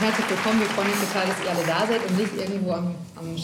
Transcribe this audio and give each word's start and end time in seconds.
Herzlich 0.00 0.30
willkommen, 0.30 0.60
wir 0.60 0.68
freuen 0.68 0.92
uns 0.92 1.00
total, 1.00 1.26
dass 1.26 1.44
ihr 1.44 1.50
alle 1.50 1.66
da 1.66 1.84
seid 1.84 2.08
und 2.08 2.16
nicht 2.16 2.30
irgendwo 2.38 2.70
am, 2.70 2.94
am 3.16 3.34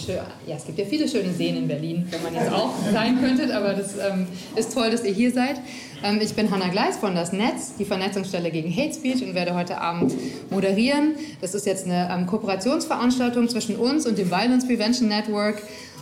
Ja, 0.46 0.54
es 0.54 0.64
gibt 0.64 0.78
ja 0.78 0.84
viele 0.84 1.08
schöne 1.08 1.32
Seen 1.32 1.56
in 1.56 1.66
Berlin, 1.66 2.06
wo 2.12 2.18
man 2.22 2.32
jetzt 2.32 2.52
auch 2.52 2.70
sein 2.92 3.20
könntet, 3.20 3.50
aber 3.50 3.72
das 3.72 3.94
ähm, 3.98 4.28
ist 4.54 4.72
toll, 4.72 4.88
dass 4.88 5.02
ihr 5.02 5.12
hier 5.12 5.32
seid. 5.32 5.60
Ähm, 6.04 6.20
ich 6.22 6.32
bin 6.34 6.52
Hanna 6.52 6.68
Gleis 6.68 6.96
von 6.96 7.16
Das 7.16 7.32
Netz, 7.32 7.74
die 7.76 7.84
Vernetzungsstelle 7.84 8.52
gegen 8.52 8.70
Hate 8.70 8.94
Speech 8.94 9.24
und 9.24 9.34
werde 9.34 9.56
heute 9.56 9.80
Abend 9.80 10.14
moderieren. 10.50 11.16
Das 11.40 11.56
ist 11.56 11.66
jetzt 11.66 11.86
eine 11.86 12.08
ähm, 12.08 12.28
Kooperationsveranstaltung 12.28 13.48
zwischen 13.48 13.74
uns 13.74 14.06
und 14.06 14.16
dem 14.16 14.30
Violence 14.30 14.64
Prevention 14.64 15.08
Network. 15.08 15.60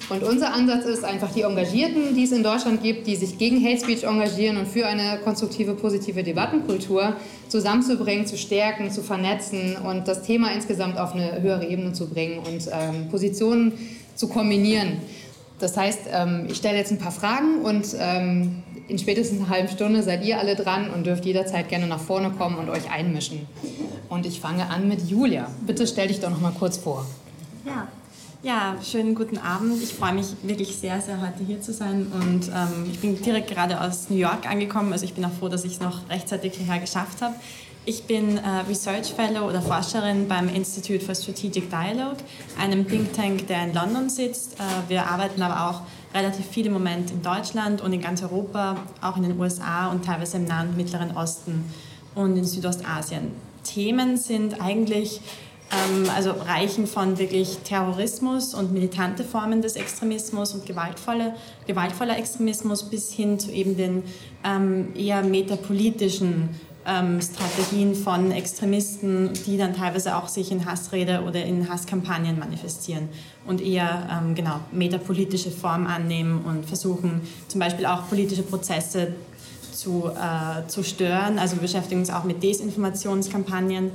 Und 0.09 0.23
unser 0.23 0.53
Ansatz 0.53 0.85
ist 0.85 1.05
einfach 1.05 1.33
die 1.33 1.43
Engagierten, 1.43 2.15
die 2.15 2.25
es 2.25 2.33
in 2.33 2.43
Deutschland 2.43 2.83
gibt, 2.83 3.07
die 3.07 3.17
sich 3.17 3.39
gegen 3.39 3.65
Hate 3.65 3.81
Speech 3.81 4.05
engagieren 4.05 4.57
und 4.57 4.69
für 4.69 4.87
eine 4.87 5.19
konstruktive, 5.23 5.75
positive 5.75 6.23
Debattenkultur 6.23 7.17
zusammenzubringen, 7.49 8.27
zu 8.27 8.37
stärken, 8.37 8.91
zu 8.91 9.03
vernetzen 9.03 9.77
und 9.77 10.09
das 10.09 10.23
Thema 10.23 10.53
insgesamt 10.53 10.99
auf 10.99 11.15
eine 11.15 11.41
höhere 11.41 11.67
Ebene 11.67 11.93
zu 11.93 12.09
bringen 12.09 12.39
und 12.39 12.69
ähm, 12.73 13.09
Positionen 13.11 13.73
zu 14.15 14.29
kombinieren. 14.29 14.99
Das 15.59 15.77
heißt, 15.77 16.01
ähm, 16.13 16.47
ich 16.51 16.57
stelle 16.57 16.77
jetzt 16.77 16.91
ein 16.91 16.99
paar 16.99 17.13
Fragen 17.13 17.63
und 17.63 17.87
ähm, 17.99 18.63
in 18.89 18.99
spätestens 18.99 19.41
einer 19.41 19.49
halben 19.49 19.69
Stunde 19.69 20.03
seid 20.03 20.25
ihr 20.25 20.39
alle 20.39 20.57
dran 20.57 20.91
und 20.91 21.07
dürft 21.07 21.25
jederzeit 21.25 21.69
gerne 21.69 21.87
nach 21.87 22.01
vorne 22.01 22.31
kommen 22.31 22.59
und 22.59 22.69
euch 22.69 22.91
einmischen. 22.91 23.47
Und 24.09 24.27
ich 24.27 24.41
fange 24.41 24.69
an 24.69 24.89
mit 24.89 25.09
Julia. 25.09 25.49
Bitte 25.67 25.87
stell 25.87 26.09
dich 26.09 26.21
doch 26.21 26.31
noch 26.31 26.41
mal 26.41 26.53
kurz 26.53 26.77
vor. 26.77 27.07
Ja, 27.65 27.87
ja, 28.43 28.77
schönen 28.83 29.15
guten 29.15 29.39
Abend. 29.39 29.81
Ich 29.83 29.95
freue 29.95 30.15
mich 30.15 30.27
wirklich 30.43 30.77
sehr, 30.77 31.01
sehr 31.01 31.21
heute 31.21 31.45
hier 31.45 31.61
zu 31.61 31.73
sein. 31.73 32.11
Und 32.13 32.49
ähm, 32.49 32.91
ich 32.91 32.99
bin 32.99 33.21
direkt 33.21 33.49
gerade 33.49 33.81
aus 33.81 34.11
New 34.11 34.17
York 34.17 34.49
angekommen. 34.49 34.93
Also 34.93 35.05
ich 35.05 35.15
bin 35.15 35.25
auch 35.25 35.33
froh, 35.33 35.49
dass 35.49 35.65
ich 35.65 35.75
es 35.75 35.81
noch 35.81 36.09
rechtzeitig 36.09 36.55
hierher 36.55 36.81
geschafft 36.81 37.23
habe. 37.23 37.35
Ich 37.85 38.05
bin 38.05 38.39
äh, 38.39 38.49
Research 38.69 39.13
Fellow 39.13 39.49
oder 39.49 39.63
Forscherin 39.63 40.29
beim 40.29 40.49
Institute 40.49 41.05
for 41.05 41.15
Strategic 41.15 41.69
Dialogue, 41.71 42.19
einem 42.61 42.87
Think 42.87 43.13
Tank, 43.13 43.47
der 43.49 43.65
in 43.65 43.75
London 43.75 44.09
sitzt. 44.09 44.55
Äh, 44.55 44.89
wir 44.89 45.07
arbeiten 45.07 45.43
aber 45.43 45.71
auch 45.71 45.83
relativ 46.17 46.47
viel 46.47 46.67
im 46.67 46.73
Moment 46.73 47.11
in 47.11 47.23
Deutschland 47.23 47.81
und 47.81 47.93
in 47.93 48.01
ganz 48.01 48.23
Europa, 48.23 48.77
auch 49.01 49.17
in 49.17 49.25
den 49.25 49.39
USA 49.39 49.91
und 49.91 50.05
teilweise 50.05 50.37
im 50.37 50.45
Nahen 50.45 50.71
und 50.71 50.77
Mittleren 50.77 51.17
Osten 51.17 51.65
und 52.15 52.37
in 52.37 52.45
Südostasien. 52.45 53.33
Themen 53.65 54.17
sind 54.17 54.61
eigentlich 54.61 55.21
also 56.15 56.33
reichen 56.33 56.87
von 56.87 57.19
wirklich 57.19 57.59
Terrorismus 57.65 58.55
und 58.55 58.73
militante 58.73 59.25
Formen 59.25 59.63
des 59.63 59.77
Extremismus 59.77 60.53
und 60.53 60.67
gewaltvolle, 60.67 61.35
gewaltvoller 61.67 62.19
Extremismus 62.19 62.83
bis 62.83 63.13
hin 63.13 63.39
zu 63.39 63.51
eben 63.51 63.77
den 63.77 64.03
ähm, 64.45 64.95
eher 64.95 65.23
metapolitischen 65.23 66.51
ähm, 66.87 67.21
Strategien 67.21 67.95
von 67.95 68.33
Extremisten, 68.33 69.31
die 69.47 69.57
dann 69.57 69.75
teilweise 69.75 70.17
auch 70.17 70.29
sich 70.29 70.51
in 70.51 70.67
Hassrede 70.67 71.23
oder 71.27 71.45
in 71.45 71.69
Hasskampagnen 71.69 72.39
manifestieren 72.39 73.09
und 73.47 73.61
eher 73.61 74.09
ähm, 74.11 74.35
genau 74.35 74.61
metapolitische 74.73 75.51
Form 75.51 75.87
annehmen 75.87 76.45
und 76.45 76.67
versuchen 76.67 77.23
zum 77.49 77.61
Beispiel 77.61 77.87
auch 77.87 78.09
politische 78.09 78.43
Prozesse 78.43 79.15
zu, 79.73 80.11
äh, 80.11 80.67
zu 80.69 80.83
stören. 80.83 81.39
Also 81.39 81.57
wir 81.57 81.63
beschäftigen 81.63 82.01
uns 82.01 82.11
auch 82.11 82.25
mit 82.25 82.43
Desinformationskampagnen 82.43 83.91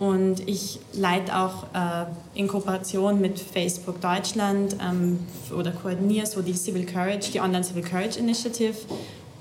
und 0.00 0.48
ich 0.48 0.80
leite 0.92 1.36
auch 1.38 1.64
äh, 1.72 2.06
in 2.34 2.48
Kooperation 2.48 3.20
mit 3.20 3.38
Facebook 3.38 4.00
Deutschland 4.00 4.76
ähm, 4.82 5.20
oder 5.56 5.70
koordiniere 5.70 6.26
so 6.26 6.42
die 6.42 6.54
Civil 6.54 6.84
Courage, 6.84 7.30
die 7.32 7.40
Online 7.40 7.62
Civil 7.62 7.84
Courage 7.84 8.18
Initiative. 8.18 8.74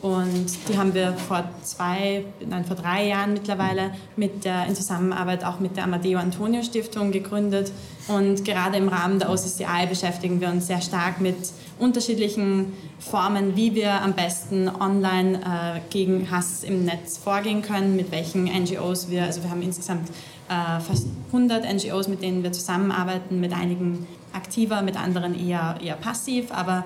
Und 0.03 0.47
die 0.67 0.77
haben 0.77 0.93
wir 0.93 1.13
vor 1.13 1.45
zwei, 1.63 2.25
nein, 2.45 2.65
vor 2.65 2.75
drei 2.75 3.07
Jahren 3.07 3.31
mittlerweile 3.33 3.91
mit 4.17 4.43
der, 4.43 4.67
in 4.67 4.75
Zusammenarbeit 4.75 5.45
auch 5.45 5.61
mit 5.61 5.77
der 5.77 5.85
Amadeo 5.85 6.19
Antonio 6.19 6.61
Stiftung 6.61 7.13
gegründet. 7.13 7.71
Und 8.09 8.43
gerade 8.43 8.75
im 8.75 8.89
Rahmen 8.89 9.19
der 9.19 9.29
OCCI 9.29 9.87
beschäftigen 9.87 10.41
wir 10.41 10.49
uns 10.49 10.67
sehr 10.67 10.81
stark 10.81 11.21
mit 11.21 11.37
unterschiedlichen 11.79 12.73
Formen, 12.99 13.55
wie 13.55 13.75
wir 13.75 14.01
am 14.01 14.11
besten 14.11 14.67
online 14.67 15.39
äh, 15.39 15.79
gegen 15.89 16.29
Hass 16.29 16.65
im 16.65 16.83
Netz 16.83 17.17
vorgehen 17.17 17.61
können, 17.61 17.95
mit 17.95 18.11
welchen 18.11 18.43
NGOs 18.43 19.09
wir, 19.09 19.23
also 19.23 19.41
wir 19.41 19.49
haben 19.49 19.61
insgesamt 19.61 20.09
äh, 20.49 20.79
fast 20.79 21.07
100 21.27 21.65
NGOs, 21.73 22.07
mit 22.07 22.21
denen 22.21 22.43
wir 22.43 22.51
zusammenarbeiten, 22.51 23.39
mit 23.39 23.53
einigen 23.53 24.05
aktiver, 24.33 24.81
mit 24.81 24.97
anderen 24.97 25.37
eher, 25.39 25.77
eher 25.81 25.95
passiv, 25.95 26.51
aber 26.51 26.85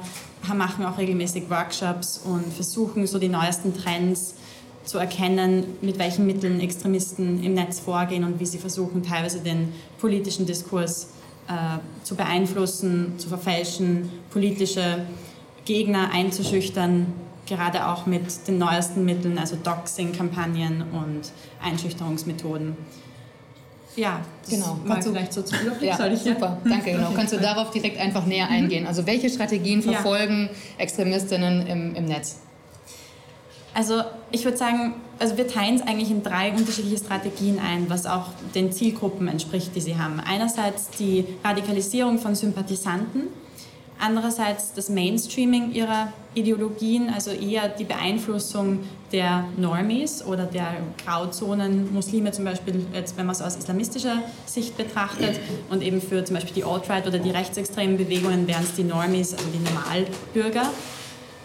machen 0.56 0.86
auch 0.86 0.98
regelmäßig 0.98 1.50
Workshops 1.50 2.22
und 2.24 2.54
versuchen 2.54 3.08
so 3.08 3.20
die 3.20 3.30
neuesten 3.30 3.76
Trends 3.76 4.36
zu 4.86 4.98
erkennen, 4.98 5.66
mit 5.82 6.00
welchen 6.00 6.26
Mitteln 6.26 6.60
Extremisten 6.62 7.44
im 7.44 7.54
Netz 7.54 7.80
vorgehen 7.80 8.24
und 8.24 8.40
wie 8.40 8.46
sie 8.46 8.58
versuchen, 8.58 9.04
teilweise 9.04 9.40
den 9.40 9.74
politischen 10.00 10.46
Diskurs 10.46 11.10
äh, 11.48 11.80
zu 12.04 12.16
beeinflussen, 12.16 13.14
zu 13.18 13.28
verfälschen, 13.28 14.10
politische 14.30 15.06
Gegner 15.66 16.12
einzuschüchtern, 16.14 17.08
gerade 17.46 17.88
auch 17.88 18.06
mit 18.06 18.48
den 18.48 18.58
neuesten 18.58 19.04
Mitteln, 19.04 19.38
also 19.38 19.58
Doxing-Kampagnen 19.62 20.84
und 20.94 21.32
Einschüchterungsmethoden. 21.62 22.78
Ja, 23.98 24.22
genau. 24.48 24.78
Kannst 24.88 25.08
du 25.08 25.12
vielleicht 25.12 25.34
so 25.34 25.42
zum 25.42 25.60
Überblick? 25.60 25.90
Ja, 25.90 26.08
ich, 26.08 26.20
super, 26.20 26.60
ja? 26.64 26.70
danke. 26.70 26.92
Genau. 26.92 27.12
Kannst 27.16 27.34
du 27.34 27.38
darauf 27.38 27.72
direkt 27.72 28.00
einfach 28.00 28.26
näher 28.26 28.46
mhm. 28.46 28.54
eingehen? 28.54 28.88
Also 28.88 29.06
welche 29.06 29.30
Strategien 29.30 29.82
verfolgen 29.82 30.50
ja. 30.52 30.84
Extremistinnen 30.84 31.66
im, 31.66 31.96
im 31.96 32.06
Netz? 32.06 32.38
Also 33.74 34.02
ich 34.32 34.44
würde 34.46 34.58
sagen, 34.58 34.94
also 35.20 35.38
wir 35.38 35.48
teilen 35.48 35.76
es 35.76 35.82
eigentlich 35.82 36.12
in 36.12 36.24
drei 36.24 36.52
unterschiedliche 36.52 36.98
Strategien 36.98 37.60
ein, 37.60 37.90
was 37.90 38.06
auch 38.06 38.30
den 38.56 38.72
Zielgruppen 38.72 39.28
entspricht, 39.28 39.76
die 39.76 39.82
sie 39.82 39.98
haben. 39.98 40.20
Einerseits 40.20 40.90
die 40.92 41.26
Radikalisierung 41.44 42.20
von 42.20 42.36
Sympathisanten, 42.36 43.28
Andererseits 44.00 44.74
das 44.74 44.90
Mainstreaming 44.90 45.74
ihrer 45.74 46.14
Ideologien, 46.36 47.10
also 47.10 47.32
eher 47.32 47.68
die 47.68 47.84
Beeinflussung 47.84 48.82
der 49.12 49.46
Normies 49.58 50.24
oder 50.24 50.46
der 50.46 50.68
Grauzonen, 51.04 51.92
Muslime 51.92 52.32
zum 52.32 52.46
Beispiel, 52.46 52.86
jetzt 52.94 53.18
wenn 53.18 53.26
man 53.26 53.36
es 53.36 53.42
aus 53.42 53.56
islamistischer 53.56 54.22
Sicht 54.46 54.78
betrachtet 54.78 55.40
und 55.70 55.82
eben 55.82 56.00
für 56.00 56.24
zum 56.24 56.36
Beispiel 56.36 56.54
die 56.54 56.64
Alt-Right 56.64 57.08
oder 57.08 57.18
die 57.18 57.32
rechtsextremen 57.32 57.98
Bewegungen 57.98 58.48
wären 58.48 58.64
es 58.64 58.76
die 58.76 58.84
Normies, 58.84 59.34
also 59.34 59.46
die 59.50 59.64
Normalbürger. 59.64 60.70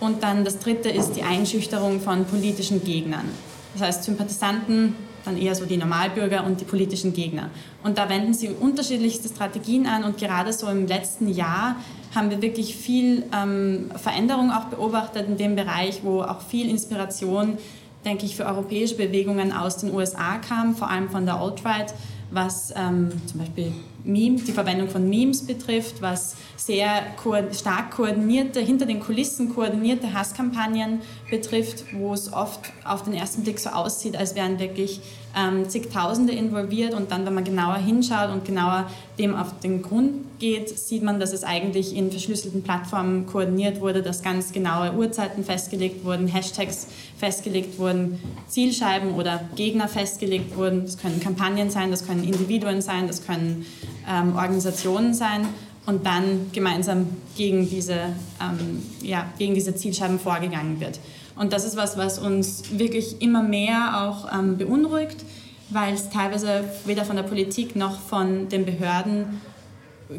Und 0.01 0.23
dann 0.23 0.45
das 0.45 0.59
dritte 0.59 0.91
ist 0.91 1.13
die 1.13 1.23
Einschüchterung 1.23 2.01
von 2.01 2.27
politischen 2.27 2.85
Gegnern. 2.85 3.31
Das 3.75 3.83
heißt, 3.83 4.05
Sympathisanten 4.05 4.95
dann 5.25 5.37
eher 5.37 5.55
so 5.55 5.65
die 5.65 5.77
Normalbürger 5.77 6.45
und 6.45 6.61
die 6.61 6.65
politischen 6.65 7.13
Gegner. 7.13 7.51
Und 7.83 7.99
da 7.99 8.09
wenden 8.09 8.35
sie 8.35 8.49
unterschiedlichste 8.49 9.29
Strategien 9.29 9.87
an 9.87 10.05
und 10.05 10.19
gerade 10.19 10.53
so 10.53 10.67
im 10.69 10.87
letzten 10.87 11.29
Jahr 11.29 11.77
haben 12.15 12.31
wir 12.31 12.43
wirklich 12.43 12.77
viel 12.77 13.25
ähm, 13.35 13.91
Veränderung 13.97 14.51
auch 14.51 14.65
beobachtet 14.65 15.27
in 15.29 15.37
dem 15.37 15.57
Bereich, 15.57 16.01
wo 16.03 16.23
auch 16.23 16.41
viel 16.43 16.69
Inspiration, 16.69 17.59
denke 18.05 18.27
ich, 18.27 18.37
für 18.37 18.47
europäische 18.47 18.97
Bewegungen 18.97 19.53
aus 19.53 19.79
den 19.79 19.95
USA 19.95 20.39
kam, 20.39 20.77
vor 20.77 20.91
allem 20.91 21.09
von 21.11 21.25
der 21.25 21.37
Alt-Right 21.37 21.95
was 22.33 22.73
ähm, 22.77 23.11
zum 23.27 23.41
Beispiel 23.41 23.73
Memes, 24.05 24.45
die 24.45 24.53
Verwendung 24.53 24.89
von 24.89 25.09
Memes 25.09 25.47
betrifft, 25.47 26.01
was 26.01 26.35
sehr 26.57 27.03
ko 27.23 27.35
stark 27.53 27.93
koordinierte, 27.93 28.61
hinter 28.61 28.87
den 28.87 29.01
Kulissen 29.01 29.55
koordinierte 29.55 30.13
Hasskampagnen 30.13 31.01
betrifft, 31.31 31.85
wo 31.95 32.15
es 32.15 32.33
oft 32.33 32.73
auf 32.85 33.05
den 33.05 33.15
ersten 33.15 33.43
Blick 33.43 33.59
so 33.59 33.71
aussieht, 33.71 34.17
als 34.17 34.35
wären 34.35 34.59
wirklich 34.59 35.01
ähm, 35.37 35.69
zigtausende 35.69 36.33
involviert 36.33 36.95
und 36.95 37.11
dann, 37.11 37.25
wenn 37.25 37.35
man 37.35 37.45
genauer 37.45 37.77
hinschaut 37.77 38.31
und 38.31 38.45
genauer 38.45 38.91
dem 39.19 39.35
auf 39.35 39.59
den 39.61 39.83
Grund 39.83 40.39
geht, 40.39 40.79
sieht 40.79 41.03
man, 41.03 41.21
dass 41.21 41.33
es 41.33 41.45
eigentlich 41.45 41.97
in 41.97 42.11
verschlüsselten 42.11 42.63
Plattformen 42.63 43.27
koordiniert 43.27 43.81
wurde, 43.81 44.03
dass 44.03 44.23
ganz 44.23 44.53
genaue 44.53 44.93
Uhrzeiten 44.95 45.45
festgelegt 45.45 46.05
wurden, 46.05 46.27
Hashtags 46.27 46.87
festgelegt 47.17 47.79
wurden, 47.79 48.19
Zielscheiben 48.49 49.15
oder 49.15 49.49
Gegner 49.57 49.89
festgelegt 49.89 50.57
wurden. 50.57 50.85
Das 50.85 50.99
können 50.99 51.21
Kampagnen 51.21 51.71
sein, 51.71 51.91
das 51.91 52.07
können 52.07 52.25
Individuen 52.25 52.83
sein, 52.83 53.07
das 53.07 53.25
können 53.25 53.65
ähm, 54.09 54.37
Organisationen 54.37 55.15
sein 55.15 55.47
und 55.87 56.07
dann 56.07 56.51
gemeinsam 56.53 57.07
gegen 57.37 57.69
diese, 57.69 57.95
ähm, 58.41 58.83
ja, 59.01 59.27
gegen 59.39 59.55
diese 59.55 59.75
Zielscheiben 59.75 60.19
vorgegangen 60.19 60.81
wird. 60.81 61.01
Und 61.37 61.53
das 61.53 61.65
ist 61.65 61.77
was, 61.77 61.97
was 61.97 62.19
uns 62.19 62.79
wirklich 62.79 63.23
immer 63.23 63.43
mehr 63.43 64.03
auch 64.03 64.33
ähm, 64.33 64.59
beunruhigt, 64.59 65.25
weil 65.71 65.95
es 65.95 66.11
teilweise 66.11 66.65
weder 66.85 67.05
von 67.05 67.17
der 67.17 67.23
Politik 67.23 67.77
noch 67.77 67.99
von 67.99 68.49
den 68.49 68.65
Behörden 68.65 69.41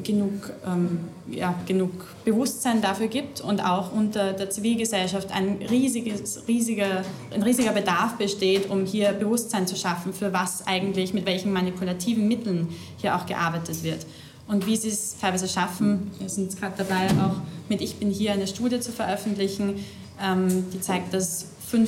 genug, 0.01 0.51
ähm, 0.65 0.99
ja, 1.29 1.53
genug 1.67 1.91
Bewusstsein 2.25 2.81
dafür 2.81 3.07
gibt 3.07 3.41
und 3.41 3.63
auch 3.63 3.91
unter 3.91 4.33
der 4.33 4.49
Zivilgesellschaft 4.49 5.31
ein, 5.31 5.59
riesiges, 5.69 6.43
riesiger, 6.47 7.03
ein 7.33 7.43
riesiger 7.43 7.71
Bedarf 7.71 8.13
besteht, 8.17 8.69
um 8.69 8.85
hier 8.85 9.11
Bewusstsein 9.11 9.67
zu 9.67 9.75
schaffen, 9.75 10.13
für 10.13 10.33
was 10.33 10.65
eigentlich, 10.65 11.13
mit 11.13 11.25
welchen 11.25 11.53
manipulativen 11.53 12.27
Mitteln 12.27 12.69
hier 12.97 13.15
auch 13.15 13.25
gearbeitet 13.25 13.83
wird. 13.83 14.05
Und 14.47 14.65
wie 14.65 14.75
sie 14.75 14.89
es 14.89 15.15
teilweise 15.19 15.47
schaffen, 15.47 16.11
wir 16.19 16.29
sind 16.29 16.57
gerade 16.59 16.73
dabei, 16.77 17.07
auch 17.23 17.37
mit 17.69 17.81
Ich 17.81 17.95
bin 17.95 18.09
hier 18.09 18.33
eine 18.33 18.47
Studie 18.47 18.79
zu 18.79 18.91
veröffentlichen, 18.91 19.75
ähm, 20.23 20.65
die 20.71 20.79
zeigt, 20.79 21.13
dass 21.13 21.45
5% 21.71 21.87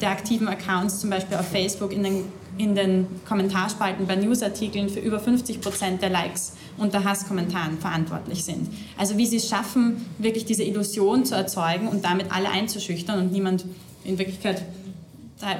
der 0.00 0.10
aktiven 0.10 0.48
Accounts 0.48 1.00
zum 1.00 1.10
Beispiel 1.10 1.36
auf 1.36 1.48
Facebook 1.48 1.92
in 1.92 2.02
den 2.02 2.24
in 2.58 2.74
den 2.74 3.06
Kommentarspalten 3.28 4.06
bei 4.06 4.16
Newsartikeln 4.16 4.88
für 4.88 5.00
über 5.00 5.20
50 5.20 5.60
Prozent 5.60 6.00
der 6.02 6.10
Likes 6.10 6.54
unter 6.78 7.04
Hasskommentaren 7.04 7.78
verantwortlich 7.78 8.44
sind. 8.44 8.68
Also 8.96 9.18
wie 9.18 9.26
sie 9.26 9.36
es 9.36 9.48
schaffen, 9.48 10.06
wirklich 10.18 10.46
diese 10.46 10.62
Illusion 10.62 11.24
zu 11.24 11.34
erzeugen 11.34 11.88
und 11.88 12.04
damit 12.04 12.32
alle 12.32 12.48
einzuschüchtern 12.48 13.18
und 13.18 13.32
niemand 13.32 13.66
in 14.04 14.18
Wirklichkeit 14.18 14.62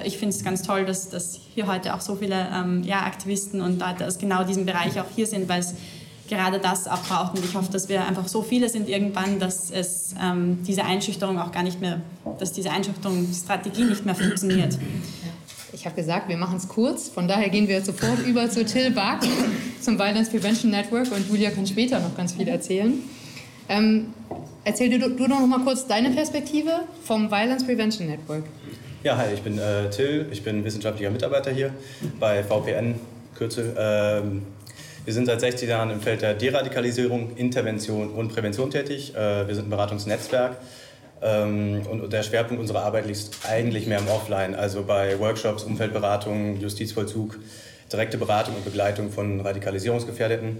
ich 0.04 0.16
finde 0.16 0.34
es 0.34 0.42
ganz 0.42 0.62
toll, 0.62 0.86
dass, 0.86 1.10
dass 1.10 1.38
hier 1.54 1.66
heute 1.66 1.94
auch 1.94 2.00
so 2.00 2.16
viele 2.16 2.48
ähm, 2.50 2.82
ja, 2.82 3.02
Aktivisten 3.02 3.60
und 3.60 3.78
Leute 3.78 4.06
aus 4.06 4.16
genau 4.16 4.42
diesem 4.42 4.64
Bereich 4.64 4.98
auch 4.98 5.04
hier 5.14 5.26
sind, 5.26 5.50
weil 5.50 5.60
es 5.60 5.74
gerade 6.28 6.58
das 6.58 6.88
auch 6.88 7.02
braucht. 7.02 7.36
Und 7.36 7.44
ich 7.44 7.54
hoffe, 7.54 7.70
dass 7.72 7.88
wir 7.88 8.06
einfach 8.06 8.28
so 8.28 8.42
viele 8.42 8.68
sind 8.68 8.88
irgendwann, 8.88 9.38
dass 9.38 9.70
es 9.70 10.14
ähm, 10.22 10.58
diese 10.66 10.84
Einschüchterung 10.84 11.38
auch 11.38 11.52
gar 11.52 11.62
nicht 11.62 11.80
mehr, 11.80 12.00
dass 12.38 12.52
diese 12.52 12.70
Einschüchterungsstrategie 12.70 13.84
nicht 13.84 14.04
mehr 14.04 14.14
funktioniert. 14.14 14.78
Ich 15.72 15.84
habe 15.84 15.94
gesagt, 15.94 16.28
wir 16.28 16.36
machen 16.36 16.56
es 16.56 16.68
kurz. 16.68 17.08
Von 17.08 17.28
daher 17.28 17.50
gehen 17.50 17.68
wir 17.68 17.84
sofort 17.84 18.26
über 18.26 18.48
zu 18.48 18.64
Till 18.64 18.90
Bark, 18.92 19.22
zum 19.80 19.98
Violence 19.98 20.30
Prevention 20.30 20.70
Network. 20.70 21.12
Und 21.12 21.28
Julia 21.28 21.50
kann 21.50 21.66
später 21.66 22.00
noch 22.00 22.16
ganz 22.16 22.32
viel 22.32 22.48
erzählen. 22.48 22.94
Ähm, 23.68 24.14
erzähl 24.64 24.88
du, 24.90 25.10
du 25.10 25.26
noch 25.26 25.46
mal 25.46 25.60
kurz 25.60 25.86
deine 25.86 26.10
Perspektive 26.10 26.70
vom 27.04 27.30
Violence 27.30 27.64
Prevention 27.64 28.06
Network. 28.08 28.44
Ja, 29.02 29.16
hi, 29.16 29.34
ich 29.34 29.42
bin 29.42 29.58
äh, 29.58 29.90
Till. 29.90 30.26
Ich 30.30 30.42
bin 30.42 30.64
wissenschaftlicher 30.64 31.10
Mitarbeiter 31.10 31.50
hier 31.50 31.74
bei 32.18 32.42
VPN, 32.42 32.94
Kürzel. 33.36 33.76
Ähm, 33.78 34.42
wir 35.06 35.12
sind 35.12 35.26
seit 35.26 35.40
60 35.40 35.68
Jahren 35.68 35.90
im 35.90 36.00
Feld 36.00 36.20
der 36.22 36.34
Deradikalisierung, 36.34 37.36
Intervention 37.36 38.10
und 38.10 38.34
Prävention 38.34 38.72
tätig. 38.72 39.14
Äh, 39.14 39.46
wir 39.46 39.54
sind 39.54 39.68
ein 39.68 39.70
Beratungsnetzwerk 39.70 40.56
ähm, 41.22 41.82
und 41.88 42.12
der 42.12 42.24
Schwerpunkt 42.24 42.60
unserer 42.60 42.82
Arbeit 42.82 43.06
liegt 43.06 43.30
eigentlich 43.48 43.86
mehr 43.86 44.00
im 44.00 44.08
Offline, 44.08 44.56
also 44.56 44.82
bei 44.82 45.16
Workshops, 45.20 45.62
Umfeldberatung, 45.62 46.60
Justizvollzug, 46.60 47.38
direkte 47.92 48.18
Beratung 48.18 48.56
und 48.56 48.64
Begleitung 48.64 49.12
von 49.12 49.40
Radikalisierungsgefährdeten. 49.40 50.58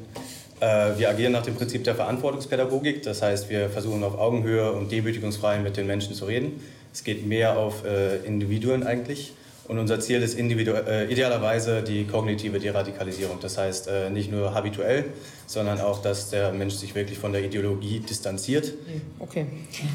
Äh, 0.61 0.97
wir 0.97 1.11
agieren 1.11 1.33
nach 1.33 1.43
dem 1.43 1.57
Prinzip 1.57 1.83
der 1.83 1.97
Verantwortungspädagogik, 1.97 3.03
das 3.03 3.23
heißt, 3.23 3.51
wir 3.51 3.69
versuchen 3.69 4.05
auf 4.05 4.17
Augenhöhe 4.17 4.71
und 4.71 4.93
demütigungsfrei 4.93 5.59
mit 5.59 5.77
den 5.77 5.89
Menschen 5.89 6.15
zu 6.15 6.25
reden. 6.25 6.61
Es 6.93 7.03
geht 7.03 7.27
mehr 7.27 7.59
auf 7.59 7.85
äh, 7.85 8.19
Individuen 8.19 8.87
eigentlich. 8.87 9.33
Und 9.69 9.79
unser 9.79 9.99
Ziel 10.01 10.23
ist 10.23 10.39
äh, 10.39 11.11
idealerweise 11.11 11.83
die 11.83 12.05
kognitive 12.05 12.59
Deradikalisierung. 12.61 13.39
Das 13.41 13.59
heißt 13.59 13.89
äh, 13.89 14.11
nicht 14.11 14.31
nur 14.31 14.55
habituell, 14.55 15.07
sondern 15.47 15.81
auch, 15.81 16.01
dass 16.03 16.31
der 16.31 16.53
Mensch 16.53 16.75
sich 16.75 16.95
wirklich 16.95 17.19
von 17.19 17.33
der 17.33 17.45
Ideologie 17.45 18.01
distanziert. 18.01 18.75
Okay. 19.19 19.47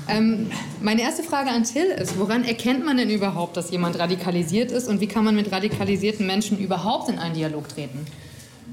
Ähm, 0.10 0.52
meine 0.82 1.02
erste 1.02 1.24
Frage 1.24 1.50
an 1.50 1.64
Till 1.64 1.86
ist, 1.86 2.20
woran 2.20 2.44
erkennt 2.44 2.86
man 2.86 2.98
denn 2.98 3.10
überhaupt, 3.10 3.56
dass 3.56 3.72
jemand 3.72 3.98
radikalisiert 3.98 4.72
ist 4.72 4.88
und 4.88 5.00
wie 5.00 5.08
kann 5.08 5.24
man 5.24 5.36
mit 5.36 5.52
radikalisierten 5.52 6.26
Menschen 6.26 6.58
überhaupt 6.60 7.10
in 7.10 7.18
einen 7.20 7.36
Dialog 7.36 7.70
treten? 7.70 8.06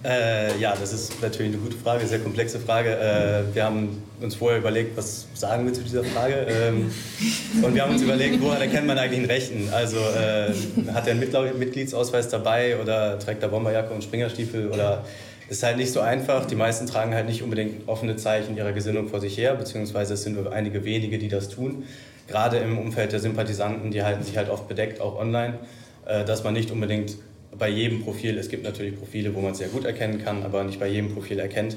Äh, 0.05 0.59
ja, 0.59 0.77
das 0.79 0.93
ist 0.93 1.21
natürlich 1.21 1.53
eine 1.53 1.63
gute 1.63 1.77
Frage, 1.77 2.07
sehr 2.07 2.21
komplexe 2.21 2.61
Frage. 2.61 2.91
Äh, 2.91 3.55
wir 3.55 3.65
haben 3.65 4.03
uns 4.21 4.37
vorher 4.37 4.59
überlegt, 4.59 4.97
was 4.97 5.27
sagen 5.35 5.67
wir 5.67 5.73
zu 5.73 5.83
dieser 5.83 6.05
Frage. 6.05 6.47
Ähm, 6.49 6.93
und 7.63 7.75
wir 7.75 7.83
haben 7.83 7.93
uns 7.93 8.03
überlegt, 8.03 8.41
woran 8.41 8.61
erkennt 8.61 8.87
man 8.87 8.97
eigentlich 8.97 9.19
einen 9.19 9.31
Rechten? 9.31 9.69
Also 9.73 9.99
äh, 9.99 10.53
hat 10.93 11.07
er 11.07 11.13
einen 11.13 11.59
Mitgliedsausweis 11.59 12.29
dabei 12.29 12.81
oder 12.81 13.19
trägt 13.19 13.43
er 13.43 13.49
Bomberjacke 13.49 13.93
und 13.93 14.05
Springerstiefel 14.05 14.69
oder 14.69 15.05
ist 15.49 15.63
halt 15.65 15.79
nicht 15.79 15.93
so 15.93 16.01
einfach. 16.01 16.47
Die 16.47 16.57
meisten 16.57 16.87
tragen 16.87 17.15
halt 17.15 17.27
nicht 17.27 17.43
unbedingt 17.43 17.89
offene 17.89 18.17
Zeichen 18.17 18.57
ihrer 18.57 18.73
Gesinnung 18.73 19.09
vor 19.09 19.21
sich 19.21 19.37
her, 19.37 19.55
beziehungsweise 19.55 20.15
es 20.15 20.23
sind 20.23 20.37
nur 20.37 20.53
einige 20.53 20.85
wenige, 20.85 21.19
die 21.19 21.29
das 21.29 21.49
tun. 21.49 21.85
Gerade 22.29 22.59
im 22.59 22.79
Umfeld 22.79 23.13
der 23.13 23.21
Sympathisanten, 23.21 23.91
die 23.91 24.03
halten 24.03 24.23
sich 24.23 24.37
halt 24.37 24.51
oft 24.51 24.69
bedeckt, 24.69 25.01
auch 25.01 25.19
online, 25.19 25.55
äh, 26.07 26.25
dass 26.25 26.45
man 26.45 26.53
nicht 26.53 26.71
unbedingt 26.71 27.17
bei 27.59 27.69
jedem 27.69 28.03
Profil, 28.03 28.39
es 28.39 28.49
gibt 28.49 28.65
natürlich 28.65 28.97
Profile, 28.97 29.35
wo 29.35 29.41
man 29.41 29.53
es 29.53 29.59
sehr 29.59 29.69
gut 29.69 29.85
erkennen 29.85 30.23
kann, 30.25 30.43
aber 30.43 30.65
nicht 30.65 30.81
bei 30.81 30.89
jedem 30.89 31.13
Profil 31.13 31.39
erkennt. 31.39 31.77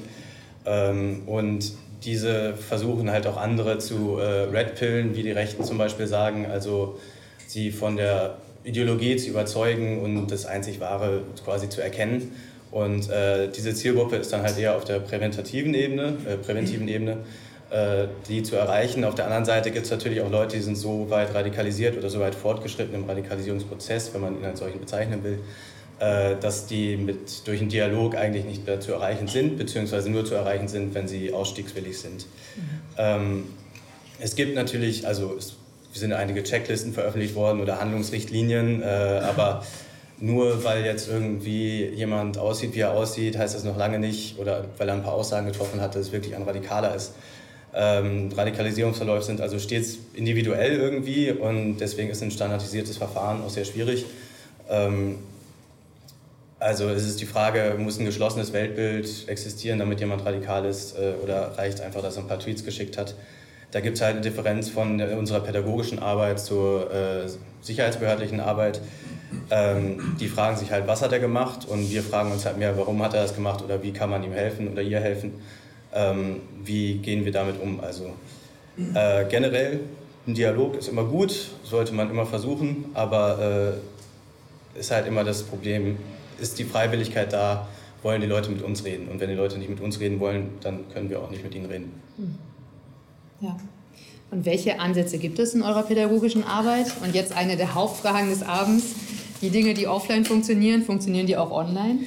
Ähm, 0.64 1.22
und 1.26 1.72
diese 2.04 2.54
versuchen 2.54 3.10
halt 3.10 3.26
auch 3.26 3.36
andere 3.36 3.78
zu 3.78 4.18
äh, 4.18 4.22
redpillen, 4.22 5.16
wie 5.16 5.22
die 5.22 5.32
Rechten 5.32 5.64
zum 5.64 5.78
Beispiel 5.78 6.06
sagen, 6.06 6.46
also 6.46 6.98
sie 7.46 7.70
von 7.70 7.96
der 7.96 8.38
Ideologie 8.64 9.16
zu 9.16 9.30
überzeugen 9.30 10.00
und 10.00 10.30
das 10.30 10.46
einzig 10.46 10.80
Wahre 10.80 11.22
quasi 11.44 11.68
zu 11.68 11.80
erkennen. 11.80 12.32
Und 12.70 13.10
äh, 13.10 13.48
diese 13.48 13.74
Zielgruppe 13.74 14.16
ist 14.16 14.32
dann 14.32 14.42
halt 14.42 14.58
eher 14.58 14.76
auf 14.76 14.84
der 14.84 14.98
präventativen 14.98 15.74
Ebene, 15.74 16.14
äh, 16.26 16.36
präventiven 16.36 16.88
Ebene, 16.88 17.18
äh, 17.70 18.06
die 18.28 18.42
zu 18.42 18.56
erreichen. 18.56 19.04
Auf 19.04 19.14
der 19.14 19.26
anderen 19.26 19.44
Seite 19.44 19.70
gibt 19.70 19.84
es 19.84 19.90
natürlich 19.90 20.22
auch 20.22 20.30
Leute, 20.30 20.56
die 20.56 20.62
sind 20.62 20.76
so 20.76 21.10
weit 21.10 21.34
radikalisiert 21.34 21.98
oder 21.98 22.08
so 22.08 22.20
weit 22.20 22.34
fortgeschritten 22.34 22.94
im 22.94 23.04
Radikalisierungsprozess, 23.04 24.14
wenn 24.14 24.22
man 24.22 24.38
ihn 24.38 24.44
als 24.44 24.60
solchen 24.60 24.80
bezeichnen 24.80 25.22
will, 25.22 25.38
dass 25.98 26.66
die 26.66 26.96
mit, 26.96 27.46
durch 27.46 27.60
einen 27.60 27.68
Dialog 27.68 28.16
eigentlich 28.16 28.44
nicht 28.44 28.66
mehr 28.66 28.80
zu 28.80 28.92
erreichen 28.92 29.28
sind, 29.28 29.56
beziehungsweise 29.56 30.10
nur 30.10 30.24
zu 30.24 30.34
erreichen 30.34 30.66
sind, 30.66 30.94
wenn 30.94 31.06
sie 31.06 31.32
ausstiegswillig 31.32 31.96
sind. 31.96 32.26
Mhm. 32.56 32.62
Ähm, 32.98 33.44
es 34.18 34.34
gibt 34.34 34.54
natürlich, 34.54 35.06
also 35.06 35.36
es 35.36 35.54
sind 35.92 36.12
einige 36.12 36.42
Checklisten 36.42 36.92
veröffentlicht 36.92 37.34
worden 37.34 37.60
oder 37.60 37.80
Handlungsrichtlinien, 37.80 38.82
äh, 38.82 38.86
aber 38.86 39.64
nur 40.18 40.62
weil 40.62 40.84
jetzt 40.84 41.08
irgendwie 41.08 41.86
jemand 41.86 42.38
aussieht, 42.38 42.74
wie 42.74 42.80
er 42.80 42.92
aussieht, 42.92 43.36
heißt 43.36 43.56
das 43.56 43.64
noch 43.64 43.76
lange 43.76 43.98
nicht, 43.98 44.38
oder 44.38 44.66
weil 44.78 44.88
er 44.88 44.94
ein 44.94 45.02
paar 45.02 45.14
Aussagen 45.14 45.46
getroffen 45.46 45.80
hat, 45.80 45.94
dass 45.94 46.06
es 46.06 46.12
wirklich 46.12 46.36
ein 46.36 46.42
Radikaler 46.42 46.94
ist. 46.94 47.12
Ähm, 47.74 48.30
Radikalisierungsverläufe 48.36 49.24
sind 49.24 49.40
also 49.40 49.58
stets 49.58 49.98
individuell 50.14 50.78
irgendwie 50.78 51.30
und 51.30 51.78
deswegen 51.78 52.10
ist 52.10 52.22
ein 52.22 52.30
standardisiertes 52.30 52.96
Verfahren 52.98 53.42
auch 53.42 53.50
sehr 53.50 53.64
schwierig. 53.64 54.04
Ähm, 54.70 55.16
also 56.62 56.88
es 56.88 57.04
ist 57.06 57.20
die 57.20 57.26
Frage, 57.26 57.74
muss 57.78 57.98
ein 57.98 58.04
geschlossenes 58.04 58.52
Weltbild 58.52 59.28
existieren, 59.28 59.78
damit 59.78 60.00
jemand 60.00 60.24
radikal 60.24 60.64
ist 60.64 60.96
äh, 60.96 61.14
oder 61.22 61.58
reicht 61.58 61.80
einfach, 61.80 62.02
dass 62.02 62.16
er 62.16 62.22
ein 62.22 62.28
paar 62.28 62.38
Tweets 62.38 62.64
geschickt 62.64 62.96
hat? 62.96 63.14
Da 63.70 63.80
gibt 63.80 63.96
es 63.96 64.02
halt 64.02 64.14
eine 64.14 64.20
Differenz 64.20 64.68
von 64.68 65.00
unserer 65.00 65.40
pädagogischen 65.40 65.98
Arbeit 65.98 66.40
zur 66.40 66.92
äh, 66.92 67.28
sicherheitsbehördlichen 67.62 68.40
Arbeit. 68.40 68.80
Ähm, 69.50 70.16
die 70.20 70.28
fragen 70.28 70.56
sich 70.56 70.70
halt, 70.70 70.86
was 70.86 71.00
hat 71.00 71.12
er 71.12 71.20
gemacht? 71.20 71.66
Und 71.66 71.90
wir 71.90 72.02
fragen 72.02 72.32
uns 72.32 72.44
halt 72.44 72.58
mehr, 72.58 72.76
warum 72.76 73.02
hat 73.02 73.14
er 73.14 73.22
das 73.22 73.34
gemacht 73.34 73.62
oder 73.62 73.82
wie 73.82 73.92
kann 73.92 74.10
man 74.10 74.22
ihm 74.22 74.32
helfen 74.32 74.68
oder 74.68 74.82
ihr 74.82 75.00
helfen? 75.00 75.32
ähm, 75.94 76.40
wie 76.64 76.94
gehen 76.98 77.24
wir 77.24 77.32
damit 77.32 77.60
um. 77.60 77.80
Also 77.80 78.12
äh, 78.94 79.24
generell 79.26 79.80
ein 80.26 80.34
Dialog 80.34 80.76
ist 80.76 80.88
immer 80.88 81.04
gut, 81.04 81.50
sollte 81.64 81.92
man 81.92 82.10
immer 82.10 82.26
versuchen, 82.26 82.86
aber 82.94 83.74
äh, 84.76 84.78
ist 84.78 84.90
halt 84.90 85.06
immer 85.06 85.24
das 85.24 85.42
Problem, 85.42 85.98
ist 86.42 86.58
die 86.58 86.64
Freiwilligkeit 86.64 87.32
da, 87.32 87.68
wollen 88.02 88.20
die 88.20 88.26
Leute 88.26 88.50
mit 88.50 88.62
uns 88.62 88.84
reden. 88.84 89.08
Und 89.08 89.20
wenn 89.20 89.28
die 89.28 89.36
Leute 89.36 89.58
nicht 89.58 89.70
mit 89.70 89.80
uns 89.80 90.00
reden 90.00 90.20
wollen, 90.20 90.50
dann 90.60 90.88
können 90.92 91.08
wir 91.08 91.20
auch 91.20 91.30
nicht 91.30 91.44
mit 91.44 91.54
ihnen 91.54 91.66
reden. 91.66 91.92
Hm. 92.16 92.34
Ja. 93.40 93.56
Und 94.30 94.46
welche 94.46 94.80
Ansätze 94.80 95.18
gibt 95.18 95.38
es 95.38 95.54
in 95.54 95.62
eurer 95.62 95.82
pädagogischen 95.82 96.44
Arbeit? 96.44 96.86
Und 97.02 97.14
jetzt 97.14 97.36
eine 97.36 97.56
der 97.56 97.74
Hauptfragen 97.74 98.30
des 98.30 98.42
Abends. 98.42 98.94
Die 99.42 99.50
Dinge, 99.50 99.74
die 99.74 99.86
offline 99.86 100.24
funktionieren, 100.24 100.82
funktionieren 100.82 101.26
die 101.26 101.36
auch 101.36 101.50
online? 101.50 102.00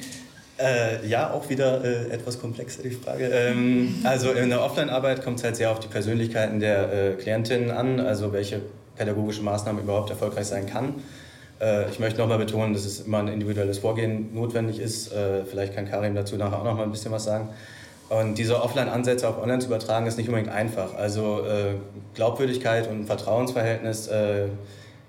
Äh, 0.58 1.06
ja, 1.06 1.32
auch 1.32 1.48
wieder 1.50 1.84
äh, 1.84 2.10
etwas 2.10 2.40
komplexer 2.40 2.82
die 2.82 2.90
Frage. 2.90 3.26
Ähm, 3.26 3.96
also 4.04 4.32
in 4.32 4.48
der 4.48 4.62
Offline-Arbeit 4.62 5.22
kommt 5.22 5.38
es 5.38 5.44
halt 5.44 5.56
sehr 5.56 5.70
auf 5.70 5.80
die 5.80 5.88
Persönlichkeiten 5.88 6.60
der 6.60 6.92
äh, 6.92 7.12
Klientinnen 7.12 7.70
an, 7.70 8.00
also 8.00 8.32
welche 8.32 8.62
pädagogische 8.96 9.42
Maßnahme 9.42 9.82
überhaupt 9.82 10.08
erfolgreich 10.08 10.46
sein 10.46 10.66
kann. 10.66 10.94
Äh, 11.60 11.88
ich 11.90 11.98
möchte 11.98 12.20
nochmal 12.20 12.38
betonen, 12.38 12.72
dass 12.74 12.84
es 12.84 13.00
immer 13.00 13.18
ein 13.18 13.28
individuelles 13.28 13.78
Vorgehen 13.78 14.34
notwendig 14.34 14.78
ist. 14.78 15.12
Äh, 15.12 15.44
vielleicht 15.44 15.74
kann 15.74 15.88
Karim 15.88 16.14
dazu 16.14 16.36
nachher 16.36 16.58
auch 16.58 16.64
noch 16.64 16.76
mal 16.76 16.82
ein 16.82 16.90
bisschen 16.90 17.12
was 17.12 17.24
sagen. 17.24 17.48
Und 18.08 18.38
diese 18.38 18.62
Offline-Ansätze 18.62 19.28
auf 19.28 19.42
Online 19.42 19.58
zu 19.58 19.66
übertragen, 19.66 20.06
ist 20.06 20.16
nicht 20.16 20.28
unbedingt 20.28 20.52
einfach. 20.52 20.94
Also 20.94 21.44
äh, 21.44 21.74
Glaubwürdigkeit 22.14 22.88
und 22.88 23.06
Vertrauensverhältnis 23.06 24.08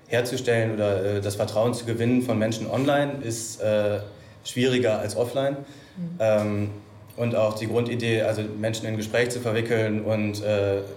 herzustellen 0.07 0.73
oder 0.73 1.19
das 1.19 1.35
Vertrauen 1.35 1.73
zu 1.73 1.83
gewinnen 1.83 2.21
von 2.21 2.39
Menschen 2.39 2.65
online 2.71 3.17
ist 3.21 3.61
schwieriger 4.45 4.99
als 4.99 5.17
offline. 5.17 5.57
Mhm. 5.97 6.17
Ähm, 6.19 6.69
und 7.17 7.35
auch 7.35 7.55
die 7.55 7.67
Grundidee, 7.67 8.21
also 8.21 8.41
Menschen 8.57 8.87
in 8.87 8.95
Gespräch 8.95 9.29
zu 9.31 9.41
verwickeln 9.41 10.03
und 10.03 10.41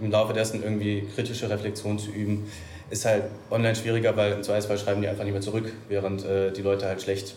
im 0.01 0.11
Laufe 0.11 0.33
dessen 0.33 0.63
irgendwie 0.63 1.07
kritische 1.15 1.51
Reflexion 1.51 1.99
zu 1.99 2.11
üben, 2.11 2.47
ist 2.91 3.05
halt 3.05 3.25
online 3.51 3.75
schwieriger, 3.75 4.17
weil 4.17 4.33
im 4.33 4.43
Zweifelsfall 4.43 4.79
schreiben 4.79 5.01
die 5.03 5.09
einfach 5.09 5.25
nicht 5.25 5.33
mehr 5.33 5.41
zurück, 5.41 5.73
während 5.89 6.25
äh, 6.25 6.53
die 6.53 6.63
Leute 6.63 6.87
halt 6.87 7.01
schlecht, 7.01 7.37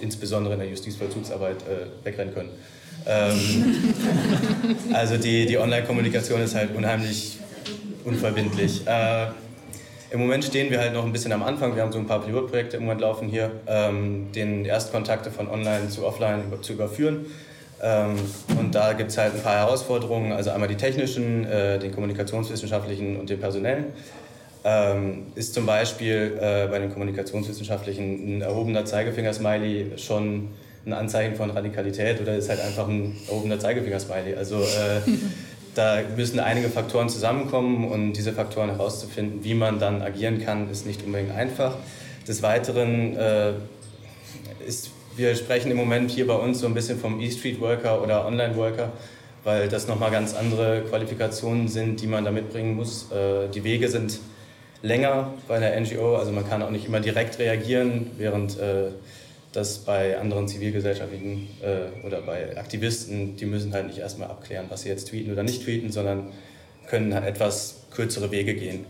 insbesondere 0.00 0.54
in 0.54 0.60
der 0.60 0.68
Justizvollzugsarbeit, 0.68 1.56
äh, 1.62 2.04
wegrennen 2.04 2.34
können. 2.34 2.50
Ähm, 3.06 3.84
also 4.92 5.16
die, 5.16 5.46
die 5.46 5.58
Online-Kommunikation 5.58 6.40
ist 6.40 6.54
halt 6.54 6.74
unheimlich 6.74 7.38
unverbindlich. 8.04 8.86
Äh, 8.86 9.26
im 10.10 10.20
Moment 10.20 10.44
stehen 10.44 10.70
wir 10.70 10.78
halt 10.78 10.94
noch 10.94 11.04
ein 11.04 11.12
bisschen 11.12 11.32
am 11.32 11.42
Anfang. 11.42 11.74
Wir 11.74 11.82
haben 11.82 11.92
so 11.92 11.98
ein 11.98 12.06
paar 12.06 12.22
Pilotprojekte 12.22 12.76
im 12.76 12.84
Moment 12.84 13.00
laufen 13.00 13.28
hier, 13.28 13.50
ähm, 13.66 14.28
den 14.32 14.64
Erstkontakte 14.64 15.30
von 15.30 15.48
online 15.48 15.88
zu 15.88 16.06
offline 16.06 16.42
zu 16.62 16.72
überführen. 16.72 17.26
Ähm, 17.82 18.16
und 18.58 18.74
da 18.74 18.92
gibt 18.92 19.10
es 19.10 19.18
halt 19.18 19.34
ein 19.34 19.42
paar 19.42 19.56
Herausforderungen, 19.56 20.32
also 20.32 20.50
einmal 20.50 20.68
die 20.68 20.76
technischen, 20.76 21.44
äh, 21.44 21.78
den 21.78 21.92
kommunikationswissenschaftlichen 21.92 23.16
und 23.18 23.28
den 23.28 23.38
personellen. 23.38 23.86
Ähm, 24.64 25.26
ist 25.34 25.54
zum 25.54 25.66
Beispiel 25.66 26.38
äh, 26.40 26.66
bei 26.68 26.78
den 26.78 26.92
Kommunikationswissenschaftlichen 26.92 28.38
ein 28.38 28.42
erhobener 28.42 28.84
Zeigefinger-Smiley 28.84 29.98
schon 29.98 30.48
ein 30.86 30.92
Anzeichen 30.92 31.34
von 31.34 31.50
Radikalität 31.50 32.20
oder 32.20 32.36
ist 32.36 32.48
halt 32.48 32.60
einfach 32.60 32.88
ein 32.88 33.16
erhobener 33.28 33.58
Zeigefinger-Smiley. 33.58 34.36
Also 34.36 34.60
äh, 34.60 35.00
da 35.74 36.00
müssen 36.16 36.40
einige 36.40 36.68
Faktoren 36.68 37.08
zusammenkommen 37.08 37.88
und 37.88 38.14
diese 38.14 38.32
Faktoren 38.32 38.70
herauszufinden, 38.70 39.44
wie 39.44 39.54
man 39.54 39.78
dann 39.78 40.02
agieren 40.02 40.40
kann, 40.42 40.70
ist 40.70 40.86
nicht 40.86 41.04
unbedingt 41.04 41.34
einfach. 41.34 41.76
Des 42.26 42.42
Weiteren 42.42 43.16
äh, 43.16 43.52
ist, 44.66 44.90
wir 45.16 45.34
sprechen 45.36 45.70
im 45.70 45.76
Moment 45.76 46.10
hier 46.10 46.26
bei 46.26 46.34
uns 46.34 46.60
so 46.60 46.66
ein 46.66 46.74
bisschen 46.74 46.98
vom 46.98 47.20
E-Street-Worker 47.20 48.02
oder 48.02 48.26
Online-Worker, 48.26 48.92
weil 49.44 49.68
das 49.68 49.86
nochmal 49.86 50.10
ganz 50.10 50.34
andere 50.34 50.82
Qualifikationen 50.88 51.68
sind, 51.68 52.00
die 52.00 52.06
man 52.06 52.24
da 52.24 52.30
mitbringen 52.30 52.74
muss. 52.74 53.10
Äh, 53.12 53.48
die 53.48 53.62
Wege 53.62 53.88
sind 53.88 54.18
länger 54.86 55.34
bei 55.48 55.58
der 55.58 55.78
NGO, 55.80 56.16
also 56.16 56.32
man 56.32 56.48
kann 56.48 56.62
auch 56.62 56.70
nicht 56.70 56.86
immer 56.86 57.00
direkt 57.00 57.38
reagieren, 57.38 58.10
während 58.16 58.58
äh, 58.58 58.90
das 59.52 59.78
bei 59.78 60.18
anderen 60.18 60.48
zivilgesellschaftlichen 60.48 61.48
äh, 61.62 62.06
oder 62.06 62.22
bei 62.22 62.56
Aktivisten, 62.56 63.36
die 63.36 63.46
müssen 63.46 63.72
halt 63.72 63.86
nicht 63.86 63.98
erstmal 63.98 64.28
abklären, 64.28 64.66
was 64.68 64.82
sie 64.82 64.88
jetzt 64.88 65.08
tweeten 65.08 65.32
oder 65.32 65.42
nicht 65.42 65.64
tweeten, 65.64 65.90
sondern 65.90 66.32
können 66.86 67.14
halt 67.14 67.26
etwas 67.26 67.80
kürzere 67.90 68.30
Wege 68.30 68.54
gehen. 68.54 68.86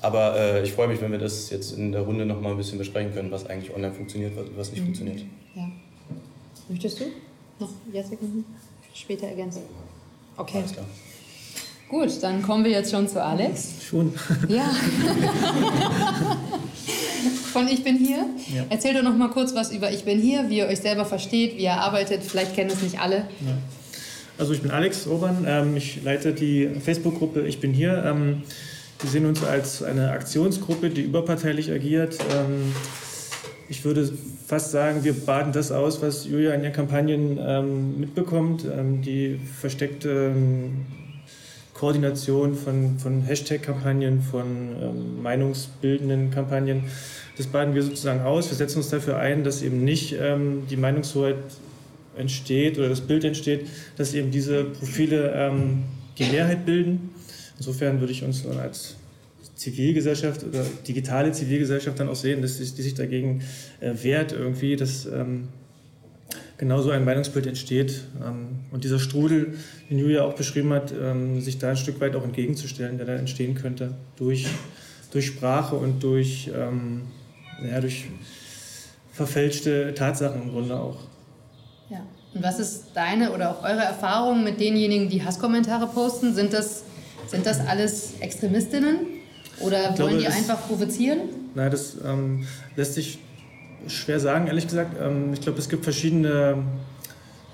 Aber 0.00 0.36
äh, 0.36 0.62
ich 0.62 0.72
freue 0.72 0.88
mich, 0.88 1.00
wenn 1.00 1.12
wir 1.12 1.18
das 1.18 1.50
jetzt 1.50 1.72
in 1.72 1.92
der 1.92 2.02
Runde 2.02 2.24
noch 2.24 2.40
mal 2.40 2.52
ein 2.52 2.56
bisschen 2.56 2.78
besprechen 2.78 3.12
können, 3.12 3.30
was 3.30 3.46
eigentlich 3.46 3.74
online 3.74 3.92
funktioniert, 3.92 4.32
was 4.56 4.70
nicht 4.70 4.80
mhm. 4.80 4.86
funktioniert. 4.86 5.24
Ja. 5.54 5.68
Möchtest 6.68 7.00
du 7.00 7.04
noch 7.58 7.70
Jessica 7.92 8.24
später 8.94 9.26
ergänzen? 9.26 9.62
Okay. 10.36 10.58
Alles 10.58 10.72
klar. 10.72 10.86
Gut, 11.88 12.22
dann 12.22 12.42
kommen 12.42 12.64
wir 12.64 12.70
jetzt 12.70 12.90
schon 12.90 13.08
zu 13.08 13.22
Alex. 13.22 13.70
Schon. 13.88 14.12
Ja. 14.48 14.70
Von 17.52 17.66
Ich 17.66 17.82
bin 17.82 17.96
hier. 17.96 18.26
Ja. 18.54 18.64
Erzähl 18.68 18.92
doch 18.92 19.02
noch 19.02 19.16
mal 19.16 19.30
kurz 19.30 19.54
was 19.54 19.72
über 19.72 19.90
Ich 19.90 20.04
bin 20.04 20.20
hier, 20.20 20.50
wie 20.50 20.58
ihr 20.58 20.66
euch 20.66 20.80
selber 20.80 21.06
versteht, 21.06 21.56
wie 21.56 21.62
ihr 21.62 21.72
arbeitet. 21.72 22.22
Vielleicht 22.22 22.54
kennen 22.54 22.70
es 22.70 22.82
nicht 22.82 23.00
alle. 23.00 23.16
Ja. 23.16 23.56
Also 24.36 24.52
ich 24.52 24.60
bin 24.60 24.70
Alex 24.70 25.06
Obern. 25.06 25.46
Ähm, 25.48 25.76
ich 25.76 26.02
leite 26.04 26.34
die 26.34 26.68
Facebook-Gruppe 26.84 27.46
Ich 27.46 27.58
bin 27.58 27.72
hier. 27.72 28.04
Ähm, 28.04 28.42
wir 29.00 29.10
sehen 29.10 29.24
uns 29.24 29.42
als 29.42 29.82
eine 29.82 30.10
Aktionsgruppe, 30.10 30.90
die 30.90 31.02
überparteilich 31.02 31.72
agiert. 31.72 32.18
Ähm, 32.34 32.74
ich 33.70 33.84
würde 33.84 34.12
fast 34.46 34.70
sagen, 34.70 35.04
wir 35.04 35.14
baden 35.14 35.52
das 35.52 35.72
aus, 35.72 36.02
was 36.02 36.26
Julia 36.26 36.52
in 36.52 36.62
ihren 36.62 36.72
Kampagnen 36.72 38.00
mitbekommt. 38.00 38.64
die 38.64 39.38
versteckte 39.60 40.32
Koordination 41.78 42.54
von, 42.56 42.98
von 42.98 43.22
Hashtag-Kampagnen, 43.22 44.20
von 44.20 44.46
ähm, 44.82 45.22
meinungsbildenden 45.22 46.32
Kampagnen. 46.32 46.84
Das 47.36 47.46
baden 47.46 47.72
wir 47.74 47.84
sozusagen 47.84 48.20
aus. 48.22 48.50
Wir 48.50 48.56
setzen 48.56 48.78
uns 48.78 48.88
dafür 48.88 49.18
ein, 49.18 49.44
dass 49.44 49.62
eben 49.62 49.84
nicht 49.84 50.16
ähm, 50.18 50.64
die 50.68 50.76
Meinungshoheit 50.76 51.36
entsteht 52.16 52.78
oder 52.78 52.88
das 52.88 53.00
Bild 53.00 53.22
entsteht, 53.22 53.66
dass 53.96 54.12
eben 54.12 54.32
diese 54.32 54.64
Profile 54.64 55.32
ähm, 55.36 55.84
die 56.18 56.24
Mehrheit 56.24 56.66
bilden. 56.66 57.10
Insofern 57.58 58.00
würde 58.00 58.12
ich 58.12 58.24
uns 58.24 58.44
als 58.44 58.96
Zivilgesellschaft 59.54 60.44
oder 60.44 60.64
digitale 60.86 61.30
Zivilgesellschaft 61.30 62.00
dann 62.00 62.08
auch 62.08 62.16
sehen, 62.16 62.42
dass 62.42 62.58
die, 62.58 62.64
die 62.64 62.82
sich 62.82 62.94
dagegen 62.94 63.42
äh, 63.78 63.92
wehrt, 64.02 64.32
irgendwie, 64.32 64.74
dass 64.74 65.06
ähm, 65.06 65.48
genau 66.58 66.82
so 66.82 66.90
ein 66.90 67.04
Meinungsbild 67.04 67.46
entsteht. 67.46 68.02
Ähm, 68.22 68.60
und 68.70 68.84
dieser 68.84 68.98
Strudel, 68.98 69.54
den 69.88 69.98
Julia 69.98 70.24
auch 70.24 70.34
beschrieben 70.34 70.72
hat, 70.72 70.92
ähm, 70.92 71.40
sich 71.40 71.58
da 71.58 71.70
ein 71.70 71.76
Stück 71.76 72.00
weit 72.00 72.14
auch 72.16 72.24
entgegenzustellen, 72.24 72.98
der 72.98 73.06
da 73.06 73.14
entstehen 73.14 73.54
könnte 73.54 73.94
durch, 74.16 74.46
durch 75.12 75.26
Sprache 75.26 75.76
und 75.76 76.02
durch, 76.02 76.50
ähm, 76.54 77.02
ja, 77.66 77.80
durch 77.80 78.06
verfälschte 79.12 79.94
Tatsachen 79.94 80.42
im 80.42 80.50
Grunde 80.50 80.78
auch. 80.78 80.98
Ja. 81.88 82.00
Und 82.34 82.42
was 82.42 82.58
ist 82.58 82.88
deine 82.94 83.32
oder 83.32 83.50
auch 83.50 83.62
eure 83.62 83.82
Erfahrung 83.82 84.44
mit 84.44 84.60
denjenigen, 84.60 85.08
die 85.08 85.24
Hasskommentare 85.24 85.86
posten? 85.86 86.34
Sind 86.34 86.52
das, 86.52 86.82
sind 87.26 87.46
das 87.46 87.60
alles 87.66 88.14
Extremistinnen? 88.20 88.98
Oder 89.60 89.92
glaube, 89.92 90.12
wollen 90.12 90.18
die 90.18 90.26
einfach 90.26 90.68
provozieren? 90.68 91.20
Nein, 91.54 91.70
das 91.70 91.96
ähm, 92.04 92.46
lässt 92.76 92.94
sich 92.94 93.18
schwer 93.86 94.20
sagen, 94.20 94.46
ehrlich 94.46 94.66
gesagt. 94.66 94.96
Ähm, 95.00 95.32
ich 95.32 95.40
glaube, 95.40 95.58
es 95.58 95.68
gibt 95.68 95.84
verschiedene 95.84 96.62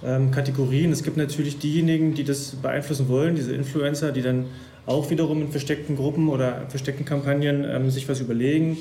ähm, 0.02 0.30
Kategorien. 0.30 0.92
Es 0.92 1.02
gibt 1.02 1.16
natürlich 1.16 1.58
diejenigen, 1.58 2.14
die 2.14 2.24
das 2.24 2.56
beeinflussen 2.56 3.08
wollen, 3.08 3.34
diese 3.34 3.54
Influencer, 3.54 4.12
die 4.12 4.22
dann 4.22 4.46
auch 4.86 5.10
wiederum 5.10 5.40
in 5.42 5.50
versteckten 5.50 5.96
Gruppen 5.96 6.28
oder 6.28 6.66
versteckten 6.68 7.06
Kampagnen 7.06 7.64
ähm, 7.64 7.90
sich 7.90 8.08
was 8.08 8.20
überlegen, 8.20 8.78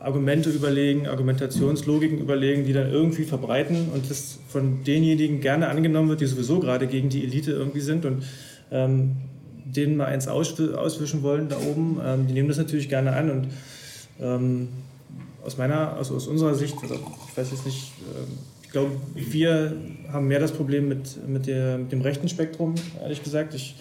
Argumente 0.00 0.48
überlegen, 0.48 1.08
Argumentationslogiken 1.08 2.20
überlegen, 2.20 2.64
die 2.64 2.72
dann 2.72 2.90
irgendwie 2.90 3.24
verbreiten 3.24 3.88
und 3.92 4.08
das 4.08 4.38
von 4.48 4.82
denjenigen 4.84 5.42
gerne 5.42 5.68
angenommen 5.68 6.08
wird, 6.08 6.22
die 6.22 6.26
sowieso 6.26 6.58
gerade 6.60 6.86
gegen 6.86 7.10
die 7.10 7.22
Elite 7.22 7.50
irgendwie 7.50 7.80
sind 7.80 8.06
und 8.06 8.22
denen 8.70 9.96
mal 9.98 10.06
eins 10.06 10.26
auswischen 10.26 11.22
wollen 11.22 11.50
da 11.50 11.58
oben. 11.58 12.00
Die 12.28 12.32
nehmen 12.32 12.48
das 12.48 12.56
natürlich 12.56 12.88
gerne 12.88 13.12
an 13.12 13.30
und 13.30 13.48
aus 15.48 15.56
meiner, 15.56 15.96
also 15.96 16.14
aus 16.14 16.26
unserer 16.26 16.54
Sicht, 16.54 16.76
ich 16.82 17.36
weiß 17.36 17.50
jetzt 17.50 17.64
nicht, 17.64 17.92
ähm, 18.14 18.38
ich 18.62 18.70
glaube, 18.70 18.90
wir 19.14 19.72
haben 20.12 20.28
mehr 20.28 20.40
das 20.40 20.52
Problem 20.52 20.88
mit, 20.88 21.26
mit, 21.26 21.46
der, 21.46 21.78
mit 21.78 21.90
dem 21.90 22.02
rechten 22.02 22.28
Spektrum, 22.28 22.74
ehrlich 23.00 23.24
gesagt. 23.24 23.54
Ich, 23.54 23.76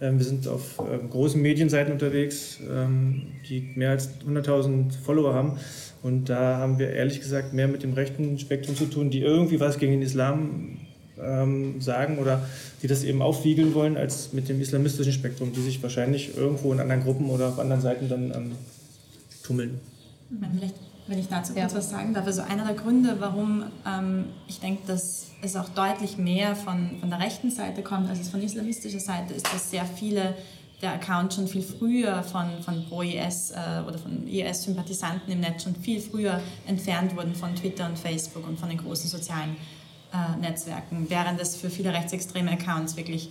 ähm, 0.00 0.18
wir 0.18 0.26
sind 0.26 0.48
auf 0.48 0.80
ähm, 0.80 1.08
großen 1.08 1.40
Medienseiten 1.40 1.92
unterwegs, 1.92 2.58
die 3.48 3.72
mehr 3.76 3.90
als 3.90 4.10
100.000 4.28 4.98
Follower 5.00 5.32
haben. 5.32 5.58
Und 6.02 6.28
da 6.28 6.56
haben 6.56 6.80
wir 6.80 6.90
ehrlich 6.90 7.20
gesagt 7.20 7.52
mehr 7.54 7.68
mit 7.68 7.84
dem 7.84 7.92
rechten 7.92 8.36
Spektrum 8.40 8.74
zu 8.74 8.86
tun, 8.86 9.10
die 9.10 9.20
irgendwie 9.20 9.60
was 9.60 9.78
gegen 9.78 9.92
den 9.92 10.02
Islam 10.02 10.78
sagen 11.78 12.18
oder 12.18 12.44
die 12.82 12.88
das 12.88 13.04
eben 13.04 13.22
aufwiegeln 13.22 13.74
wollen, 13.74 13.96
als 13.96 14.32
mit 14.32 14.48
dem 14.48 14.60
islamistischen 14.60 15.12
Spektrum, 15.12 15.52
die 15.52 15.60
sich 15.60 15.80
wahrscheinlich 15.80 16.36
irgendwo 16.36 16.72
in 16.72 16.80
anderen 16.80 17.04
Gruppen 17.04 17.30
oder 17.30 17.48
auf 17.48 17.60
anderen 17.60 17.80
Seiten 17.80 18.08
dann 18.08 18.32
ähm, 18.34 18.52
tummeln. 19.44 19.78
Vielleicht 20.52 20.74
wenn 21.12 21.18
ich 21.18 21.28
dazu 21.28 21.52
kurz 21.52 21.72
ja. 21.72 21.78
was 21.78 21.90
sagen 21.90 22.14
darf. 22.14 22.26
Also 22.26 22.42
einer 22.42 22.64
der 22.64 22.74
Gründe, 22.74 23.16
warum 23.18 23.64
ähm, 23.86 24.30
ich 24.48 24.60
denke, 24.60 24.86
dass 24.86 25.26
es 25.42 25.56
auch 25.56 25.68
deutlich 25.68 26.16
mehr 26.16 26.56
von, 26.56 26.98
von 27.00 27.10
der 27.10 27.20
rechten 27.20 27.50
Seite 27.50 27.82
kommt, 27.82 28.08
als 28.08 28.20
es 28.20 28.30
von 28.30 28.40
islamistischer 28.40 28.98
Seite 28.98 29.34
ist, 29.34 29.46
dass 29.52 29.70
sehr 29.70 29.84
viele 29.84 30.34
der 30.80 30.94
Accounts 30.94 31.36
schon 31.36 31.46
viel 31.46 31.62
früher 31.62 32.22
von, 32.22 32.62
von 32.62 32.84
Pro-IS 32.88 33.50
äh, 33.50 33.82
oder 33.86 33.98
von 33.98 34.26
IS-Sympathisanten 34.26 35.30
im 35.30 35.40
Netz 35.40 35.64
schon 35.64 35.76
viel 35.76 36.00
früher 36.00 36.40
entfernt 36.66 37.14
wurden 37.14 37.34
von 37.34 37.54
Twitter 37.54 37.86
und 37.86 37.98
Facebook 37.98 38.48
und 38.48 38.58
von 38.58 38.70
den 38.70 38.78
großen 38.78 39.08
sozialen 39.08 39.56
äh, 40.12 40.40
Netzwerken, 40.40 41.06
während 41.08 41.40
es 41.40 41.56
für 41.56 41.70
viele 41.70 41.92
rechtsextreme 41.92 42.52
Accounts 42.52 42.96
wirklich 42.96 43.30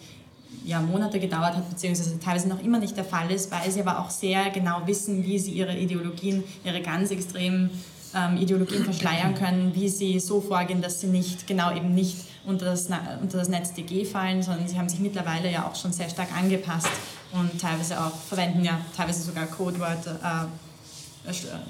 ja, 0.65 0.79
Monate 0.79 1.19
gedauert 1.19 1.55
hat, 1.55 1.69
beziehungsweise 1.69 2.19
teilweise 2.19 2.47
noch 2.47 2.61
immer 2.63 2.79
nicht 2.79 2.95
der 2.95 3.05
Fall 3.05 3.31
ist, 3.31 3.51
weil 3.51 3.69
sie 3.71 3.81
aber 3.81 3.99
auch 3.99 4.09
sehr 4.09 4.49
genau 4.51 4.81
wissen, 4.85 5.23
wie 5.25 5.39
sie 5.39 5.51
ihre 5.51 5.75
Ideologien, 5.75 6.43
ihre 6.63 6.81
ganz 6.81 7.11
extremen 7.11 7.69
ähm, 8.15 8.37
Ideologien 8.37 8.83
verschleiern 8.83 9.35
können, 9.35 9.73
wie 9.73 9.89
sie 9.89 10.19
so 10.19 10.41
vorgehen, 10.41 10.81
dass 10.81 11.01
sie 11.01 11.07
nicht 11.07 11.47
genau 11.47 11.75
eben 11.75 11.93
nicht 11.93 12.17
unter 12.45 12.65
das, 12.65 12.89
unter 13.21 13.37
das 13.37 13.49
NetzDG 13.49 14.05
fallen, 14.05 14.41
sondern 14.41 14.67
sie 14.67 14.77
haben 14.77 14.89
sich 14.89 14.99
mittlerweile 14.99 15.51
ja 15.51 15.65
auch 15.67 15.75
schon 15.75 15.93
sehr 15.93 16.09
stark 16.09 16.35
angepasst 16.35 16.89
und 17.31 17.59
teilweise 17.59 17.99
auch 17.99 18.15
verwenden 18.15 18.63
ja 18.63 18.81
teilweise 18.95 19.21
sogar 19.21 19.45
Codewörter, 19.45 20.19
äh 20.23 20.47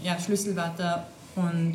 ja, 0.03 0.17
Schlüsselwörter 0.19 1.07
und, 1.35 1.73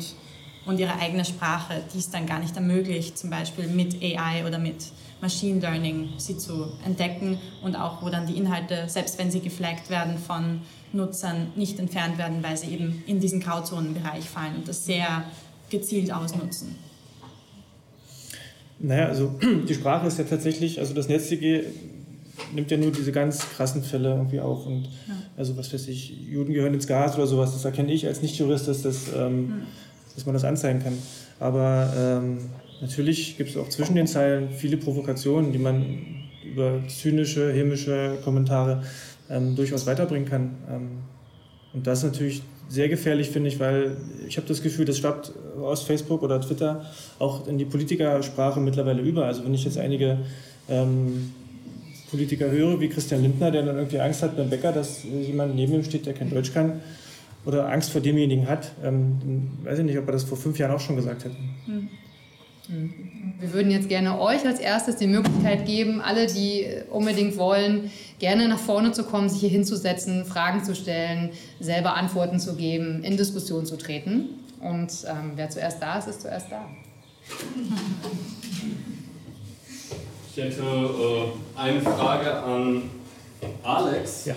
und 0.67 0.79
ihre 0.79 0.99
eigene 0.99 1.25
Sprache, 1.25 1.81
die 1.93 1.99
es 1.99 2.09
dann 2.09 2.25
gar 2.25 2.39
nicht 2.39 2.55
ermöglicht, 2.55 3.17
zum 3.17 3.29
Beispiel 3.29 3.67
mit 3.67 3.95
AI 4.03 4.45
oder 4.45 4.59
mit 4.59 4.75
Machine 5.21 5.59
Learning 5.59 6.09
sie 6.17 6.37
zu 6.37 6.67
entdecken 6.85 7.39
und 7.63 7.75
auch 7.75 8.03
wo 8.03 8.09
dann 8.09 8.27
die 8.27 8.37
Inhalte, 8.37 8.83
selbst 8.87 9.17
wenn 9.17 9.31
sie 9.31 9.39
geflaggt 9.39 9.89
werden 9.89 10.17
von 10.17 10.61
Nutzern, 10.93 11.47
nicht 11.55 11.79
entfernt 11.79 12.17
werden, 12.17 12.43
weil 12.43 12.57
sie 12.57 12.67
eben 12.67 13.03
in 13.07 13.19
diesen 13.19 13.39
Grauzonenbereich 13.39 14.25
fallen 14.25 14.55
und 14.57 14.67
das 14.67 14.85
sehr 14.85 15.23
gezielt 15.69 16.13
ausnutzen. 16.13 16.75
Naja, 18.79 19.07
also 19.07 19.39
die 19.67 19.73
Sprache 19.73 20.07
ist 20.07 20.19
ja 20.19 20.25
tatsächlich, 20.25 20.79
also 20.79 20.93
das 20.93 21.07
NetzDG 21.07 21.63
nimmt 22.53 22.69
ja 22.69 22.77
nur 22.77 22.91
diese 22.91 23.11
ganz 23.11 23.39
krassen 23.39 23.83
Fälle 23.83 24.09
irgendwie 24.09 24.39
auf 24.39 24.67
und 24.67 24.83
ja. 25.07 25.15
also 25.35 25.57
was 25.57 25.73
weiß 25.73 25.87
ich, 25.87 26.09
Juden 26.09 26.53
gehören 26.53 26.73
ins 26.73 26.85
Gas 26.85 27.15
oder 27.15 27.25
sowas, 27.25 27.53
das 27.53 27.65
erkenne 27.65 27.91
ich 27.91 28.05
als 28.05 28.21
Nicht-Jurist, 28.21 28.67
dass, 28.67 28.83
das, 28.83 29.07
ähm, 29.15 29.49
ja. 29.49 29.55
Dass 30.17 30.25
man 30.25 30.33
das 30.33 30.43
anzeigen 30.43 30.83
kann. 30.83 30.97
Aber 31.39 31.93
ähm, 31.95 32.39
Natürlich 32.81 33.37
gibt 33.37 33.49
es 33.49 33.57
auch 33.57 33.69
zwischen 33.69 33.95
den 33.95 34.07
Zeilen 34.07 34.49
viele 34.51 34.77
Provokationen, 34.77 35.51
die 35.51 35.57
man 35.57 35.85
über 36.43 36.79
zynische, 36.87 37.51
hämische 37.51 38.17
Kommentare 38.23 38.83
ähm, 39.29 39.55
durchaus 39.55 39.85
weiterbringen 39.87 40.27
kann. 40.27 40.55
Ähm, 40.69 40.89
und 41.73 41.87
das 41.87 41.99
ist 41.99 42.05
natürlich 42.05 42.41
sehr 42.69 42.89
gefährlich, 42.89 43.29
finde 43.29 43.49
ich, 43.49 43.59
weil 43.59 43.97
ich 44.27 44.37
habe 44.37 44.47
das 44.47 44.61
Gefühl, 44.61 44.85
das 44.85 44.97
schwappt 44.97 45.31
aus 45.59 45.83
Facebook 45.83 46.21
oder 46.21 46.39
Twitter 46.39 46.85
auch 47.17 47.47
in 47.47 47.57
die 47.57 47.65
Politikersprache 47.65 48.59
mittlerweile 48.59 49.01
über. 49.01 49.25
Also 49.25 49.43
wenn 49.43 49.53
ich 49.53 49.63
jetzt 49.63 49.77
einige 49.77 50.19
ähm, 50.69 51.31
Politiker 52.11 52.51
höre, 52.51 52.79
wie 52.79 52.89
Christian 52.89 53.21
Lindner, 53.23 53.51
der 53.51 53.63
dann 53.63 53.77
irgendwie 53.77 53.99
Angst 53.99 54.21
hat 54.21 54.37
beim 54.37 54.49
Bäcker, 54.49 54.71
dass 54.71 55.03
jemand 55.03 55.55
neben 55.55 55.73
ihm 55.73 55.83
steht, 55.83 56.05
der 56.05 56.13
kein 56.13 56.29
Deutsch 56.29 56.53
kann, 56.53 56.81
oder 57.47 57.71
Angst 57.71 57.91
vor 57.91 58.01
demjenigen 58.01 58.47
hat, 58.47 58.71
ähm, 58.83 59.49
weiß 59.63 59.79
ich 59.79 59.85
nicht, 59.85 59.97
ob 59.97 60.05
er 60.07 60.11
das 60.11 60.25
vor 60.25 60.37
fünf 60.37 60.59
Jahren 60.59 60.71
auch 60.71 60.81
schon 60.81 60.97
gesagt 60.97 61.23
hätte. 61.23 61.35
Hm. 61.65 61.89
Wir 63.39 63.53
würden 63.53 63.71
jetzt 63.71 63.87
gerne 63.87 64.19
euch 64.19 64.45
als 64.45 64.59
erstes 64.59 64.97
die 64.97 65.07
Möglichkeit 65.07 65.65
geben, 65.65 66.01
alle, 66.01 66.27
die 66.27 66.67
unbedingt 66.89 67.37
wollen, 67.37 67.89
gerne 68.19 68.49
nach 68.49 68.59
vorne 68.59 68.91
zu 68.91 69.05
kommen, 69.05 69.29
sich 69.29 69.39
hier 69.39 69.49
hinzusetzen, 69.49 70.25
Fragen 70.25 70.65
zu 70.65 70.75
stellen, 70.75 71.29
selber 71.61 71.95
Antworten 71.95 72.41
zu 72.41 72.57
geben, 72.57 73.05
in 73.05 73.15
Diskussion 73.15 73.65
zu 73.65 73.77
treten. 73.77 74.41
Und 74.59 74.91
ähm, 75.07 75.31
wer 75.35 75.49
zuerst 75.49 75.81
da 75.81 75.99
ist, 75.99 76.09
ist 76.09 76.21
zuerst 76.23 76.47
da. 76.51 76.65
Ich 80.35 80.43
hätte 80.43 80.61
äh, 80.61 81.59
eine 81.59 81.81
Frage 81.81 82.33
an 82.33 82.81
Alex. 83.63 84.25
Ja. 84.25 84.35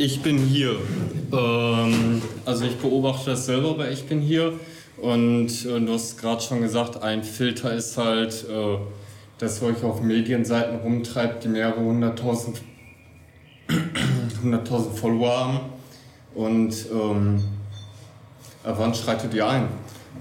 Ich 0.00 0.22
bin 0.22 0.38
hier. 0.38 0.76
Ähm, 1.32 2.22
also 2.44 2.64
ich 2.64 2.76
beobachte 2.76 3.30
das 3.30 3.46
selber 3.46 3.74
bei 3.74 3.90
Ich 3.90 4.06
bin 4.06 4.20
hier. 4.20 4.52
Und 4.96 5.48
äh, 5.66 5.80
du 5.80 5.92
hast 5.92 6.18
gerade 6.18 6.40
schon 6.40 6.60
gesagt, 6.60 7.02
ein 7.02 7.24
Filter 7.24 7.74
ist 7.74 7.98
halt, 7.98 8.46
äh, 8.48 8.78
dass 9.38 9.60
ihr 9.60 9.68
euch 9.68 9.82
auf 9.82 10.00
Medienseiten 10.00 10.78
rumtreibt, 10.78 11.42
die 11.42 11.48
mehrere 11.48 11.80
hunderttausend, 11.80 12.62
hunderttausend 14.42 14.96
Follower 14.96 15.36
haben. 15.36 15.60
Und 16.32 16.76
ähm, 16.92 17.42
ab 18.62 18.76
wann 18.78 18.94
schreitet 18.94 19.34
ihr 19.34 19.48
ein? 19.48 19.66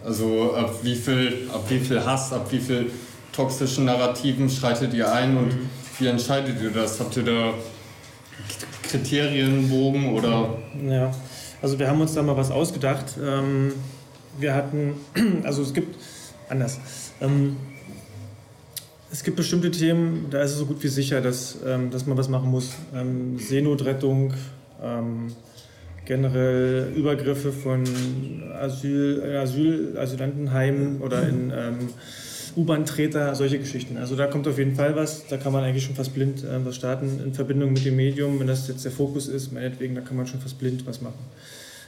Also 0.04 0.56
ab 0.56 0.74
wie, 0.82 0.96
viel, 0.96 1.50
ab 1.54 1.66
wie 1.70 1.80
viel 1.80 2.04
Hass, 2.04 2.34
ab 2.34 2.48
wie 2.50 2.60
viel 2.60 2.90
toxischen 3.32 3.86
Narrativen 3.86 4.50
schreitet 4.50 4.96
ihr 4.96 5.12
ein 5.12 5.38
und 5.38 5.54
wie 6.00 6.08
entscheidet 6.08 6.60
ihr 6.64 6.72
das? 6.72 7.00
Habt 7.00 7.16
ihr 7.18 7.24
da 7.24 7.54
Kriterienbogen 8.88 10.14
oder? 10.14 10.58
Ja, 10.88 11.12
also 11.62 11.80
wir 11.80 11.88
haben 11.88 12.02
uns 12.02 12.14
da 12.14 12.24
mal 12.24 12.38
was 12.38 12.52
ausgedacht. 12.52 13.18
Ähm, 13.22 13.74
wir 14.40 14.54
hatten, 14.54 14.94
also 15.44 15.62
es 15.62 15.74
gibt, 15.74 15.98
anders, 16.50 16.80
ähm, 17.22 17.58
es 19.12 19.24
gibt 19.24 19.38
bestimmte 19.38 19.72
Themen, 19.72 20.28
da 20.30 20.42
ist 20.42 20.52
es 20.52 20.58
so 20.58 20.66
gut 20.66 20.84
wie 20.84 20.90
sicher, 20.90 21.22
dass, 21.22 21.58
ähm, 21.66 21.92
dass 21.92 22.06
man 22.06 22.18
was 22.18 22.30
machen 22.30 22.50
muss. 22.50 22.72
Seenotrettung, 23.38 24.34
generell 26.06 26.94
Übergriffe 26.96 27.52
von 27.52 27.84
Asyl, 28.62 29.24
Asyl, 29.42 29.98
Asylantenheimen 29.98 31.02
oder 31.02 31.28
in 31.28 31.52
U-Bahn-Treter, 32.58 33.36
solche 33.36 33.60
Geschichten. 33.60 33.98
Also 33.98 34.16
da 34.16 34.26
kommt 34.26 34.48
auf 34.48 34.58
jeden 34.58 34.76
Fall 34.76 34.96
was. 34.96 35.28
Da 35.28 35.38
kann 35.38 35.54
man 35.54 35.64
eigentlich 35.64 35.86
schon 35.86 35.96
fast 35.96 36.14
blind 36.14 36.44
äh, 36.44 36.66
was 36.66 36.76
starten 36.76 37.22
in 37.24 37.34
Verbindung 37.34 37.72
mit 37.72 37.86
dem 37.86 37.96
Medium. 37.96 38.40
Wenn 38.40 38.48
das 38.48 38.68
jetzt 38.68 38.84
der 38.84 38.92
Fokus 38.92 39.28
ist, 39.28 39.54
meinetwegen, 39.54 39.96
da 39.96 40.02
kann 40.02 40.18
man 40.18 40.26
schon 40.26 40.42
fast 40.42 40.58
blind 40.58 40.86
was 40.88 41.00
machen. 41.02 41.20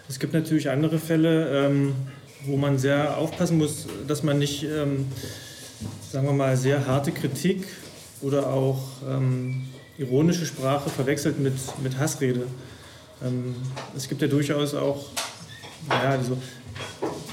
Es 0.08 0.20
gibt 0.20 0.34
natürlich 0.34 0.70
andere 0.70 1.00
Fälle, 1.00 1.66
ähm, 1.66 1.94
wo 2.46 2.56
man 2.56 2.78
sehr 2.78 3.18
aufpassen 3.18 3.58
muss, 3.58 3.88
dass 4.08 4.24
man 4.24 4.40
nicht, 4.40 4.64
ähm, 4.64 5.08
sagen 6.12 6.28
wir 6.28 6.34
mal, 6.34 6.56
sehr 6.56 6.86
harte 6.86 7.12
Kritik 7.12 7.66
oder 8.22 8.48
auch 8.48 8.80
ähm, 9.10 9.64
ironische 9.98 10.46
Sprache 10.46 10.90
verwechselt 10.90 11.40
mit, 11.40 11.54
mit 11.84 11.98
Hassrede. 11.98 12.44
Ähm, 13.26 13.56
es 13.98 14.08
gibt 14.08 14.22
ja 14.22 14.28
durchaus 14.28 14.76
auch 14.76 15.08
naja, 15.88 16.10
also 16.12 16.38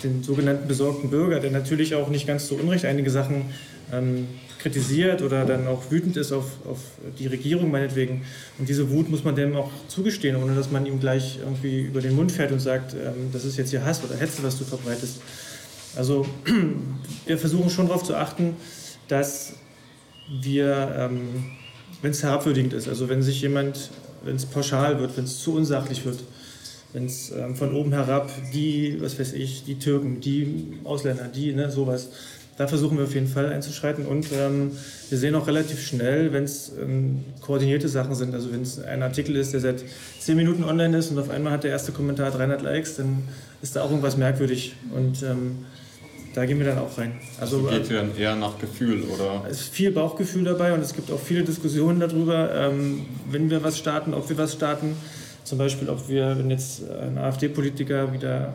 den 0.02 0.22
sogenannten 0.22 0.68
besorgten 0.68 1.10
Bürger, 1.10 1.40
der 1.40 1.50
natürlich 1.50 1.94
auch 1.94 2.08
nicht 2.08 2.26
ganz 2.26 2.48
so 2.48 2.54
unrecht 2.56 2.84
einige 2.84 3.10
Sachen 3.10 3.46
ähm, 3.92 4.26
kritisiert 4.58 5.22
oder 5.22 5.44
dann 5.44 5.66
auch 5.66 5.90
wütend 5.90 6.16
ist 6.16 6.32
auf, 6.32 6.46
auf 6.66 6.78
die 7.18 7.26
Regierung 7.26 7.70
meinetwegen. 7.70 8.24
Und 8.58 8.68
diese 8.68 8.90
Wut 8.90 9.08
muss 9.08 9.22
man 9.22 9.36
dem 9.36 9.54
auch 9.56 9.70
zugestehen, 9.88 10.36
ohne 10.36 10.54
dass 10.54 10.70
man 10.70 10.86
ihm 10.86 10.98
gleich 10.98 11.38
irgendwie 11.38 11.82
über 11.82 12.00
den 12.00 12.16
Mund 12.16 12.32
fährt 12.32 12.52
und 12.52 12.60
sagt, 12.60 12.94
ähm, 12.94 13.30
das 13.32 13.44
ist 13.44 13.56
jetzt 13.56 13.70
hier 13.70 13.84
Hass 13.84 14.02
oder 14.04 14.16
Hetze, 14.16 14.42
was 14.42 14.58
du 14.58 14.64
verbreitest. 14.64 15.20
Also 15.96 16.26
wir 17.26 17.38
versuchen 17.38 17.70
schon 17.70 17.86
darauf 17.86 18.02
zu 18.02 18.16
achten, 18.16 18.56
dass 19.08 19.54
wir, 20.42 20.94
ähm, 20.98 21.44
wenn 22.02 22.10
es 22.10 22.22
herabwürdigend 22.22 22.72
ist, 22.72 22.88
also 22.88 23.08
wenn 23.08 23.22
sich 23.22 23.40
jemand, 23.40 23.90
wenn 24.24 24.36
es 24.36 24.46
pauschal 24.46 24.98
wird, 24.98 25.16
wenn 25.16 25.24
es 25.24 25.38
zu 25.38 25.54
unsachlich 25.54 26.04
wird, 26.04 26.18
wenn 26.92 27.06
es 27.06 27.30
ähm, 27.30 27.54
von 27.54 27.74
oben 27.74 27.92
herab 27.92 28.30
die, 28.54 28.98
was 29.00 29.18
weiß 29.18 29.32
ich, 29.34 29.64
die 29.64 29.78
Türken, 29.78 30.20
die 30.20 30.78
Ausländer, 30.84 31.24
die, 31.24 31.52
ne, 31.52 31.70
sowas, 31.70 32.10
da 32.56 32.66
versuchen 32.66 32.96
wir 32.96 33.04
auf 33.04 33.14
jeden 33.14 33.28
Fall 33.28 33.52
einzuschreiten 33.52 34.06
und 34.06 34.28
ähm, 34.32 34.72
wir 35.10 35.18
sehen 35.18 35.34
auch 35.34 35.46
relativ 35.46 35.80
schnell, 35.86 36.32
wenn 36.32 36.44
es 36.44 36.72
ähm, 36.80 37.24
koordinierte 37.42 37.88
Sachen 37.88 38.14
sind, 38.14 38.34
also 38.34 38.50
wenn 38.50 38.62
es 38.62 38.82
ein 38.82 39.02
Artikel 39.02 39.36
ist, 39.36 39.52
der 39.52 39.60
seit 39.60 39.84
10 40.20 40.36
Minuten 40.36 40.64
online 40.64 40.96
ist 40.96 41.10
und 41.10 41.18
auf 41.18 41.28
einmal 41.28 41.52
hat 41.52 41.64
der 41.64 41.70
erste 41.70 41.92
Kommentar 41.92 42.30
300 42.30 42.62
Likes, 42.62 42.96
dann 42.96 43.24
ist 43.60 43.76
da 43.76 43.82
auch 43.82 43.90
irgendwas 43.90 44.16
merkwürdig 44.16 44.74
und 44.94 45.22
ähm, 45.22 45.66
da 46.34 46.44
gehen 46.44 46.58
wir 46.58 46.66
dann 46.66 46.78
auch 46.78 46.96
rein. 46.98 47.12
Also, 47.40 47.66
also 47.66 47.68
geht 47.68 47.90
ihr 47.90 47.96
dann 47.96 48.16
eher 48.16 48.36
nach 48.36 48.58
Gefühl, 48.58 49.02
oder? 49.04 49.44
Es 49.48 49.60
ist 49.62 49.74
viel 49.74 49.90
Bauchgefühl 49.90 50.44
dabei 50.44 50.74
und 50.74 50.80
es 50.80 50.94
gibt 50.94 51.10
auch 51.10 51.18
viele 51.18 51.44
Diskussionen 51.44 51.98
darüber, 51.98 52.54
ähm, 52.54 53.06
wenn 53.30 53.48
wir 53.48 53.62
was 53.64 53.78
starten, 53.78 54.12
ob 54.12 54.28
wir 54.28 54.36
was 54.36 54.52
starten. 54.52 54.96
Zum 55.46 55.58
Beispiel, 55.58 55.88
ob 55.88 56.08
wir, 56.08 56.36
wenn 56.36 56.50
jetzt 56.50 56.82
ein 56.90 57.18
AfD-Politiker 57.18 58.12
wieder 58.12 58.52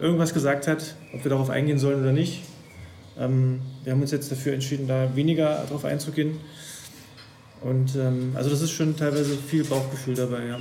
irgendwas 0.00 0.34
gesagt 0.34 0.66
hat, 0.66 0.96
ob 1.14 1.22
wir 1.22 1.28
darauf 1.28 1.48
eingehen 1.48 1.78
sollen 1.78 2.02
oder 2.02 2.10
nicht. 2.10 2.42
Ähm, 3.16 3.60
wir 3.84 3.92
haben 3.92 4.00
uns 4.00 4.10
jetzt 4.10 4.32
dafür 4.32 4.52
entschieden, 4.52 4.88
da 4.88 5.14
weniger 5.14 5.62
darauf 5.68 5.84
einzugehen. 5.84 6.40
Und 7.60 7.94
ähm, 7.94 8.32
also 8.34 8.50
das 8.50 8.62
ist 8.62 8.72
schon 8.72 8.96
teilweise 8.96 9.36
viel 9.36 9.62
Bauchgefühl 9.62 10.16
dabei, 10.16 10.44
ja. 10.46 10.58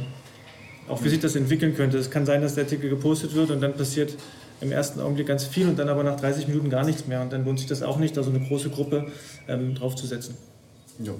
Auch 0.90 1.04
wie 1.04 1.10
sich 1.10 1.20
das 1.20 1.36
entwickeln 1.36 1.76
könnte. 1.76 1.98
Es 1.98 2.12
kann 2.12 2.28
sein, 2.28 2.44
dass 2.44 2.54
der 2.54 2.66
Artikel 2.66 2.92
gepostet 2.92 3.34
wird 3.34 3.50
und 3.50 3.60
dann 3.60 3.74
passiert 3.74 4.16
im 4.62 4.72
ersten 4.72 5.00
Augenblick 5.00 5.26
ganz 5.26 5.44
viel 5.44 5.68
und 5.68 5.80
dann 5.80 5.90
aber 5.90 6.04
nach 6.04 6.20
30 6.20 6.48
Minuten 6.50 6.70
gar 6.70 6.86
nichts 6.86 7.08
mehr. 7.08 7.24
Und 7.24 7.34
dann 7.34 7.46
lohnt 7.46 7.58
sich 7.58 7.68
das 7.68 7.82
auch 7.82 7.98
nicht, 7.98 8.16
da 8.16 8.22
so 8.22 8.30
eine 8.30 8.42
große 8.42 8.70
Gruppe 8.70 9.08
ähm, 9.48 9.74
draufzusetzen. 9.74 10.36
Jo. 11.00 11.16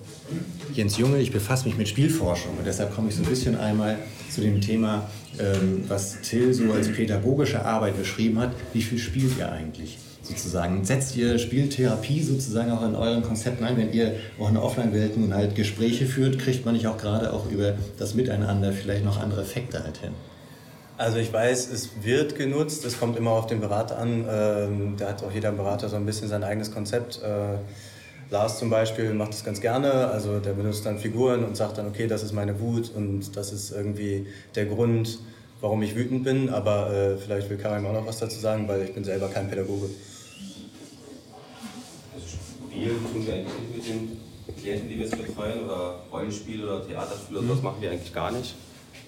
Jens 0.74 0.98
Junge, 0.98 1.18
ich 1.18 1.32
befasse 1.32 1.66
mich 1.66 1.78
mit 1.78 1.88
Spielforschung 1.88 2.58
und 2.58 2.66
deshalb 2.66 2.94
komme 2.94 3.10
ich 3.10 3.16
so 3.16 3.24
ein 3.24 3.30
bisschen 3.30 3.58
einmal 3.58 3.98
zu 4.30 4.42
dem 4.42 4.62
Thema, 4.62 5.10
ähm, 5.40 5.84
was 5.88 6.22
Till 6.22 6.54
so 6.54 6.72
als 6.72 6.92
pädagogische 6.92 7.66
Arbeit 7.66 7.98
beschrieben 7.98 8.40
hat. 8.40 8.52
Wie 8.74 8.84
viel 8.84 9.00
spielt 9.00 9.38
ihr 9.38 9.52
eigentlich? 9.52 9.98
Sozusagen. 10.22 10.86
Setzt 10.86 11.16
ihr 11.18 11.38
Spieltherapie 11.38 12.22
sozusagen 12.22 12.72
auch 12.72 12.86
in 12.86 12.96
euren 12.96 13.24
Konzepten 13.24 13.66
ein? 13.66 13.76
Wenn 13.76 13.92
ihr 13.92 14.16
auch 14.40 14.50
in 14.50 14.58
Offline-Welten 14.58 15.34
halt 15.34 15.56
Gespräche 15.56 16.06
führt, 16.06 16.40
kriegt 16.40 16.66
man 16.66 16.76
nicht 16.76 16.88
auch 16.88 16.98
gerade 16.98 17.34
auch 17.34 17.50
über 17.52 17.74
das 17.98 18.14
Miteinander 18.14 18.72
vielleicht 18.72 19.04
noch 19.04 19.20
andere 19.20 19.42
Effekte 19.42 19.84
halt 19.84 19.98
hin? 19.98 20.12
Also 20.98 21.18
ich 21.18 21.34
weiß, 21.34 21.70
es 21.72 21.90
wird 22.04 22.36
genutzt, 22.36 22.86
es 22.86 23.00
kommt 23.00 23.18
immer 23.18 23.32
auf 23.32 23.48
den 23.48 23.60
Berater 23.60 23.98
an. 23.98 24.26
Ähm, 24.30 24.94
da 24.98 25.10
hat 25.10 25.24
auch 25.24 25.32
jeder 25.32 25.52
Berater 25.52 25.90
so 25.90 25.96
ein 25.96 26.06
bisschen 26.06 26.30
sein 26.30 26.44
eigenes 26.44 26.72
Konzept. 26.72 27.20
Äh, 27.22 27.58
Lars 28.34 28.58
zum 28.58 28.72
Beispiel 28.72 29.14
macht 29.14 29.32
das 29.32 29.44
ganz 29.44 29.62
gerne, 29.62 30.08
also 30.08 30.40
der 30.40 30.54
benutzt 30.54 30.88
dann 30.88 30.98
Figuren 30.98 31.44
und 31.44 31.56
sagt 31.56 31.78
dann, 31.78 31.88
okay, 31.88 32.08
das 32.08 32.24
ist 32.24 32.34
meine 32.34 32.60
Wut 32.60 32.92
und 32.96 33.38
das 33.38 33.54
ist 33.54 33.72
irgendwie 33.72 34.26
der 34.56 34.66
Grund, 34.66 35.20
warum 35.62 35.84
ich 35.84 35.96
wütend 35.96 36.24
bin, 36.24 36.50
aber 36.50 36.92
äh, 36.92 37.16
vielleicht 37.16 37.48
will 37.52 37.58
Karim 37.58 37.86
auch 37.86 37.94
noch 37.94 38.08
was 38.08 38.18
dazu 38.18 38.40
sagen, 38.40 38.68
weil 38.68 38.86
ich 38.86 38.94
bin 38.96 39.04
selber 39.04 39.28
kein 39.28 39.48
Pädagoge. 39.48 39.88
Also 42.16 42.26
Spielen 42.72 43.06
tun 43.14 43.28
wir 43.28 43.36
eigentlich 43.36 43.54
nicht 43.54 43.76
mit 43.76 43.88
den 43.88 44.18
Klienten, 44.60 44.90
die 44.90 44.96
wir 44.96 45.06
jetzt 45.06 45.16
betreuen, 45.16 45.66
oder 45.66 46.00
Rollenspiel 46.12 46.64
oder 46.64 46.88
Theaterspiel 46.88 47.38
oder 47.38 47.46
mhm. 47.46 47.50
das 47.52 47.62
machen 47.62 47.78
wir 47.82 47.92
eigentlich 47.92 48.14
gar 48.16 48.32
nicht, 48.32 48.56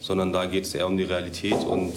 sondern 0.02 0.34
da 0.34 0.46
geht 0.46 0.66
es 0.66 0.76
eher 0.76 0.86
um 0.86 0.98
die 0.98 1.04
Realität 1.04 1.64
und 1.64 1.94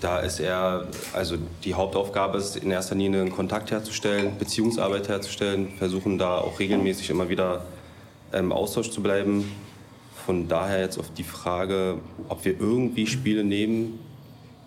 da 0.00 0.20
ist 0.20 0.38
er, 0.38 0.86
also 1.12 1.36
die 1.64 1.74
Hauptaufgabe 1.74 2.38
ist 2.38 2.56
in 2.56 2.70
erster 2.70 2.94
Linie 2.94 3.20
einen 3.20 3.32
Kontakt 3.32 3.70
herzustellen, 3.70 4.38
Beziehungsarbeit 4.38 5.08
herzustellen, 5.08 5.72
versuchen 5.76 6.18
da 6.18 6.38
auch 6.38 6.58
regelmäßig 6.60 7.10
immer 7.10 7.28
wieder 7.28 7.64
im 8.32 8.52
Austausch 8.52 8.90
zu 8.90 9.02
bleiben. 9.02 9.50
Von 10.24 10.46
daher 10.46 10.80
jetzt 10.80 10.98
auf 10.98 11.12
die 11.14 11.24
Frage, 11.24 11.98
ob 12.28 12.44
wir 12.44 12.60
irgendwie 12.60 13.06
Spiele 13.06 13.42
nehmen, 13.44 13.98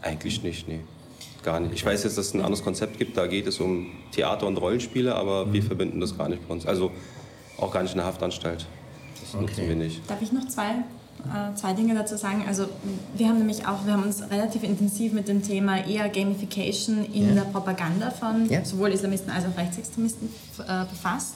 eigentlich 0.02 0.44
nicht, 0.44 0.68
nee. 0.68 0.82
Gar 1.44 1.60
nicht. 1.60 1.74
Ich 1.74 1.86
weiß 1.86 2.04
jetzt, 2.04 2.18
dass 2.18 2.28
es 2.28 2.34
ein 2.34 2.42
anderes 2.42 2.64
Konzept 2.64 3.00
gibt, 3.00 3.18
da 3.18 3.26
geht 3.26 3.48
es 3.48 3.60
um 3.60 3.88
Theater 4.12 4.48
und 4.48 4.58
Rollenspiele, 4.58 5.16
aber 5.16 5.46
mhm. 5.46 5.54
wir 5.54 5.64
verbinden 5.64 6.00
das 6.00 6.18
gar 6.18 6.30
nicht 6.30 6.48
bei 6.48 6.54
uns. 6.54 6.66
Also 6.66 6.92
auch 7.58 7.72
gar 7.72 7.84
nicht 7.84 7.94
in 7.94 7.98
der 7.98 8.06
Haftanstalt. 8.06 8.66
Das 9.20 9.34
okay. 9.34 9.44
nutzen 9.44 9.68
wir 9.68 9.76
nicht. 9.76 10.02
Darf 10.10 10.22
ich 10.22 10.32
noch 10.32 10.48
zwei 10.48 10.84
zwei 11.56 11.74
Dinge 11.74 11.94
dazu 11.96 12.18
sagen. 12.18 12.46
Also 12.48 12.68
wir 13.16 13.28
haben 13.28 13.38
nämlich 13.38 13.68
auch, 13.68 13.86
wir 13.86 13.94
haben 13.94 14.04
uns 14.04 14.22
relativ 14.30 14.64
intensiv 14.64 15.14
mit 15.14 15.28
dem 15.28 15.44
Thema 15.44 15.86
eher 15.86 16.10
Gamification 16.10 17.06
in 17.06 17.30
ja. 17.30 17.44
der 17.44 17.50
Propaganda 17.52 18.12
von 18.12 18.50
ja. 18.50 18.64
sowohl 18.66 18.90
Islamisten 18.90 19.32
als 19.32 19.46
auch 19.46 19.58
Rechtsextremisten 19.58 20.30
äh, 20.60 20.86
befasst 20.86 21.36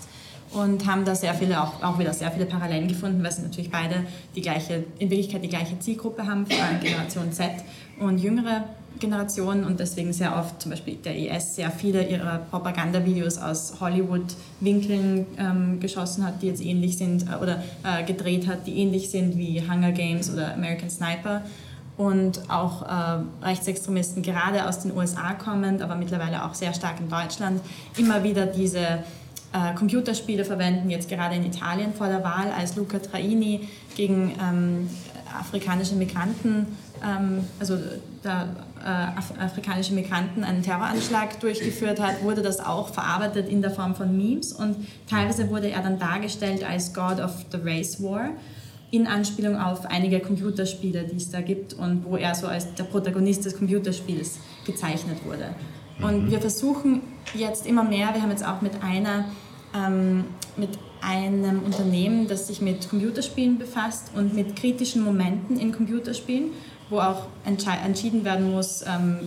und 0.51 0.85
haben 0.87 1.05
da 1.05 1.15
sehr 1.15 1.33
viele, 1.33 1.61
auch, 1.61 1.83
auch 1.83 1.99
wieder 1.99 2.13
sehr 2.13 2.31
viele 2.31 2.45
Parallelen 2.45 2.87
gefunden, 2.87 3.23
weil 3.23 3.31
sie 3.31 3.41
natürlich 3.41 3.71
beide 3.71 4.05
die 4.35 4.41
gleiche, 4.41 4.85
in 4.99 5.09
Wirklichkeit 5.09 5.43
die 5.43 5.49
gleiche 5.49 5.77
Zielgruppe 5.79 6.25
haben, 6.25 6.45
vor 6.45 6.63
allem 6.63 6.79
Generation 6.79 7.31
Z 7.31 7.51
und 7.99 8.17
jüngere 8.17 8.65
Generation 8.99 9.63
und 9.63 9.79
deswegen 9.79 10.13
sehr 10.13 10.37
oft 10.37 10.61
zum 10.61 10.71
Beispiel 10.71 10.95
der 10.95 11.15
IS 11.17 11.55
sehr 11.55 11.71
viele 11.71 12.07
ihrer 12.07 12.39
Propagandavideos 12.49 13.37
aus 13.37 13.75
Hollywood-Winkeln 13.79 15.25
ähm, 15.37 15.79
geschossen 15.79 16.25
hat, 16.25 16.41
die 16.41 16.47
jetzt 16.47 16.63
ähnlich 16.63 16.97
sind 16.97 17.23
äh, 17.29 17.35
oder 17.41 17.63
äh, 17.83 18.03
gedreht 18.03 18.47
hat, 18.47 18.67
die 18.67 18.77
ähnlich 18.77 19.09
sind 19.09 19.37
wie 19.37 19.61
Hunger 19.61 19.91
Games 19.91 20.31
oder 20.31 20.53
American 20.53 20.89
Sniper. 20.89 21.41
Und 21.97 22.49
auch 22.49 22.81
äh, 22.81 23.45
Rechtsextremisten 23.45 24.21
gerade 24.21 24.67
aus 24.67 24.79
den 24.81 24.95
USA 24.95 25.33
kommend, 25.33 25.81
aber 25.81 25.95
mittlerweile 25.95 26.43
auch 26.43 26.53
sehr 26.53 26.73
stark 26.73 26.99
in 26.99 27.09
Deutschland, 27.09 27.61
immer 27.97 28.21
wieder 28.23 28.45
diese 28.45 28.79
äh, 29.55 29.73
Computerspiele 29.75 30.43
verwenden, 30.43 30.89
jetzt 30.89 31.07
gerade 31.07 31.35
in 31.35 31.45
Italien 31.45 31.93
vor 31.93 32.07
der 32.07 32.21
Wahl, 32.21 32.51
als 32.51 32.75
Luca 32.75 32.99
Traini 32.99 33.69
gegen 33.95 34.33
ähm, 34.41 34.89
afrikanische 35.39 35.95
Migranten, 35.95 36.67
also 37.59 37.77
der, 38.23 38.47
äh, 38.83 38.87
Af 38.87 39.33
afrikanische 39.39 39.93
Migranten 39.93 40.43
einen 40.43 40.63
Terroranschlag 40.63 41.39
durchgeführt 41.39 41.99
hat, 41.99 42.23
wurde 42.23 42.41
das 42.41 42.59
auch 42.59 42.89
verarbeitet 42.89 43.47
in 43.47 43.61
der 43.61 43.71
Form 43.71 43.95
von 43.95 44.15
Memes 44.15 44.53
und 44.53 44.75
teilweise 45.09 45.49
wurde 45.49 45.69
er 45.69 45.81
dann 45.81 45.99
dargestellt 45.99 46.63
als 46.67 46.93
God 46.93 47.19
of 47.19 47.31
the 47.51 47.59
Race 47.63 48.01
War 48.01 48.29
in 48.91 49.07
Anspielung 49.07 49.57
auf 49.57 49.85
einige 49.85 50.19
Computerspiele, 50.19 51.03
die 51.03 51.17
es 51.17 51.29
da 51.29 51.41
gibt 51.41 51.73
und 51.73 52.05
wo 52.05 52.17
er 52.17 52.33
so 52.33 52.47
als 52.47 52.73
der 52.75 52.85
Protagonist 52.85 53.45
des 53.45 53.57
Computerspiels 53.57 54.39
gezeichnet 54.65 55.17
wurde. 55.25 55.55
Und 56.01 56.25
mhm. 56.25 56.31
wir 56.31 56.39
versuchen 56.39 57.01
jetzt 57.33 57.65
immer 57.65 57.83
mehr, 57.83 58.13
wir 58.13 58.21
haben 58.21 58.31
jetzt 58.31 58.45
auch 58.45 58.61
mit 58.61 58.83
einer 58.83 59.25
ähm, 59.75 60.25
mit 60.57 60.69
einem 61.01 61.63
Unternehmen, 61.63 62.27
das 62.27 62.47
sich 62.47 62.61
mit 62.61 62.89
Computerspielen 62.89 63.57
befasst 63.57 64.11
und 64.15 64.33
mit 64.33 64.55
kritischen 64.55 65.03
Momenten 65.03 65.59
in 65.59 65.71
Computerspielen, 65.71 66.51
wo 66.89 66.99
auch 66.99 67.23
entschieden 67.45 68.23
werden 68.25 68.51
muss, 68.51 68.83
ähm, 68.83 69.19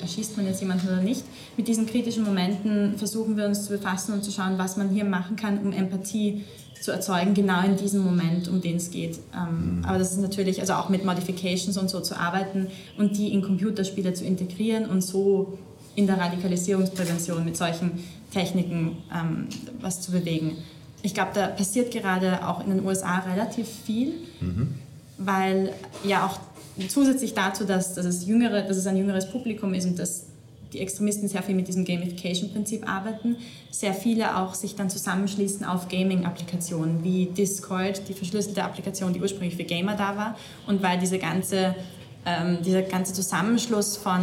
erschießt 0.00 0.36
man 0.36 0.46
jetzt 0.46 0.60
jemanden 0.60 0.88
oder 0.88 1.02
nicht. 1.02 1.24
Mit 1.56 1.66
diesen 1.68 1.86
kritischen 1.86 2.24
Momenten 2.24 2.96
versuchen 2.96 3.36
wir 3.36 3.46
uns 3.46 3.64
zu 3.64 3.70
befassen 3.70 4.14
und 4.14 4.22
zu 4.22 4.30
schauen, 4.30 4.58
was 4.58 4.76
man 4.76 4.90
hier 4.90 5.04
machen 5.04 5.36
kann, 5.36 5.58
um 5.58 5.72
Empathie 5.72 6.44
zu 6.80 6.92
erzeugen, 6.92 7.34
genau 7.34 7.62
in 7.62 7.76
diesem 7.76 8.02
Moment, 8.02 8.48
um 8.48 8.60
den 8.60 8.76
es 8.76 8.90
geht. 8.90 9.18
Ähm, 9.34 9.78
mhm. 9.78 9.84
Aber 9.84 9.98
das 9.98 10.12
ist 10.12 10.20
natürlich, 10.20 10.60
also 10.60 10.74
auch 10.74 10.88
mit 10.88 11.04
Modifications 11.04 11.76
und 11.76 11.90
so 11.90 12.00
zu 12.00 12.18
arbeiten 12.18 12.68
und 12.96 13.16
die 13.18 13.32
in 13.32 13.42
Computerspiele 13.42 14.14
zu 14.14 14.24
integrieren 14.24 14.86
und 14.86 15.02
so 15.02 15.58
in 15.94 16.06
der 16.06 16.18
Radikalisierungsprävention 16.18 17.44
mit 17.44 17.56
solchen 17.56 18.02
Techniken 18.32 18.98
ähm, 19.14 19.48
was 19.80 20.00
zu 20.00 20.12
bewegen. 20.12 20.56
Ich 21.02 21.14
glaube, 21.14 21.30
da 21.34 21.48
passiert 21.48 21.90
gerade 21.90 22.46
auch 22.46 22.64
in 22.64 22.70
den 22.70 22.84
USA 22.84 23.18
relativ 23.18 23.68
viel, 23.68 24.12
mhm. 24.40 24.74
weil 25.18 25.72
ja 26.04 26.26
auch 26.26 26.38
zusätzlich 26.88 27.34
dazu, 27.34 27.64
dass, 27.64 27.94
dass, 27.94 28.06
es 28.06 28.26
jüngere, 28.26 28.62
dass 28.62 28.76
es 28.76 28.86
ein 28.86 28.96
jüngeres 28.96 29.30
Publikum 29.30 29.74
ist 29.74 29.86
und 29.86 29.98
dass 29.98 30.24
die 30.72 30.80
Extremisten 30.80 31.28
sehr 31.28 31.42
viel 31.42 31.54
mit 31.54 31.68
diesem 31.68 31.84
Gamification-Prinzip 31.84 32.88
arbeiten, 32.88 33.36
sehr 33.70 33.94
viele 33.94 34.36
auch 34.36 34.54
sich 34.54 34.76
dann 34.76 34.88
zusammenschließen 34.88 35.64
auf 35.64 35.88
Gaming-Applikationen 35.88 37.02
wie 37.02 37.26
Discord, 37.26 38.08
die 38.08 38.14
verschlüsselte 38.14 38.62
Applikation, 38.62 39.12
die 39.12 39.20
ursprünglich 39.20 39.56
für 39.56 39.64
Gamer 39.64 39.96
da 39.96 40.16
war. 40.16 40.38
Und 40.66 40.82
weil 40.82 40.98
diese 40.98 41.18
ganze 41.18 41.74
ähm, 42.26 42.58
dieser 42.62 42.82
ganze 42.82 43.14
Zusammenschluss 43.14 43.96
von 43.96 44.20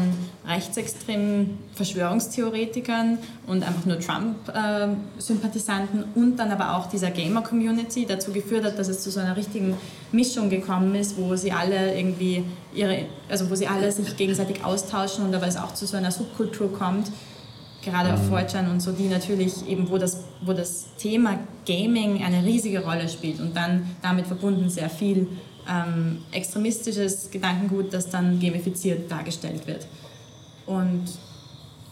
rechtsextremen 0.47 1.57
Verschwörungstheoretikern 1.73 3.17
und 3.47 3.63
einfach 3.63 3.85
nur 3.85 3.99
Trump-Sympathisanten 3.99 6.01
äh, 6.01 6.19
und 6.19 6.35
dann 6.37 6.51
aber 6.51 6.77
auch 6.77 6.85
dieser 6.87 7.09
Gamer-Community 7.09 8.05
dazu 8.05 8.31
geführt 8.31 8.65
hat, 8.65 8.77
dass 8.77 8.87
es 8.87 9.01
zu 9.01 9.09
so 9.09 9.19
einer 9.19 9.35
richtigen 9.35 9.75
Mischung 10.11 10.51
gekommen 10.51 10.93
ist, 10.93 11.17
wo 11.17 11.35
sie 11.35 11.51
alle 11.51 11.97
irgendwie 11.97 12.43
ihre, 12.73 13.05
also 13.29 13.49
wo 13.49 13.55
sie 13.55 13.65
alle 13.67 13.91
sich 13.91 14.15
gegenseitig 14.15 14.63
austauschen 14.63 15.25
und 15.25 15.33
aber 15.33 15.47
es 15.47 15.57
auch 15.57 15.73
zu 15.73 15.87
so 15.87 15.97
einer 15.97 16.11
Subkultur 16.11 16.71
kommt, 16.71 17.11
gerade 17.81 18.13
auf 18.13 18.19
4 18.27 18.61
mhm. 18.61 18.69
und 18.71 18.79
so, 18.81 18.91
die 18.91 19.07
natürlich 19.07 19.67
eben, 19.67 19.89
wo 19.89 19.97
das, 19.97 20.23
wo 20.41 20.53
das 20.53 20.93
Thema 20.97 21.39
Gaming 21.65 22.23
eine 22.23 22.45
riesige 22.45 22.83
Rolle 22.83 23.09
spielt 23.09 23.39
und 23.39 23.55
dann 23.55 23.89
damit 24.03 24.27
verbunden 24.27 24.69
sehr 24.69 24.89
viel 24.89 25.27
ähm, 25.69 26.19
extremistisches 26.31 27.31
Gedankengut, 27.31 27.93
das 27.93 28.09
dann 28.09 28.39
gamifiziert 28.39 29.11
dargestellt 29.11 29.67
wird. 29.67 29.87
Und 30.65 31.05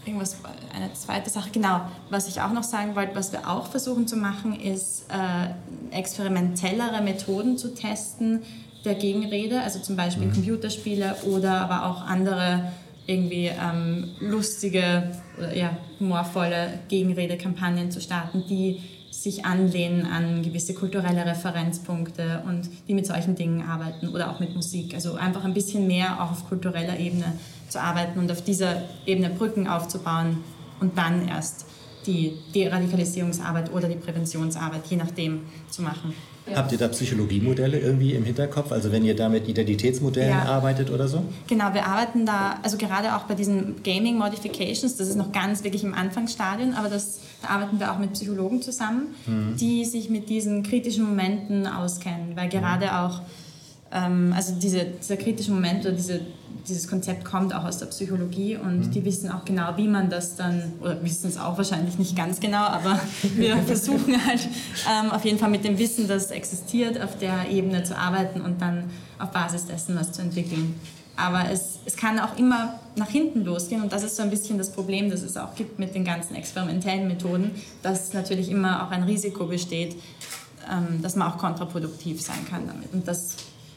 irgendwas, 0.06 0.38
eine 0.74 0.94
zweite 0.94 1.30
Sache, 1.30 1.50
genau, 1.52 1.82
was 2.10 2.28
ich 2.28 2.42
auch 2.42 2.52
noch 2.52 2.64
sagen 2.64 2.96
wollte, 2.96 3.16
was 3.16 3.32
wir 3.32 3.50
auch 3.50 3.68
versuchen 3.68 4.08
zu 4.08 4.18
machen, 4.18 4.60
ist 4.60 5.06
äh, 5.10 5.96
experimentellere 5.96 7.02
Methoden 7.02 7.58
zu 7.58 7.74
testen 7.74 8.44
der 8.84 8.96
Gegenrede, 8.96 9.62
also 9.62 9.80
zum 9.80 9.96
Beispiel 9.96 10.28
mhm. 10.28 10.34
Computerspiele 10.34 11.16
oder 11.24 11.62
aber 11.62 11.86
auch 11.88 12.06
andere 12.06 12.72
irgendwie 13.08 13.48
ähm, 13.48 14.12
lustige 14.20 15.12
oder 15.38 15.56
ja, 15.56 15.78
humorvolle 16.00 16.80
Gegenredekampagnen 16.88 17.92
zu 17.92 18.02
starten, 18.02 18.44
die 18.48 18.82
sich 19.26 19.44
anlehnen 19.44 20.06
an 20.06 20.44
gewisse 20.44 20.76
kulturelle 20.76 21.26
Referenzpunkte 21.26 22.44
und 22.48 22.70
die 22.88 22.94
mit 22.94 23.08
solchen 23.08 23.36
Dingen 23.36 23.68
arbeiten 23.68 24.10
oder 24.10 24.30
auch 24.30 24.40
mit 24.40 24.56
Musik. 24.56 24.94
Also 24.94 25.16
einfach 25.16 25.44
ein 25.44 25.56
bisschen 25.56 25.88
mehr 25.88 26.22
auch 26.22 26.32
auf 26.32 26.48
kultureller 26.48 27.00
Ebene 27.00 27.34
zu 27.68 27.82
arbeiten 27.82 28.20
und 28.20 28.32
auf 28.32 28.44
dieser 28.44 28.84
Ebene 29.08 29.32
Brücken 29.32 29.68
aufzubauen 29.68 30.44
und 30.80 30.96
dann 30.96 31.28
erst 31.28 31.66
die 32.06 32.34
Deradikalisierungsarbeit 32.54 33.74
oder 33.74 33.88
die 33.88 33.96
Präventionsarbeit, 33.96 34.86
je 34.92 34.98
nachdem, 34.98 35.42
zu 35.72 35.82
machen. 35.82 36.14
Ja. 36.48 36.58
Habt 36.58 36.72
ihr 36.72 36.78
da 36.78 36.88
Psychologiemodelle 36.90 37.80
irgendwie 37.80 38.14
im 38.14 38.24
Hinterkopf? 38.24 38.72
Also 38.72 38.92
wenn 38.92 39.04
ihr 39.04 39.16
da 39.16 39.30
mit 39.30 39.48
Identitätsmodellen 39.48 40.30
ja. 40.30 40.46
arbeitet 40.46 40.92
oder 40.92 41.08
so? 41.08 41.24
Genau, 41.48 41.74
wir 41.74 41.88
arbeiten 41.88 42.26
da, 42.26 42.60
also 42.62 42.78
gerade 42.78 43.16
auch 43.16 43.24
bei 43.24 43.34
diesen 43.34 43.82
Gaming 43.84 44.18
Modifications, 44.18 44.96
das 44.96 45.08
ist 45.08 45.16
noch 45.16 45.32
ganz 45.32 45.64
wirklich 45.64 45.84
im 45.84 45.96
Anfangsstadium, 45.96 46.76
aber 46.76 46.90
das, 46.90 47.20
da 47.42 47.50
arbeiten 47.50 47.80
wir 47.80 47.92
auch 47.92 47.98
mit 47.98 48.14
Psychologen 48.14 48.62
zusammen, 48.62 49.16
mhm. 49.26 49.56
die 49.58 49.86
sich 49.86 50.10
mit 50.12 50.30
diesen 50.30 50.62
kritischen 50.62 51.06
Momenten 51.06 51.66
auskennen, 51.66 52.36
weil 52.36 52.50
gerade 52.50 52.86
mhm. 52.86 52.92
auch 52.92 53.22
ähm, 53.96 54.34
also 54.36 54.54
diese, 54.56 54.86
dieser 54.86 55.16
kritische 55.16 55.52
Moment 55.52 55.86
oder 55.86 55.94
diese, 55.94 56.20
dieses 56.68 56.88
Konzept 56.88 57.24
kommt 57.24 57.54
auch 57.56 57.64
aus 57.64 57.78
der 57.78 57.86
Psychologie 57.88 58.58
und 58.58 58.80
mhm. 58.80 58.92
die 58.92 59.06
wissen 59.06 59.32
auch 59.32 59.46
genau, 59.46 59.78
wie 59.78 59.88
man 59.88 60.10
das 60.10 60.36
dann, 60.36 60.74
oder 60.82 61.02
wissen 61.04 61.30
es 61.30 61.38
auch 61.38 61.58
wahrscheinlich 61.58 61.98
nicht 61.98 62.16
ganz 62.16 62.40
genau, 62.40 62.66
aber 62.66 63.00
wir 63.36 63.58
versuchen 63.58 64.16
halt 64.26 64.48
ähm, 64.92 65.12
auf 65.12 65.24
jeden 65.24 65.40
Fall 65.40 65.50
mit 65.50 65.64
dem 65.64 65.78
Wissen, 65.80 66.08
das 66.08 66.32
existiert, 66.32 67.02
auf 67.02 67.18
der 67.18 67.50
Ebene 67.50 67.84
zu 67.84 67.98
arbeiten 67.98 68.42
und 68.42 68.62
dann 68.62 68.90
auf 69.18 69.32
Basis 69.32 69.66
dessen 69.66 69.96
was 69.96 70.12
zu 70.12 70.22
entwickeln. 70.22 70.76
Aber 71.18 71.50
es, 71.50 71.80
es 71.86 71.96
kann 71.96 72.20
auch 72.20 72.38
immer 72.38 72.78
nach 72.98 73.08
hinten 73.08 73.46
losgehen 73.46 73.82
und 73.82 73.94
das 73.94 74.04
ist 74.04 74.18
so 74.18 74.24
ein 74.24 74.30
bisschen 74.30 74.58
das 74.58 74.70
Problem, 74.70 75.10
das 75.10 75.22
es 75.22 75.38
auch 75.38 75.56
gibt 75.56 75.80
mit 75.80 75.96
den 75.96 76.04
ganzen 76.04 76.36
experimentellen 76.36 77.08
Methoden, 77.08 77.52
dass 77.82 78.12
natürlich 78.12 78.52
immer 78.52 78.86
auch 78.86 78.92
ein 78.92 79.04
Risiko 79.04 79.46
besteht, 79.46 79.96
ähm, 80.70 81.02
dass 81.02 81.16
man 81.16 81.32
auch 81.32 81.38
kontraproduktiv 81.38 82.22
sein 82.22 82.46
kann 82.50 82.68
damit. 82.68 82.92
Und 82.92 83.08
das 83.08 83.36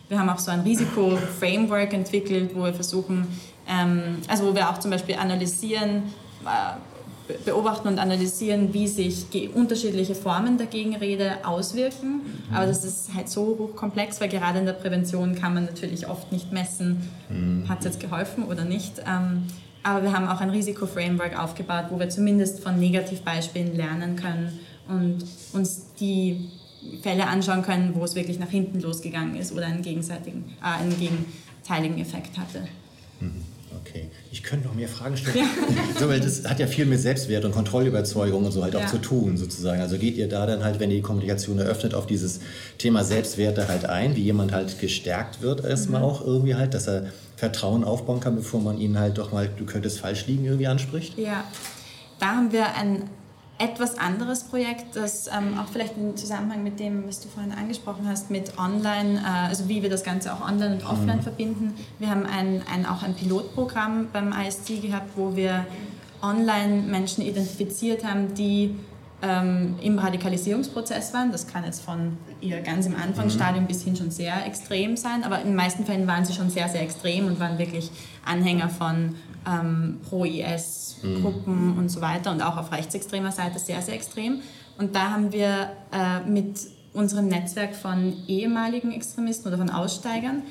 wir 0.08 0.18
haben 0.18 0.28
auch 0.28 0.38
so 0.38 0.50
ein 0.50 0.60
Risiko-Framework 0.60 1.92
entwickelt, 1.92 2.50
wo 2.54 2.64
wir 2.64 2.74
versuchen, 2.74 3.26
ähm, 3.68 4.16
also 4.26 4.46
wo 4.46 4.54
wir 4.54 4.70
auch 4.70 4.78
zum 4.78 4.90
Beispiel 4.90 5.16
analysieren, 5.16 6.04
äh, 6.44 7.34
beobachten 7.44 7.88
und 7.88 7.98
analysieren, 7.98 8.72
wie 8.72 8.88
sich 8.88 9.26
unterschiedliche 9.54 10.14
Formen 10.14 10.56
der 10.56 10.66
Gegenrede 10.66 11.44
auswirken. 11.44 12.22
Mhm. 12.48 12.54
Aber 12.54 12.66
das 12.66 12.84
ist 12.84 13.14
halt 13.14 13.28
so 13.28 13.56
hochkomplex, 13.58 14.18
weil 14.20 14.28
gerade 14.28 14.60
in 14.60 14.66
der 14.66 14.72
Prävention 14.72 15.34
kann 15.34 15.52
man 15.52 15.66
natürlich 15.66 16.08
oft 16.08 16.32
nicht 16.32 16.52
messen, 16.52 17.10
mhm. 17.28 17.68
hat 17.68 17.80
es 17.80 17.84
jetzt 17.84 18.00
geholfen 18.00 18.44
oder 18.44 18.64
nicht. 18.64 19.00
Ähm, 19.00 19.44
aber 19.82 20.02
wir 20.02 20.12
haben 20.12 20.26
auch 20.26 20.40
ein 20.40 20.50
Risiko-Framework 20.50 21.38
aufgebaut, 21.38 21.86
wo 21.90 21.98
wir 21.98 22.08
zumindest 22.08 22.60
von 22.60 22.78
Negativbeispielen 22.78 23.76
lernen 23.76 24.16
können 24.16 24.58
und 24.88 25.24
uns 25.52 25.92
die 26.00 26.50
Fälle 27.02 27.26
anschauen 27.26 27.62
können, 27.62 27.94
wo 27.94 28.04
es 28.04 28.14
wirklich 28.14 28.38
nach 28.38 28.50
hinten 28.50 28.80
losgegangen 28.80 29.36
ist 29.36 29.52
oder 29.52 29.66
einen 29.66 29.82
gegenseitigen, 29.82 30.44
äh, 30.62 30.80
einen 30.82 30.98
gegenteiligen 30.98 31.98
Effekt 31.98 32.38
hatte. 32.38 32.68
Mhm. 33.20 33.44
Okay, 33.80 34.10
ich 34.32 34.42
könnte 34.42 34.66
noch 34.66 34.74
mehr 34.74 34.88
Fragen 34.88 35.16
stellen. 35.16 35.36
Ja. 35.36 35.44
so, 35.98 36.08
weil 36.08 36.20
das 36.20 36.44
hat 36.44 36.58
ja 36.58 36.66
viel 36.66 36.86
mit 36.86 37.00
Selbstwert 37.00 37.44
und 37.44 37.52
Kontrollüberzeugung 37.52 38.44
und 38.44 38.52
so 38.52 38.62
halt 38.62 38.74
auch 38.76 38.80
ja. 38.80 38.86
zu 38.86 38.98
tun, 38.98 39.36
sozusagen. 39.36 39.80
Also 39.80 39.98
geht 39.98 40.16
ihr 40.16 40.28
da 40.28 40.46
dann 40.46 40.64
halt, 40.64 40.80
wenn 40.80 40.90
ihr 40.90 40.96
die 40.96 41.02
Kommunikation 41.02 41.58
eröffnet, 41.58 41.94
auf 41.94 42.06
dieses 42.06 42.40
Thema 42.78 43.04
Selbstwerte 43.04 43.68
halt 43.68 43.84
ein, 43.84 44.16
wie 44.16 44.22
jemand 44.22 44.52
halt 44.52 44.78
gestärkt 44.78 45.42
wird, 45.42 45.64
erstmal 45.64 46.00
mhm. 46.00 46.06
auch 46.06 46.24
irgendwie 46.24 46.54
halt, 46.54 46.74
dass 46.74 46.88
er 46.88 47.06
Vertrauen 47.36 47.84
aufbauen 47.84 48.20
kann, 48.20 48.36
bevor 48.36 48.60
man 48.60 48.78
ihn 48.78 48.98
halt 48.98 49.18
doch 49.18 49.32
mal, 49.32 49.48
du 49.48 49.64
könntest 49.64 50.00
falsch 50.00 50.26
liegen, 50.26 50.44
irgendwie 50.44 50.66
anspricht? 50.66 51.16
Ja, 51.18 51.44
da 52.18 52.36
haben 52.36 52.52
wir 52.52 52.74
ein 52.74 53.04
etwas 53.58 53.98
anderes 53.98 54.44
Projekt, 54.44 54.94
das 54.94 55.26
ähm, 55.26 55.58
auch 55.58 55.66
vielleicht 55.66 55.96
im 55.96 56.16
Zusammenhang 56.16 56.62
mit 56.62 56.78
dem, 56.78 57.08
was 57.08 57.20
du 57.20 57.28
vorhin 57.28 57.52
angesprochen 57.52 58.08
hast, 58.08 58.30
mit 58.30 58.56
Online, 58.56 59.20
äh, 59.20 59.48
also 59.48 59.68
wie 59.68 59.82
wir 59.82 59.90
das 59.90 60.04
Ganze 60.04 60.32
auch 60.32 60.40
online 60.40 60.76
und 60.76 60.84
offline 60.84 61.18
mhm. 61.18 61.22
verbinden. 61.22 61.74
Wir 61.98 62.08
haben 62.08 62.24
ein, 62.24 62.62
ein, 62.72 62.86
auch 62.86 63.02
ein 63.02 63.14
Pilotprogramm 63.14 64.08
beim 64.12 64.32
IST 64.32 64.80
gehabt, 64.80 65.10
wo 65.16 65.34
wir 65.34 65.66
online 66.22 66.82
Menschen 66.82 67.24
identifiziert 67.24 68.04
haben, 68.04 68.34
die 68.34 68.76
ähm, 69.22 69.74
im 69.82 69.98
Radikalisierungsprozess 69.98 71.12
waren. 71.12 71.32
Das 71.32 71.46
kann 71.48 71.64
jetzt 71.64 71.82
von 71.82 72.16
ihr 72.40 72.60
ganz 72.60 72.86
im 72.86 72.94
Anfangsstadium 72.94 73.66
bis 73.66 73.82
hin 73.82 73.96
schon 73.96 74.12
sehr 74.12 74.46
extrem 74.46 74.96
sein, 74.96 75.24
aber 75.24 75.40
in 75.40 75.48
den 75.48 75.56
meisten 75.56 75.84
Fällen 75.84 76.06
waren 76.06 76.24
sie 76.24 76.32
schon 76.32 76.50
sehr, 76.50 76.68
sehr 76.68 76.82
extrem 76.82 77.26
und 77.26 77.40
waren 77.40 77.58
wirklich 77.58 77.90
Anhänger 78.24 78.68
von 78.68 79.16
ähm, 79.46 80.00
Pro-IS-Gruppen 80.08 81.72
mhm. 81.72 81.78
und 81.78 81.88
so 81.88 82.00
weiter 82.00 82.30
und 82.30 82.42
auch 82.42 82.56
auf 82.56 82.72
rechtsextremer 82.72 83.32
Seite 83.32 83.58
sehr, 83.58 83.82
sehr 83.82 83.94
extrem. 83.94 84.40
Und 84.78 84.94
da 84.94 85.10
haben 85.10 85.32
wir 85.32 85.70
äh, 85.92 86.28
mit 86.28 86.58
unserem 86.92 87.28
Netzwerk 87.28 87.74
von 87.74 88.14
ehemaligen 88.26 88.92
Extremisten 88.92 89.48
oder 89.48 89.58
von 89.58 89.70
Aussteigern 89.70 90.42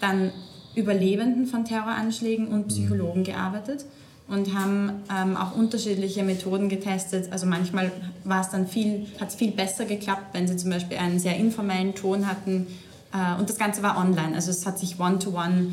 dann 0.00 0.32
Überlebenden 0.74 1.46
von 1.46 1.64
Terroranschlägen 1.64 2.48
und 2.48 2.68
Psychologen 2.68 3.24
gearbeitet 3.24 3.84
und 4.28 4.54
haben 4.54 5.02
ähm, 5.10 5.36
auch 5.36 5.56
unterschiedliche 5.56 6.22
Methoden 6.22 6.68
getestet. 6.68 7.32
Also 7.32 7.46
manchmal 7.46 7.90
war 8.24 8.42
es 8.42 8.50
dann 8.50 8.66
viel, 8.66 9.06
hat 9.20 9.30
es 9.30 9.34
viel 9.34 9.50
besser 9.50 9.86
geklappt, 9.86 10.26
wenn 10.32 10.46
sie 10.46 10.56
zum 10.56 10.70
Beispiel 10.70 10.98
einen 10.98 11.18
sehr 11.18 11.36
informellen 11.36 11.94
Ton 11.94 12.28
hatten. 12.28 12.66
Äh, 13.12 13.40
und 13.40 13.48
das 13.48 13.58
Ganze 13.58 13.82
war 13.82 13.98
online. 13.98 14.34
Also 14.34 14.50
es 14.50 14.66
hat 14.66 14.78
sich 14.78 15.00
One-to-One 15.00 15.72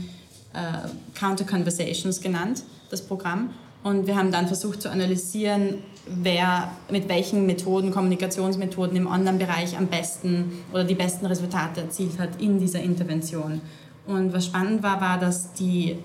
äh, 0.56 0.88
Counter 1.18 1.46
Conversations 1.46 2.22
genannt, 2.22 2.64
das 2.90 3.02
Programm. 3.02 3.52
Und 3.84 4.08
wir 4.08 4.16
haben 4.16 4.32
dann 4.32 4.48
versucht 4.48 4.82
zu 4.82 4.90
analysieren, 4.90 5.76
wer 6.08 6.72
mit 6.90 7.08
welchen 7.08 7.46
Methoden, 7.46 7.92
Kommunikationsmethoden 7.92 8.96
im 8.96 9.08
Online-Bereich 9.08 9.78
am 9.78 9.88
besten 9.88 10.54
oder 10.72 10.84
die 10.84 10.96
besten 10.96 11.26
Resultate 11.26 11.82
erzielt 11.82 12.18
hat 12.18 12.42
in 12.42 12.60
dieser 12.60 12.82
Intervention. 12.82 13.62
Und 14.08 14.34
was 14.34 14.46
spannend 14.46 14.82
war, 14.82 15.02
war, 15.02 15.20
dass 15.20 15.54
die 15.54 15.98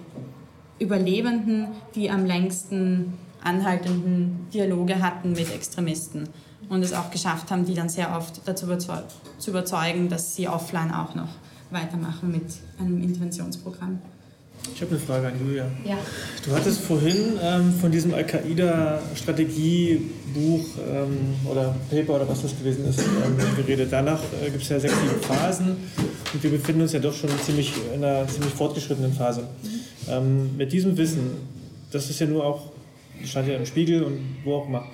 Überlebenden 0.79 1.69
die 1.95 2.11
am 2.11 2.25
längsten 2.25 3.15
anhaltenden 3.43 4.47
Dialoge 4.53 5.01
hatten 5.01 5.33
mit 5.33 5.53
Extremisten 5.55 6.29
und 6.69 6.83
es 6.83 6.93
auch 6.93 7.11
geschafft 7.11 7.51
haben, 7.51 7.65
die 7.65 7.75
dann 7.75 7.89
sehr 7.89 8.17
oft 8.17 8.41
dazu 8.47 8.67
zu 9.39 9.51
überzeugen, 9.51 10.09
dass 10.09 10.37
sie 10.37 10.49
offline 10.49 10.93
auch 10.93 11.15
noch 11.15 11.29
weitermachen 11.71 12.31
mit 12.31 12.45
einem 12.79 13.03
Interventionsprogramm. 13.03 14.01
Ich 14.75 14.83
habe 14.83 14.93
eine 14.93 15.01
Frage 15.01 15.29
an 15.29 15.35
Julia. 15.39 15.67
Ja. 15.85 15.99
Du 16.45 16.53
hattest 16.53 16.81
vorhin 16.81 17.39
ähm, 17.43 17.75
von 17.81 17.91
diesem 17.91 18.13
Al-Qaida-Strategiebuch 18.15 20.65
ähm, 20.89 21.35
oder 21.51 21.75
Paper 21.91 22.15
oder 22.17 22.29
was 22.29 22.43
das 22.43 22.57
gewesen 22.57 22.87
ist 22.89 23.01
ähm, 23.01 23.37
geredet. 23.57 23.89
Danach 23.91 24.21
äh, 24.43 24.51
gibt 24.51 24.63
es 24.63 24.69
ja 24.71 24.81
sechs, 24.81 24.95
sieben 24.95 25.21
Phasen 25.21 25.77
und 26.33 26.43
wir 26.43 26.51
befinden 26.51 26.81
uns 26.83 26.93
ja 26.93 27.01
doch 27.01 27.15
schon 27.15 27.31
ziemlich, 27.45 27.73
in 27.95 28.03
einer 28.03 28.27
ziemlich 28.27 28.55
fortgeschrittenen 28.55 29.13
Phase. 29.13 29.45
Ähm, 30.09 30.57
mit 30.57 30.73
diesem 30.73 30.97
Wissen, 30.97 31.33
das 31.91 32.09
ist 32.09 32.19
ja 32.21 32.27
nur 32.27 32.47
auch, 32.47 32.71
stand 33.25 33.49
ja 33.49 33.57
im 33.57 33.67
Spiegel 33.67 34.03
und 34.03 34.19
wo 34.45 34.55
auch 34.55 34.67
immer, 34.67 34.87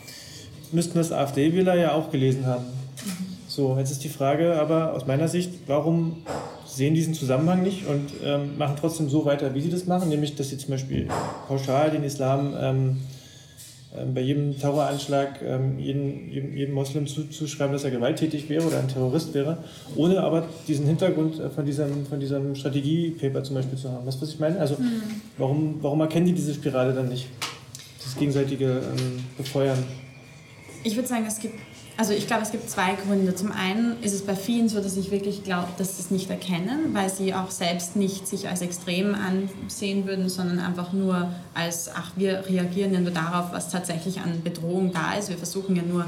müssten 0.72 0.98
das 0.98 1.12
AfD-Wähler 1.12 1.76
ja 1.76 1.92
auch 1.92 2.10
gelesen 2.10 2.44
haben. 2.46 2.64
So, 3.46 3.76
jetzt 3.78 3.92
ist 3.92 4.02
die 4.04 4.08
Frage 4.08 4.60
aber 4.60 4.94
aus 4.94 5.06
meiner 5.06 5.28
Sicht, 5.28 5.52
warum 5.66 6.16
sehen 6.66 6.94
diesen 6.94 7.14
Zusammenhang 7.14 7.62
nicht 7.62 7.86
und 7.86 8.12
ähm, 8.24 8.58
machen 8.58 8.76
trotzdem 8.78 9.08
so 9.08 9.24
weiter, 9.24 9.54
wie 9.54 9.60
sie 9.60 9.70
das 9.70 9.86
machen, 9.86 10.08
nämlich 10.08 10.34
dass 10.34 10.50
sie 10.50 10.58
zum 10.58 10.70
Beispiel 10.70 11.08
pauschal 11.48 11.90
den 11.90 12.02
Islam 12.02 12.54
ähm, 12.60 12.96
ähm, 13.96 14.14
bei 14.14 14.20
jedem 14.20 14.58
Terroranschlag 14.58 15.40
ähm, 15.42 15.78
jeden, 15.78 16.30
jedem, 16.30 16.56
jedem, 16.56 16.74
Moslem 16.74 17.06
zu, 17.06 17.28
zuschreiben, 17.28 17.72
dass 17.72 17.84
er 17.84 17.90
gewalttätig 17.90 18.48
wäre 18.48 18.66
oder 18.66 18.78
ein 18.78 18.88
Terrorist 18.88 19.32
wäre, 19.34 19.58
ohne 19.94 20.20
aber 20.20 20.46
diesen 20.66 20.86
Hintergrund 20.86 21.38
äh, 21.38 21.50
von 21.50 21.64
diesem, 21.64 22.06
von 22.06 22.20
diesem 22.20 22.54
Strategiepaper 22.54 23.42
zum 23.42 23.56
Beispiel 23.56 23.78
zu 23.78 23.90
haben. 23.90 24.06
Weißt 24.06 24.18
du, 24.18 24.22
was 24.22 24.30
ich 24.30 24.40
meine? 24.40 24.58
Also 24.58 24.74
mhm. 24.74 25.02
warum, 25.38 25.76
warum 25.80 26.00
erkennen 26.00 26.26
die 26.26 26.32
diese 26.32 26.54
Spirale 26.54 26.92
dann 26.92 27.08
nicht? 27.08 27.28
Das 28.02 28.16
gegenseitige 28.16 28.66
ähm, 28.66 29.24
Befeuern. 29.36 29.78
Ich 30.84 30.94
würde 30.94 31.08
sagen, 31.08 31.24
es 31.26 31.40
gibt 31.40 31.54
also 31.96 32.12
ich 32.12 32.26
glaube, 32.26 32.42
es 32.42 32.52
gibt 32.52 32.68
zwei 32.68 32.94
Gründe. 32.94 33.34
Zum 33.34 33.52
einen 33.52 34.02
ist 34.02 34.12
es 34.12 34.22
bei 34.22 34.36
vielen 34.36 34.68
so, 34.68 34.80
dass 34.80 34.96
ich 34.96 35.10
wirklich 35.10 35.44
glaube, 35.44 35.68
dass 35.78 35.96
sie 35.96 36.02
es 36.02 36.10
nicht 36.10 36.28
erkennen, 36.28 36.92
weil 36.92 37.08
sie 37.08 37.34
auch 37.34 37.50
selbst 37.50 37.96
nicht 37.96 38.26
sich 38.26 38.48
als 38.48 38.60
extrem 38.60 39.14
ansehen 39.14 40.06
würden, 40.06 40.28
sondern 40.28 40.58
einfach 40.58 40.92
nur 40.92 41.30
als, 41.54 41.90
ach, 41.94 42.12
wir 42.16 42.44
reagieren 42.48 42.92
ja 42.92 43.00
nur 43.00 43.12
darauf, 43.12 43.52
was 43.52 43.70
tatsächlich 43.70 44.20
an 44.20 44.42
Bedrohung 44.42 44.92
da 44.92 45.14
ist. 45.14 45.30
Wir 45.30 45.38
versuchen 45.38 45.74
ja 45.74 45.82
nur, 45.82 46.04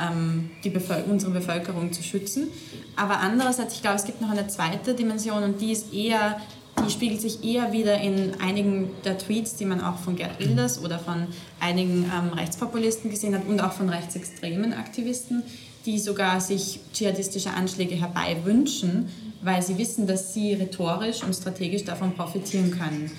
ähm, 0.00 0.50
die 0.64 0.70
Bevölker 0.70 1.10
unsere 1.10 1.32
Bevölkerung 1.32 1.92
zu 1.92 2.02
schützen. 2.02 2.48
Aber 2.96 3.18
andererseits, 3.18 3.74
ich 3.74 3.82
glaube, 3.82 3.96
es 3.96 4.04
gibt 4.04 4.20
noch 4.20 4.30
eine 4.30 4.46
zweite 4.46 4.94
Dimension 4.94 5.42
und 5.42 5.60
die 5.60 5.72
ist 5.72 5.92
eher 5.92 6.40
die 6.84 6.90
spiegelt 6.90 7.20
sich 7.20 7.44
eher 7.44 7.72
wieder 7.72 8.00
in 8.00 8.40
einigen 8.40 8.90
der 9.04 9.18
Tweets, 9.18 9.56
die 9.56 9.64
man 9.64 9.80
auch 9.80 9.98
von 9.98 10.16
Gerd 10.16 10.38
Wilders 10.38 10.82
oder 10.82 10.98
von 10.98 11.26
einigen 11.60 12.04
ähm, 12.04 12.32
Rechtspopulisten 12.32 13.10
gesehen 13.10 13.34
hat 13.34 13.46
und 13.46 13.60
auch 13.60 13.72
von 13.72 13.88
rechtsextremen 13.88 14.72
Aktivisten, 14.72 15.42
die 15.86 15.98
sogar 15.98 16.40
sich 16.40 16.80
dschihadistische 16.92 17.50
Anschläge 17.50 17.94
herbeiwünschen, 17.94 19.08
weil 19.42 19.62
sie 19.62 19.78
wissen, 19.78 20.06
dass 20.06 20.34
sie 20.34 20.54
rhetorisch 20.54 21.22
und 21.22 21.34
strategisch 21.34 21.84
davon 21.84 22.14
profitieren 22.14 22.70
können 22.70 23.10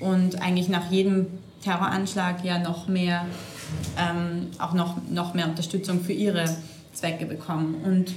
und 0.00 0.40
eigentlich 0.42 0.68
nach 0.68 0.90
jedem 0.90 1.26
Terroranschlag 1.62 2.44
ja 2.44 2.58
noch 2.58 2.88
mehr, 2.88 3.26
ähm, 3.98 4.48
auch 4.58 4.74
noch, 4.74 4.96
noch 5.08 5.34
mehr 5.34 5.48
Unterstützung 5.48 6.00
für 6.00 6.12
ihre 6.12 6.44
Zwecke 6.92 7.24
bekommen. 7.24 7.76
Und 7.84 8.12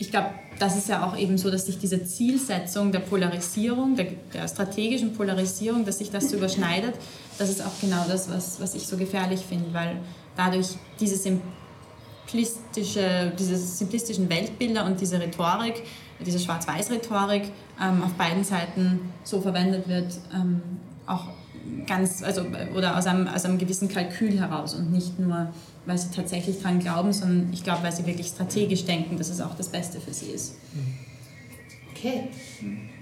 ich 0.00 0.10
glaube, 0.10 0.30
das 0.58 0.76
ist 0.76 0.88
ja 0.88 1.06
auch 1.06 1.16
eben 1.16 1.36
so, 1.36 1.50
dass 1.50 1.66
sich 1.66 1.78
diese 1.78 2.02
Zielsetzung 2.04 2.90
der 2.90 3.00
Polarisierung, 3.00 3.96
der, 3.96 4.06
der, 4.32 4.48
strategischen 4.48 5.12
Polarisierung, 5.12 5.84
dass 5.84 5.98
sich 5.98 6.10
das 6.10 6.30
so 6.30 6.38
überschneidet, 6.38 6.94
das 7.38 7.50
ist 7.50 7.62
auch 7.62 7.78
genau 7.82 8.02
das, 8.08 8.30
was, 8.30 8.62
was 8.62 8.74
ich 8.74 8.86
so 8.86 8.96
gefährlich 8.96 9.40
finde, 9.40 9.74
weil 9.74 9.98
dadurch 10.36 10.68
diese 10.98 11.16
simplistische, 11.16 13.30
diese 13.38 13.58
simplistischen 13.58 14.30
Weltbilder 14.30 14.86
und 14.86 14.98
diese 14.98 15.20
Rhetorik, 15.20 15.82
diese 16.24 16.38
Schwarz-Weiß-Rhetorik 16.38 17.52
ähm, 17.80 18.02
auf 18.02 18.14
beiden 18.14 18.42
Seiten 18.42 19.12
so 19.22 19.42
verwendet 19.42 19.86
wird, 19.86 20.14
ähm, 20.34 20.62
auch 21.06 21.26
ganz, 21.86 22.22
also, 22.22 22.46
oder 22.74 22.96
aus 22.96 23.06
einem, 23.06 23.28
aus 23.28 23.44
einem 23.44 23.58
gewissen 23.58 23.90
Kalkül 23.90 24.38
heraus 24.38 24.72
und 24.74 24.92
nicht 24.92 25.18
nur, 25.18 25.52
weil 25.90 25.98
sie 25.98 26.10
tatsächlich 26.14 26.58
daran 26.58 26.78
glauben, 26.78 27.12
sondern 27.12 27.52
ich 27.52 27.64
glaube, 27.64 27.82
weil 27.82 27.90
sie 27.90 28.06
wirklich 28.06 28.28
strategisch 28.28 28.84
denken, 28.84 29.18
dass 29.18 29.28
es 29.28 29.40
auch 29.40 29.56
das 29.56 29.68
Beste 29.68 30.00
für 30.00 30.14
sie 30.14 30.26
ist. 30.26 30.54
Okay, 31.90 32.28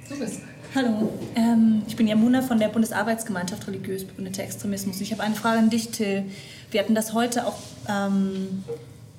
du 0.08 0.18
bist. 0.18 0.40
Hallo, 0.74 1.12
ähm, 1.36 1.82
ich 1.86 1.96
bin 1.96 2.08
Jamuna 2.08 2.40
von 2.40 2.58
der 2.58 2.68
Bundesarbeitsgemeinschaft 2.68 3.66
Religiös 3.68 4.04
begründeter 4.04 4.42
Extremismus. 4.42 5.02
Ich 5.02 5.12
habe 5.12 5.22
eine 5.22 5.34
Frage 5.34 5.58
an 5.58 5.68
dich, 5.68 5.90
Till. 5.90 6.24
Wir 6.70 6.80
hatten 6.80 6.94
das 6.94 7.12
heute 7.12 7.46
auch, 7.46 7.58
ähm, 7.88 8.64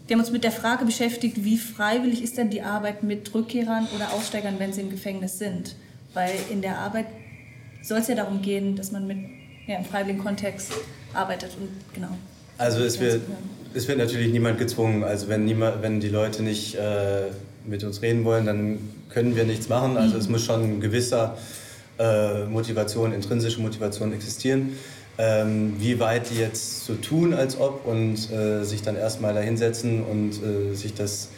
wir 0.08 0.16
haben 0.16 0.22
uns 0.22 0.32
mit 0.32 0.44
der 0.44 0.52
Frage 0.52 0.84
beschäftigt, 0.86 1.44
wie 1.46 1.60
freiwillig 1.60 2.24
ist 2.24 2.40
denn 2.40 2.50
die 2.50 2.64
Arbeit 2.64 3.04
mit 3.04 3.32
Rückkehrern 3.36 3.88
oder 3.96 4.14
Aussteigern, 4.14 4.56
wenn 4.58 4.74
sie 4.74 4.82
im 4.82 4.90
Gefängnis 4.90 5.38
sind? 5.38 5.76
Weil 6.16 6.34
in 6.52 6.64
der 6.64 6.80
Arbeit 6.80 7.06
soll 7.84 8.00
es 8.00 8.08
ja 8.08 8.16
darum 8.16 8.42
gehen, 8.42 8.76
dass 8.76 8.92
man 8.92 9.06
mit, 9.06 9.20
ja, 9.68 9.78
im 9.78 9.86
freiwilligen 9.86 10.24
Kontext 10.24 10.72
arbeitet 11.14 11.52
und 11.60 11.70
genau. 11.94 12.16
Also 12.60 12.84
es 12.84 13.00
wird, 13.00 13.22
es 13.74 13.88
wird 13.88 13.98
natürlich 13.98 14.34
niemand 14.34 14.60
gezwungen. 14.60 15.06
Also 15.06 15.30
wenn, 15.30 15.45
niemand, 15.45 15.82
wenn 15.82 16.02
die 16.02 16.10
Leute 16.10 16.43
nicht 16.43 16.76
äh, 16.76 17.28
mit 17.65 17.86
uns 17.86 18.02
reden 18.02 18.26
wollen, 18.26 18.45
dann 18.45 18.80
können 19.10 19.38
wir 19.38 19.45
nichts 19.45 19.69
machen. 19.69 19.95
Also 19.95 20.15
mhm. 20.15 20.19
es 20.19 20.30
muss 20.30 20.43
schon 20.43 20.63
ein 20.63 20.82
gewisser 20.82 21.38
äh, 21.98 22.43
Motivation, 22.43 23.13
intrinsische 23.13 23.62
Motivation 23.62 24.12
existieren. 24.12 24.74
Ähm, 25.17 25.76
wie 25.80 26.02
weit 26.02 26.30
die 26.32 26.36
jetzt 26.36 26.86
so 26.86 26.95
tun, 26.95 27.34
als 27.34 27.58
ob 27.58 27.86
und 27.86 28.30
äh, 28.30 28.65
sich 28.65 28.82
dann 28.82 28.98
erstmal 28.98 29.34
da 29.34 29.39
hinsetzen 29.39 30.04
und 30.04 30.32
äh, 30.43 30.76
sich 30.76 30.93
das 30.93 31.30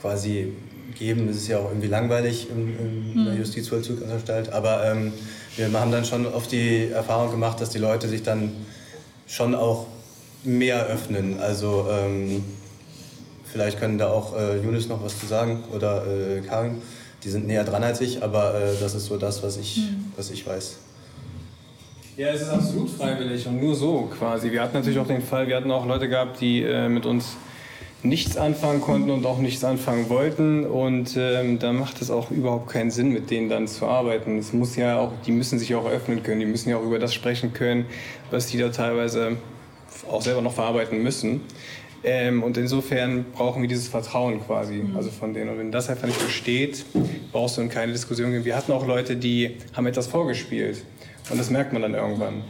quasi 0.00 0.52
geben, 0.96 1.26
das 1.26 1.38
ist 1.38 1.48
ja 1.48 1.58
auch 1.58 1.70
irgendwie 1.70 1.88
langweilig 1.88 2.48
in, 2.50 3.14
in 3.16 3.24
der 3.24 3.34
mhm. 3.34 3.40
Justizvollzugsanstalt. 3.40 4.52
Aber 4.52 4.84
ähm, 4.84 5.12
wir 5.56 5.72
haben 5.72 5.90
dann 5.90 6.04
schon 6.04 6.24
oft 6.24 6.52
die 6.52 6.88
Erfahrung 6.88 7.32
gemacht, 7.32 7.60
dass 7.60 7.70
die 7.70 7.78
Leute 7.78 8.06
sich 8.08 8.22
dann 8.22 8.52
schon 9.26 9.56
auch 9.56 9.86
mehr 10.44 10.86
öffnen. 10.86 11.38
Also 11.40 11.86
ähm, 11.90 12.44
vielleicht 13.44 13.78
können 13.78 13.98
da 13.98 14.10
auch 14.10 14.36
äh, 14.36 14.58
Junis 14.58 14.88
noch 14.88 15.02
was 15.04 15.18
zu 15.18 15.26
sagen 15.26 15.64
oder 15.74 16.04
äh, 16.06 16.40
Karin. 16.40 16.82
Die 17.24 17.28
sind 17.28 17.46
näher 17.46 17.64
dran 17.64 17.84
als 17.84 18.00
ich, 18.00 18.22
aber 18.22 18.54
äh, 18.54 18.74
das 18.80 18.94
ist 18.94 19.06
so 19.06 19.16
das, 19.16 19.42
was 19.42 19.56
ich, 19.56 19.78
mhm. 19.78 20.12
was 20.16 20.30
ich 20.30 20.46
weiß. 20.46 20.78
Ja, 22.16 22.28
es 22.28 22.42
ist 22.42 22.50
absolut 22.50 22.90
freiwillig 22.90 23.46
und 23.46 23.60
nur 23.60 23.74
so 23.74 24.10
quasi. 24.18 24.52
Wir 24.52 24.60
hatten 24.60 24.74
natürlich 24.74 24.98
auch 24.98 25.06
den 25.06 25.22
Fall, 25.22 25.46
wir 25.48 25.56
hatten 25.56 25.70
auch 25.70 25.86
Leute 25.86 26.08
gehabt, 26.08 26.40
die 26.40 26.62
äh, 26.62 26.88
mit 26.88 27.06
uns 27.06 27.36
nichts 28.02 28.36
anfangen 28.36 28.80
konnten 28.80 29.10
und 29.10 29.24
auch 29.24 29.38
nichts 29.38 29.64
anfangen 29.64 30.08
wollten. 30.08 30.66
Und 30.66 31.16
ähm, 31.16 31.58
da 31.58 31.72
macht 31.72 32.02
es 32.02 32.10
auch 32.10 32.30
überhaupt 32.30 32.68
keinen 32.68 32.90
Sinn, 32.90 33.10
mit 33.10 33.30
denen 33.30 33.48
dann 33.48 33.68
zu 33.68 33.86
arbeiten. 33.86 34.38
Es 34.38 34.52
muss 34.52 34.76
ja 34.76 34.98
auch, 34.98 35.12
die 35.24 35.32
müssen 35.32 35.58
sich 35.58 35.74
auch 35.74 35.86
öffnen 35.88 36.22
können, 36.22 36.40
die 36.40 36.46
müssen 36.46 36.68
ja 36.68 36.76
auch 36.76 36.84
über 36.84 36.98
das 36.98 37.14
sprechen 37.14 37.52
können, 37.52 37.86
was 38.30 38.46
die 38.46 38.58
da 38.58 38.68
teilweise 38.68 39.36
auch 40.10 40.22
selber 40.22 40.42
noch 40.42 40.54
verarbeiten 40.54 41.02
müssen. 41.02 41.42
Ähm, 42.04 42.42
und 42.42 42.56
insofern 42.56 43.24
brauchen 43.32 43.62
wir 43.62 43.68
dieses 43.68 43.88
Vertrauen 43.88 44.44
quasi, 44.44 44.74
mhm. 44.74 44.96
also 44.96 45.10
von 45.10 45.34
denen. 45.34 45.50
Und 45.50 45.58
wenn 45.58 45.72
das 45.72 45.88
einfach 45.88 46.06
nicht 46.06 46.22
besteht, 46.22 46.84
brauchst 47.30 47.56
du 47.56 47.60
in 47.62 47.68
keine 47.68 47.92
Diskussion 47.92 48.32
gehen. 48.32 48.44
Wir 48.44 48.56
hatten 48.56 48.72
auch 48.72 48.86
Leute, 48.86 49.16
die 49.16 49.56
haben 49.72 49.86
etwas 49.86 50.08
vorgespielt. 50.08 50.82
Und 51.30 51.38
das 51.38 51.50
merkt 51.50 51.72
man 51.72 51.82
dann 51.82 51.94
irgendwann. 51.94 52.42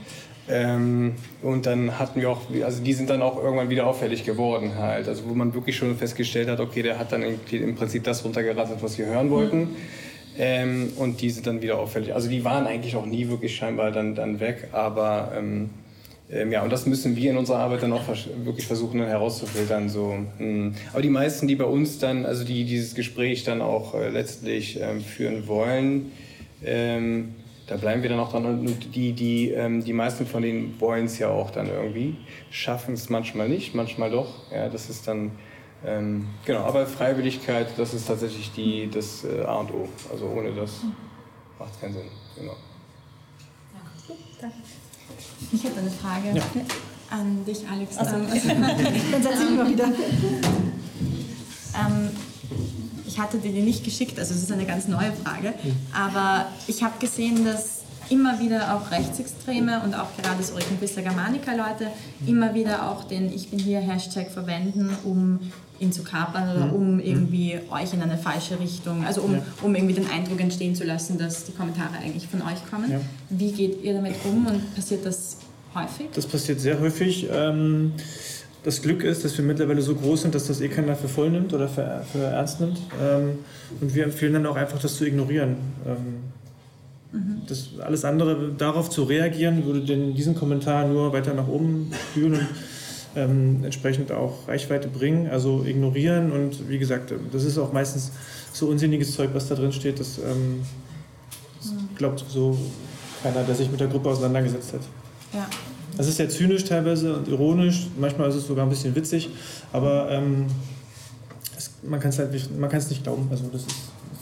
Ähm, 0.48 1.14
und 1.42 1.66
dann 1.66 1.98
hatten 1.98 2.20
wir 2.20 2.30
auch, 2.30 2.40
also 2.64 2.82
die 2.82 2.92
sind 2.94 3.10
dann 3.10 3.22
auch 3.22 3.42
irgendwann 3.42 3.68
wieder 3.70 3.86
auffällig 3.86 4.24
geworden 4.24 4.72
halt. 4.76 5.06
Also 5.06 5.24
wo 5.28 5.34
man 5.34 5.54
wirklich 5.54 5.76
schon 5.76 5.96
festgestellt 5.96 6.48
hat, 6.48 6.58
okay, 6.58 6.82
der 6.82 6.98
hat 6.98 7.12
dann 7.12 7.22
im 7.22 7.74
Prinzip 7.74 8.04
das 8.04 8.24
runtergerattert, 8.24 8.82
was 8.82 8.98
wir 8.98 9.06
hören 9.06 9.30
wollten. 9.30 9.58
Mhm. 9.58 9.76
Ähm, 10.38 10.92
und 10.96 11.20
die 11.20 11.28
sind 11.28 11.46
dann 11.46 11.60
wieder 11.60 11.78
auffällig. 11.78 12.14
Also 12.14 12.30
die 12.30 12.42
waren 12.42 12.66
eigentlich 12.66 12.96
auch 12.96 13.04
nie 13.04 13.28
wirklich 13.28 13.54
scheinbar 13.54 13.90
dann, 13.90 14.14
dann 14.14 14.40
weg, 14.40 14.68
aber 14.72 15.32
ähm, 15.36 15.68
ähm, 16.32 16.50
ja, 16.50 16.62
und 16.62 16.72
das 16.72 16.86
müssen 16.86 17.14
wir 17.14 17.30
in 17.30 17.36
unserer 17.36 17.58
Arbeit 17.58 17.82
dann 17.82 17.92
auch 17.92 18.02
vers 18.02 18.26
wirklich 18.44 18.66
versuchen 18.66 18.98
dann 18.98 19.08
herauszufiltern. 19.08 19.90
So. 19.90 20.16
Hm. 20.38 20.74
Aber 20.92 21.02
die 21.02 21.10
meisten, 21.10 21.46
die 21.46 21.56
bei 21.56 21.66
uns 21.66 21.98
dann, 21.98 22.24
also 22.24 22.44
die 22.44 22.64
dieses 22.64 22.94
Gespräch 22.94 23.44
dann 23.44 23.60
auch 23.60 23.94
äh, 23.94 24.08
letztlich 24.08 24.80
ähm, 24.80 25.02
führen 25.02 25.46
wollen, 25.46 26.12
ähm, 26.64 27.34
da 27.66 27.76
bleiben 27.76 28.02
wir 28.02 28.08
dann 28.08 28.18
auch 28.18 28.30
dran. 28.30 28.46
Und 28.46 28.94
die, 28.94 29.12
die, 29.12 29.50
ähm, 29.50 29.84
die 29.84 29.92
meisten 29.92 30.26
von 30.26 30.42
denen 30.42 30.80
wollen 30.80 31.04
es 31.04 31.18
ja 31.18 31.28
auch 31.28 31.50
dann 31.50 31.68
irgendwie, 31.68 32.16
schaffen 32.50 32.94
es 32.94 33.10
manchmal 33.10 33.50
nicht, 33.50 33.74
manchmal 33.74 34.10
doch. 34.10 34.50
Ja, 34.50 34.70
das 34.70 34.88
ist 34.88 35.06
dann, 35.06 35.32
ähm, 35.84 36.28
genau, 36.46 36.60
aber 36.60 36.86
Freiwilligkeit, 36.86 37.68
das 37.76 37.92
ist 37.92 38.08
tatsächlich 38.08 38.52
die, 38.52 38.88
das 38.90 39.24
äh, 39.24 39.42
A 39.42 39.56
und 39.60 39.70
O. 39.70 39.86
Also 40.10 40.26
ohne 40.28 40.52
das 40.52 40.80
macht 41.58 41.74
es 41.74 41.80
keinen 41.80 41.92
Sinn. 41.92 42.08
Genau. 42.38 42.56
Danke. 44.40 44.56
Ich 45.50 45.64
hätte 45.64 45.80
eine 45.80 45.90
Frage 45.90 46.36
ja. 46.36 46.42
an 47.10 47.44
dich, 47.44 47.66
Alex. 47.68 47.96
So, 47.96 48.02
ähm, 48.02 48.28
Dann 49.12 49.22
setze 49.22 49.42
ich 49.42 49.50
mich 49.50 49.58
mal 49.58 49.68
wieder. 49.68 49.84
Ähm, 49.84 49.92
ich 53.06 53.18
hatte 53.18 53.38
dir 53.38 53.52
die 53.52 53.62
nicht 53.62 53.84
geschickt, 53.84 54.18
also 54.18 54.34
es 54.34 54.42
ist 54.42 54.52
eine 54.52 54.64
ganz 54.64 54.88
neue 54.88 55.12
Frage, 55.12 55.52
aber 55.92 56.46
ich 56.66 56.82
habe 56.82 56.98
gesehen, 56.98 57.44
dass 57.44 57.81
immer 58.12 58.38
wieder 58.38 58.76
auch 58.76 58.90
Rechtsextreme 58.90 59.80
und 59.84 59.94
auch 59.94 60.08
gerade 60.20 60.42
so 60.42 60.54
Reconquista 60.54 61.00
Germanica 61.00 61.52
Leute 61.52 61.88
immer 62.26 62.54
wieder 62.54 62.90
auch 62.90 63.04
den 63.04 63.32
Ich 63.32 63.48
bin 63.48 63.58
hier 63.58 63.80
Hashtag 63.80 64.30
verwenden, 64.30 64.90
um 65.04 65.40
ihn 65.80 65.92
zu 65.92 66.02
kapern 66.04 66.50
oder 66.54 66.66
mhm. 66.66 66.72
um 66.72 67.00
irgendwie 67.00 67.58
euch 67.70 67.92
in 67.94 68.02
eine 68.02 68.18
falsche 68.18 68.60
Richtung, 68.60 69.04
also 69.04 69.22
um, 69.22 69.38
um 69.62 69.74
irgendwie 69.74 69.94
den 69.94 70.08
Eindruck 70.10 70.40
entstehen 70.40 70.74
zu 70.74 70.84
lassen, 70.84 71.18
dass 71.18 71.44
die 71.44 71.52
Kommentare 71.52 71.96
eigentlich 72.04 72.28
von 72.28 72.42
euch 72.42 72.70
kommen. 72.70 72.90
Ja. 72.90 73.00
Wie 73.30 73.50
geht 73.50 73.82
ihr 73.82 73.94
damit 73.94 74.14
um 74.24 74.46
und 74.46 74.74
passiert 74.74 75.06
das 75.06 75.38
häufig? 75.74 76.08
Das 76.14 76.26
passiert 76.26 76.60
sehr 76.60 76.78
häufig. 76.78 77.28
Ähm, 77.32 77.92
das 78.62 78.82
Glück 78.82 79.02
ist, 79.02 79.24
dass 79.24 79.36
wir 79.36 79.44
mittlerweile 79.44 79.82
so 79.82 79.94
groß 79.94 80.22
sind, 80.22 80.34
dass 80.34 80.46
das 80.46 80.60
eh 80.60 80.68
keiner 80.68 80.94
für 80.94 81.08
voll 81.08 81.30
nimmt 81.30 81.52
oder 81.52 81.68
für, 81.68 82.04
für 82.12 82.24
ernst 82.24 82.60
nimmt. 82.60 82.78
Ähm, 83.02 83.38
und 83.80 83.94
wir 83.94 84.04
empfehlen 84.04 84.34
dann 84.34 84.46
auch 84.46 84.56
einfach, 84.56 84.78
das 84.78 84.96
zu 84.96 85.04
ignorieren. 85.04 85.56
Ähm, 85.84 86.31
mhm. 87.12 87.42
Das, 87.46 87.68
alles 87.80 88.04
andere, 88.04 88.52
darauf 88.56 88.90
zu 88.90 89.04
reagieren, 89.04 89.64
würde 89.64 89.82
den, 89.82 90.14
diesen 90.14 90.34
Kommentar 90.34 90.86
nur 90.86 91.12
weiter 91.12 91.34
nach 91.34 91.48
oben 91.48 91.90
spülen 92.10 92.34
und 92.34 92.48
ähm, 93.14 93.64
entsprechend 93.64 94.12
auch 94.12 94.48
Reichweite 94.48 94.88
bringen. 94.88 95.28
Also 95.28 95.64
ignorieren 95.64 96.32
und 96.32 96.68
wie 96.68 96.78
gesagt, 96.78 97.12
das 97.32 97.44
ist 97.44 97.58
auch 97.58 97.72
meistens 97.72 98.12
so 98.52 98.66
unsinniges 98.66 99.14
Zeug, 99.14 99.30
was 99.32 99.48
da 99.48 99.54
drin 99.54 99.72
steht. 99.72 100.00
Das, 100.00 100.18
ähm, 100.18 100.62
das 101.58 101.72
mhm. 101.72 101.88
glaubt 101.96 102.24
so 102.28 102.58
keiner, 103.22 103.42
der 103.44 103.54
sich 103.54 103.70
mit 103.70 103.80
der 103.80 103.88
Gruppe 103.88 104.10
auseinandergesetzt 104.10 104.72
hat. 104.72 104.80
Ja. 105.32 105.48
Das 105.96 106.08
ist 106.08 106.18
ja 106.18 106.28
zynisch 106.28 106.64
teilweise 106.64 107.14
und 107.14 107.28
ironisch, 107.28 107.88
manchmal 107.98 108.28
ist 108.30 108.36
es 108.36 108.46
sogar 108.46 108.64
ein 108.64 108.70
bisschen 108.70 108.94
witzig, 108.94 109.28
aber 109.72 110.10
ähm, 110.10 110.46
es, 111.56 111.70
man 111.82 112.00
kann 112.00 112.10
es 112.10 112.18
halt 112.18 112.30
man 112.58 112.70
nicht 112.70 113.02
glauben. 113.02 113.28
Also 113.30 113.44
das 113.52 113.62
ist, 113.62 113.76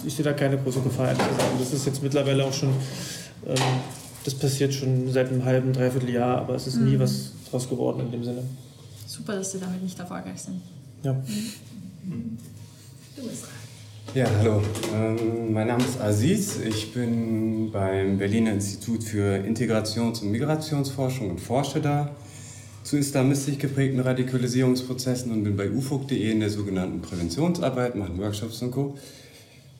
ich 0.05 0.15
sehe 0.15 0.25
da 0.25 0.33
keine 0.33 0.59
große 0.59 0.81
Gefahr. 0.81 1.15
Das 1.59 1.73
ist 1.73 1.87
jetzt 1.87 2.03
mittlerweile 2.03 2.45
auch 2.45 2.53
schon, 2.53 2.71
ähm, 3.47 3.57
das 4.25 4.35
passiert 4.35 4.75
schon 4.75 5.11
seit 5.11 5.29
einem 5.29 5.45
halben, 5.45 5.73
dreiviertel 5.73 6.11
Jahr, 6.11 6.39
aber 6.39 6.55
es 6.55 6.67
ist 6.67 6.77
mhm. 6.77 6.91
nie 6.91 6.99
was 6.99 7.33
draus 7.51 7.69
geworden 7.69 8.01
in 8.01 8.11
dem 8.11 8.25
Sinne. 8.25 8.43
Super, 9.07 9.37
dass 9.37 9.53
Sie 9.53 9.61
damit 9.61 9.83
nicht 9.83 9.99
erfolgreich 9.99 10.41
sind. 10.41 10.61
Ja. 11.03 11.13
Mhm. 11.13 12.39
Du 13.17 13.23
bist 13.23 13.43
dran. 13.43 13.61
Ja, 14.13 14.27
hallo. 14.39 14.61
Ähm, 14.93 15.53
mein 15.53 15.69
Name 15.69 15.85
ist 15.85 16.01
Aziz. 16.01 16.59
Ich 16.59 16.93
bin 16.93 17.71
beim 17.71 18.19
Berliner 18.19 18.53
Institut 18.53 19.05
für 19.05 19.37
Integrations- 19.37 20.21
und 20.23 20.33
Migrationsforschung 20.33 21.31
und 21.31 21.41
forsche 21.41 21.81
da 21.81 22.11
zu 22.83 22.97
islamistisch 22.97 23.59
geprägten 23.59 24.01
Radikalisierungsprozessen 24.01 25.31
und 25.31 25.45
bin 25.45 25.57
bei 25.57 25.71
ufog.de 25.71 26.29
in 26.29 26.41
der 26.41 26.51
sogenannten 26.51 27.01
Präventionsarbeit, 27.01 27.95
mache 27.95 28.19
Workshops 28.19 28.61
und 28.63 28.73
Co. 28.73 28.97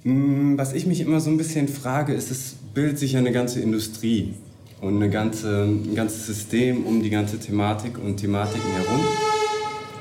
Mm, 0.05 0.57
was 0.57 0.73
ich 0.73 0.87
mich 0.87 1.01
immer 1.01 1.21
so 1.21 1.31
ein 1.31 1.37
bisschen 1.37 1.69
frage, 1.69 2.15
ist, 2.15 2.31
es 2.31 2.57
bildet 2.75 2.99
sich 2.99 3.13
ja 3.13 3.19
eine 3.19 3.33
ganze 3.33 3.61
Industrie 3.61 4.35
und 4.81 4.97
eine 4.97 5.11
ganze, 5.11 5.65
ein 5.65 5.95
ganzes 5.95 6.27
System 6.27 6.85
um 6.85 7.03
die 7.03 7.11
ganze 7.11 7.39
Thematik 7.39 7.99
und 8.03 8.17
Thematiken 8.17 8.71
herum. 8.73 9.01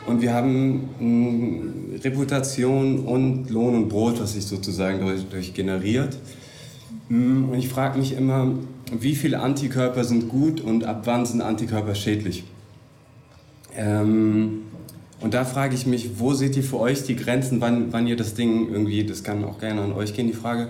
Und 0.07 0.21
wir 0.21 0.33
haben 0.33 0.89
mh, 0.99 1.99
Reputation 2.03 2.99
und 2.99 3.49
Lohn 3.49 3.75
und 3.75 3.89
Brot, 3.89 4.21
was 4.21 4.33
sich 4.33 4.45
sozusagen 4.45 5.01
durch, 5.01 5.25
durch 5.29 5.53
generiert. 5.53 6.17
Und 7.09 7.55
ich 7.57 7.67
frage 7.67 7.99
mich 7.99 8.15
immer, 8.15 8.53
wie 8.97 9.15
viele 9.15 9.39
Antikörper 9.39 10.03
sind 10.03 10.29
gut 10.29 10.61
und 10.61 10.83
ab 10.83 11.01
wann 11.05 11.25
sind 11.25 11.41
Antikörper 11.41 11.93
schädlich? 11.95 12.43
Ähm, 13.75 14.61
und 15.21 15.33
da 15.33 15.43
frage 15.43 15.75
ich 15.75 15.85
mich, 15.85 16.19
wo 16.19 16.33
seht 16.33 16.55
ihr 16.55 16.63
für 16.63 16.79
euch 16.79 17.03
die 17.03 17.15
Grenzen, 17.15 17.59
wann, 17.59 17.91
wann 17.91 18.07
ihr 18.07 18.15
das 18.15 18.35
Ding 18.35 18.69
irgendwie, 18.71 19.03
das 19.03 19.23
kann 19.23 19.43
auch 19.43 19.59
gerne 19.59 19.81
an 19.81 19.91
euch 19.91 20.13
gehen, 20.13 20.27
die 20.27 20.33
Frage, 20.33 20.69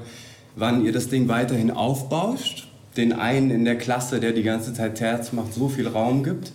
wann 0.55 0.83
ihr 0.83 0.91
das 0.91 1.09
Ding 1.09 1.27
weiterhin 1.27 1.69
aufbauscht, 1.71 2.67
den 2.97 3.13
einen 3.13 3.51
in 3.51 3.63
der 3.63 3.77
Klasse, 3.77 4.19
der 4.19 4.31
die 4.31 4.43
ganze 4.43 4.73
Zeit 4.73 4.95
Terz 4.95 5.33
macht, 5.33 5.53
so 5.53 5.69
viel 5.69 5.87
Raum 5.87 6.23
gibt, 6.23 6.51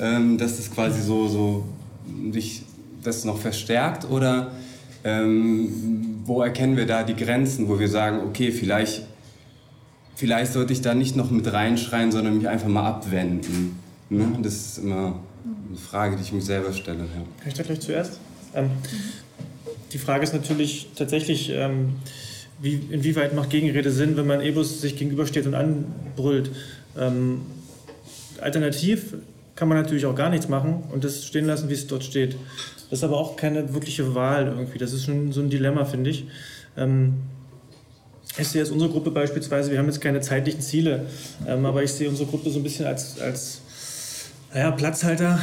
ähm, 0.00 0.36
dass 0.36 0.56
das 0.56 0.70
quasi 0.70 1.00
so, 1.00 1.28
so 1.28 1.64
sich 2.32 2.62
das 3.04 3.24
noch 3.24 3.38
verstärkt 3.38 4.10
oder 4.10 4.52
ähm, 5.04 6.22
wo 6.24 6.42
erkennen 6.42 6.76
wir 6.76 6.86
da 6.86 7.04
die 7.04 7.14
Grenzen, 7.14 7.68
wo 7.68 7.78
wir 7.78 7.88
sagen, 7.88 8.18
okay, 8.26 8.50
vielleicht, 8.50 9.06
vielleicht 10.16 10.52
sollte 10.52 10.72
ich 10.72 10.80
da 10.80 10.94
nicht 10.94 11.14
noch 11.14 11.30
mit 11.30 11.50
reinschreien, 11.52 12.10
sondern 12.10 12.36
mich 12.36 12.48
einfach 12.48 12.68
mal 12.68 12.86
abwenden. 12.86 13.78
Ne? 14.10 14.26
Das 14.42 14.54
ist 14.54 14.78
immer 14.78 15.20
eine 15.68 15.78
Frage, 15.78 16.16
die 16.16 16.22
ich 16.22 16.32
mich 16.32 16.44
selber 16.44 16.72
stelle. 16.72 17.00
Ja. 17.00 17.22
Kann 17.40 17.48
ich 17.48 17.54
da 17.54 17.62
gleich 17.62 17.80
zuerst? 17.80 18.20
Ähm, 18.54 18.70
die 19.92 19.98
Frage 19.98 20.24
ist 20.24 20.34
natürlich 20.34 20.88
tatsächlich, 20.96 21.50
ähm, 21.50 21.96
wie, 22.60 22.80
inwieweit 22.90 23.34
macht 23.34 23.50
Gegenrede 23.50 23.90
Sinn, 23.90 24.16
wenn 24.16 24.26
man 24.26 24.40
Ebus 24.40 24.80
sich 24.80 24.96
gegenübersteht 24.96 25.46
und 25.46 25.54
anbrüllt. 25.54 26.50
Ähm, 26.98 27.42
alternativ 28.40 29.14
kann 29.54 29.68
man 29.68 29.78
natürlich 29.78 30.06
auch 30.06 30.14
gar 30.14 30.30
nichts 30.30 30.48
machen 30.48 30.84
und 30.92 31.04
das 31.04 31.24
stehen 31.24 31.46
lassen, 31.46 31.68
wie 31.68 31.74
es 31.74 31.86
dort 31.86 32.04
steht. 32.04 32.36
Das 32.90 33.00
ist 33.00 33.04
aber 33.04 33.18
auch 33.18 33.36
keine 33.36 33.74
wirkliche 33.74 34.14
Wahl 34.14 34.46
irgendwie. 34.46 34.78
Das 34.78 34.92
ist 34.92 35.04
schon 35.04 35.32
so 35.32 35.40
ein 35.40 35.50
Dilemma, 35.50 35.84
finde 35.84 36.10
ich. 36.10 36.26
Ähm, 36.76 37.14
ich 38.38 38.48
sehe 38.48 38.62
jetzt 38.62 38.70
unsere 38.70 38.90
Gruppe 38.90 39.10
beispielsweise, 39.10 39.70
wir 39.70 39.78
haben 39.78 39.86
jetzt 39.86 40.00
keine 40.00 40.20
zeitlichen 40.20 40.60
Ziele, 40.60 41.06
ähm, 41.46 41.66
aber 41.66 41.82
ich 41.82 41.92
sehe 41.92 42.08
unsere 42.08 42.28
Gruppe 42.28 42.50
so 42.50 42.60
ein 42.60 42.62
bisschen 42.62 42.86
als, 42.86 43.20
als 43.20 43.62
naja, 44.52 44.70
Platzhalter, 44.70 45.38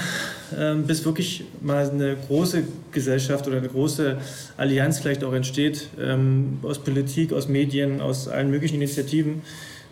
ähm, 0.57 0.83
bis 0.83 1.05
wirklich 1.05 1.45
mal 1.61 1.89
eine 1.89 2.15
große 2.15 2.63
Gesellschaft 2.91 3.47
oder 3.47 3.57
eine 3.57 3.69
große 3.69 4.17
Allianz 4.57 4.99
vielleicht 4.99 5.23
auch 5.23 5.33
entsteht, 5.33 5.89
ähm, 5.99 6.59
aus 6.63 6.79
Politik, 6.79 7.33
aus 7.33 7.47
Medien, 7.47 8.01
aus 8.01 8.27
allen 8.27 8.49
möglichen 8.49 8.75
Initiativen 8.75 9.41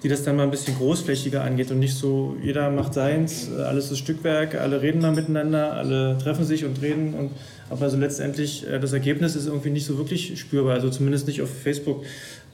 die 0.04 0.10
das 0.10 0.23
dann 0.23 0.36
mal 0.36 0.43
ein 0.43 0.52
bisschen 0.52 0.76
großflächiger 0.76 1.41
angeht 1.41 1.71
und 1.71 1.80
nicht 1.80 1.95
so, 1.95 2.36
jeder 2.43 2.69
macht 2.69 2.93
seins, 2.93 3.47
äh, 3.49 3.62
alles 3.62 3.89
ist 3.89 3.99
Stückwerk, 3.99 4.56
alle 4.56 4.82
reden 4.82 4.99
mal 4.99 5.13
miteinander, 5.13 5.73
alle 5.73 6.17
treffen 6.17 6.43
sich 6.43 6.65
und 6.65 6.82
reden. 6.82 7.13
Und, 7.13 7.32
aber 7.69 7.89
so 7.89 7.95
letztendlich, 7.95 8.67
äh, 8.67 8.80
das 8.80 8.91
Ergebnis 8.91 9.36
ist 9.38 9.47
irgendwie 9.47 9.69
nicht 9.69 9.86
so 9.86 9.97
wirklich 9.97 10.38
spürbar, 10.38 10.73
also 10.73 10.89
zumindest 10.89 11.28
nicht 11.28 11.41
auf 11.41 11.49
Facebook. 11.49 12.04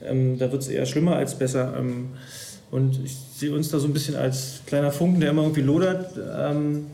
Ähm, 0.03 0.37
da 0.37 0.51
wird 0.51 0.61
es 0.61 0.67
eher 0.67 0.85
schlimmer 0.85 1.15
als 1.15 1.39
besser. 1.39 1.75
Ähm, 1.79 2.09
und 2.69 2.99
ich 3.03 3.17
sehe 3.39 3.53
uns 3.53 3.69
da 3.69 3.79
so 3.79 3.87
ein 3.87 3.93
bisschen 3.93 4.15
als 4.15 4.61
kleiner 4.65 4.91
Funken, 4.91 5.21
der 5.21 5.29
immer 5.29 5.43
irgendwie 5.43 5.61
lodert, 5.61 6.11
ähm, 6.37 6.87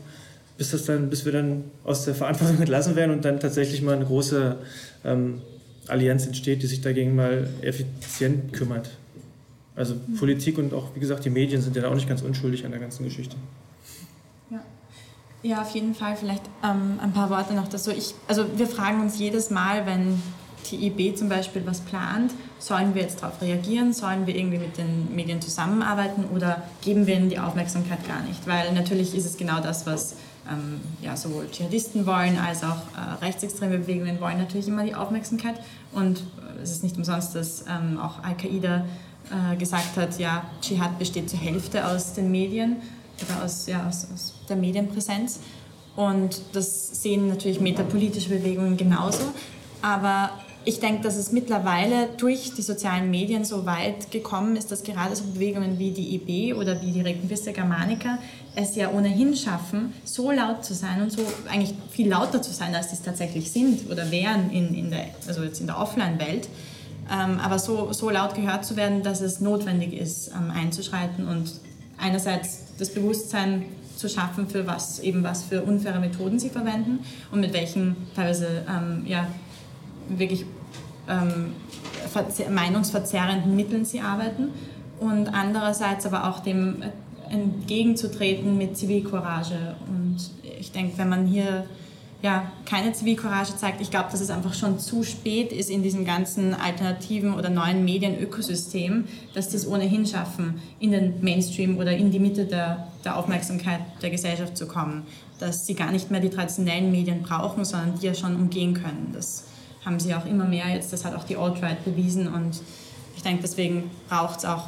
bis, 0.56 0.70
das 0.70 0.84
dann, 0.84 1.10
bis 1.10 1.24
wir 1.24 1.32
dann 1.32 1.64
aus 1.84 2.04
der 2.04 2.14
Verantwortung 2.14 2.58
entlassen 2.60 2.94
werden 2.94 3.10
und 3.10 3.24
dann 3.24 3.40
tatsächlich 3.40 3.82
mal 3.82 3.96
eine 3.96 4.06
große 4.06 4.56
ähm, 5.04 5.40
Allianz 5.88 6.26
entsteht, 6.26 6.62
die 6.62 6.66
sich 6.66 6.80
dagegen 6.80 7.16
mal 7.16 7.48
effizient 7.62 8.52
kümmert. 8.52 8.90
Also 9.74 9.96
Politik 10.18 10.56
und 10.56 10.72
auch, 10.72 10.94
wie 10.94 11.00
gesagt, 11.00 11.24
die 11.24 11.30
Medien 11.30 11.60
sind 11.60 11.76
ja 11.76 11.86
auch 11.88 11.94
nicht 11.94 12.08
ganz 12.08 12.22
unschuldig 12.22 12.64
an 12.64 12.70
der 12.70 12.80
ganzen 12.80 13.04
Geschichte. 13.04 13.36
Ja, 14.48 14.62
ja 15.42 15.60
auf 15.60 15.74
jeden 15.74 15.94
Fall 15.94 16.16
vielleicht 16.16 16.44
ähm, 16.64 16.98
ein 17.02 17.12
paar 17.12 17.28
Worte 17.28 17.54
noch 17.54 17.68
dazu. 17.68 17.90
Ich, 17.90 18.14
also 18.26 18.46
wir 18.56 18.68
fragen 18.68 19.02
uns 19.02 19.18
jedes 19.18 19.50
Mal, 19.50 19.84
wenn 19.84 20.22
die 20.70 20.86
IB 20.86 21.14
zum 21.14 21.28
Beispiel 21.28 21.62
was 21.66 21.80
plant, 21.80 22.32
sollen 22.58 22.94
wir 22.94 23.02
jetzt 23.02 23.22
darauf 23.22 23.40
reagieren, 23.40 23.92
sollen 23.92 24.26
wir 24.26 24.34
irgendwie 24.34 24.58
mit 24.58 24.78
den 24.78 25.14
Medien 25.14 25.40
zusammenarbeiten 25.40 26.24
oder 26.34 26.62
geben 26.82 27.06
wir 27.06 27.16
ihnen 27.16 27.28
die 27.28 27.38
Aufmerksamkeit 27.38 28.06
gar 28.06 28.22
nicht? 28.22 28.46
Weil 28.46 28.72
natürlich 28.72 29.14
ist 29.14 29.26
es 29.26 29.36
genau 29.36 29.60
das, 29.60 29.86
was 29.86 30.16
ähm, 30.50 30.80
ja, 31.02 31.16
sowohl 31.16 31.48
Dschihadisten 31.50 32.06
wollen 32.06 32.38
als 32.38 32.62
auch 32.62 32.76
äh, 32.94 33.24
rechtsextreme 33.24 33.78
Bewegungen 33.78 34.20
wollen 34.20 34.38
natürlich 34.38 34.68
immer 34.68 34.84
die 34.84 34.94
Aufmerksamkeit 34.94 35.56
und 35.92 36.18
äh, 36.18 36.62
es 36.62 36.70
ist 36.70 36.82
nicht 36.82 36.96
umsonst, 36.96 37.34
dass 37.34 37.64
ähm, 37.68 37.98
auch 37.98 38.22
Al-Qaida 38.22 38.84
äh, 39.30 39.56
gesagt 39.56 39.96
hat, 39.96 40.18
ja, 40.18 40.44
Dschihad 40.60 40.98
besteht 40.98 41.28
zur 41.28 41.40
Hälfte 41.40 41.86
aus 41.86 42.14
den 42.14 42.30
Medien. 42.30 42.76
oder 43.22 43.44
aus, 43.44 43.66
ja, 43.66 43.86
aus, 43.88 44.06
aus 44.12 44.34
der 44.48 44.56
Medienpräsenz. 44.56 45.40
Und 45.96 46.42
das 46.52 47.02
sehen 47.02 47.28
natürlich 47.28 47.60
metapolitische 47.60 48.28
Bewegungen 48.28 48.76
genauso. 48.76 49.24
Aber 49.82 50.30
ich 50.66 50.80
denke, 50.80 51.04
dass 51.04 51.16
es 51.16 51.30
mittlerweile 51.30 52.08
durch 52.16 52.52
die 52.54 52.62
sozialen 52.62 53.08
Medien 53.08 53.44
so 53.44 53.66
weit 53.66 54.10
gekommen 54.10 54.56
ist, 54.56 54.72
dass 54.72 54.82
gerade 54.82 55.14
so 55.14 55.22
Bewegungen 55.22 55.78
wie 55.78 55.92
die 55.92 56.16
IB 56.16 56.54
oder 56.54 56.82
wie 56.82 56.90
die 56.90 57.02
Regenbisse 57.02 57.52
Germanica 57.52 58.18
es 58.56 58.74
ja 58.74 58.90
ohnehin 58.90 59.36
schaffen, 59.36 59.92
so 60.02 60.32
laut 60.32 60.64
zu 60.64 60.74
sein 60.74 61.02
und 61.02 61.12
so 61.12 61.22
eigentlich 61.48 61.72
viel 61.92 62.08
lauter 62.08 62.42
zu 62.42 62.52
sein, 62.52 62.74
als 62.74 62.90
sie 62.90 62.96
es 62.96 63.02
tatsächlich 63.02 63.52
sind 63.52 63.88
oder 63.88 64.10
wären 64.10 64.50
in, 64.50 64.74
in 64.74 64.90
der, 64.90 65.06
also 65.28 65.42
der 65.44 65.78
Offline-Welt. 65.78 66.48
Ähm, 67.12 67.38
aber 67.38 67.60
so, 67.60 67.92
so 67.92 68.10
laut 68.10 68.34
gehört 68.34 68.64
zu 68.64 68.74
werden, 68.74 69.04
dass 69.04 69.20
es 69.20 69.40
notwendig 69.40 69.92
ist, 69.92 70.32
ähm, 70.32 70.50
einzuschreiten 70.50 71.28
und 71.28 71.52
einerseits 71.96 72.74
das 72.76 72.92
Bewusstsein 72.92 73.66
zu 73.96 74.08
schaffen, 74.08 74.48
für 74.48 74.66
was 74.66 74.98
eben 74.98 75.22
was 75.22 75.44
für 75.44 75.62
unfaire 75.62 76.00
Methoden 76.00 76.40
sie 76.40 76.50
verwenden 76.50 77.04
und 77.30 77.40
mit 77.40 77.52
welchen 77.52 77.94
teilweise 78.16 78.64
ähm, 78.68 79.04
ja, 79.06 79.28
wirklich 80.08 80.44
ähm, 81.08 81.52
meinungsverzerrenden 82.50 83.54
Mitteln 83.56 83.84
sie 83.84 84.00
arbeiten 84.00 84.48
und 84.98 85.28
andererseits 85.28 86.06
aber 86.06 86.28
auch 86.28 86.40
dem 86.40 86.82
entgegenzutreten 87.30 88.56
mit 88.56 88.76
Zivilcourage. 88.76 89.76
Und 89.88 90.18
ich 90.58 90.72
denke, 90.72 90.98
wenn 90.98 91.08
man 91.08 91.26
hier 91.26 91.64
ja, 92.22 92.50
keine 92.64 92.92
Zivilcourage 92.92 93.56
zeigt, 93.56 93.80
ich 93.80 93.90
glaube, 93.90 94.10
dass 94.10 94.20
es 94.20 94.30
einfach 94.30 94.54
schon 94.54 94.78
zu 94.78 95.02
spät 95.02 95.52
ist 95.52 95.70
in 95.70 95.82
diesem 95.82 96.04
ganzen 96.04 96.54
alternativen 96.54 97.34
oder 97.34 97.50
neuen 97.50 97.84
Medienökosystem, 97.84 99.04
dass 99.34 99.50
die 99.50 99.56
es 99.56 99.66
ohnehin 99.66 100.06
schaffen, 100.06 100.60
in 100.80 100.92
den 100.92 101.22
Mainstream 101.22 101.76
oder 101.76 101.94
in 101.96 102.10
die 102.10 102.18
Mitte 102.18 102.46
der, 102.46 102.88
der 103.04 103.16
Aufmerksamkeit 103.16 103.80
der 104.02 104.10
Gesellschaft 104.10 104.56
zu 104.56 104.66
kommen. 104.66 105.06
Dass 105.38 105.66
sie 105.66 105.74
gar 105.74 105.92
nicht 105.92 106.10
mehr 106.10 106.20
die 106.20 106.30
traditionellen 106.30 106.90
Medien 106.90 107.22
brauchen, 107.22 107.64
sondern 107.64 107.98
die 108.00 108.06
ja 108.06 108.14
schon 108.14 108.34
umgehen 108.34 108.72
können. 108.72 109.10
Das 109.12 109.44
haben 109.86 110.00
sie 110.00 110.14
auch 110.14 110.26
immer 110.26 110.44
mehr 110.44 110.68
jetzt, 110.68 110.92
das 110.92 111.04
hat 111.04 111.14
auch 111.14 111.24
die 111.24 111.36
Alt-Right 111.36 111.84
bewiesen 111.84 112.26
und 112.28 112.60
ich 113.16 113.22
denke, 113.22 113.42
deswegen 113.42 113.90
braucht 114.08 114.40
es 114.40 114.44
auch 114.44 114.64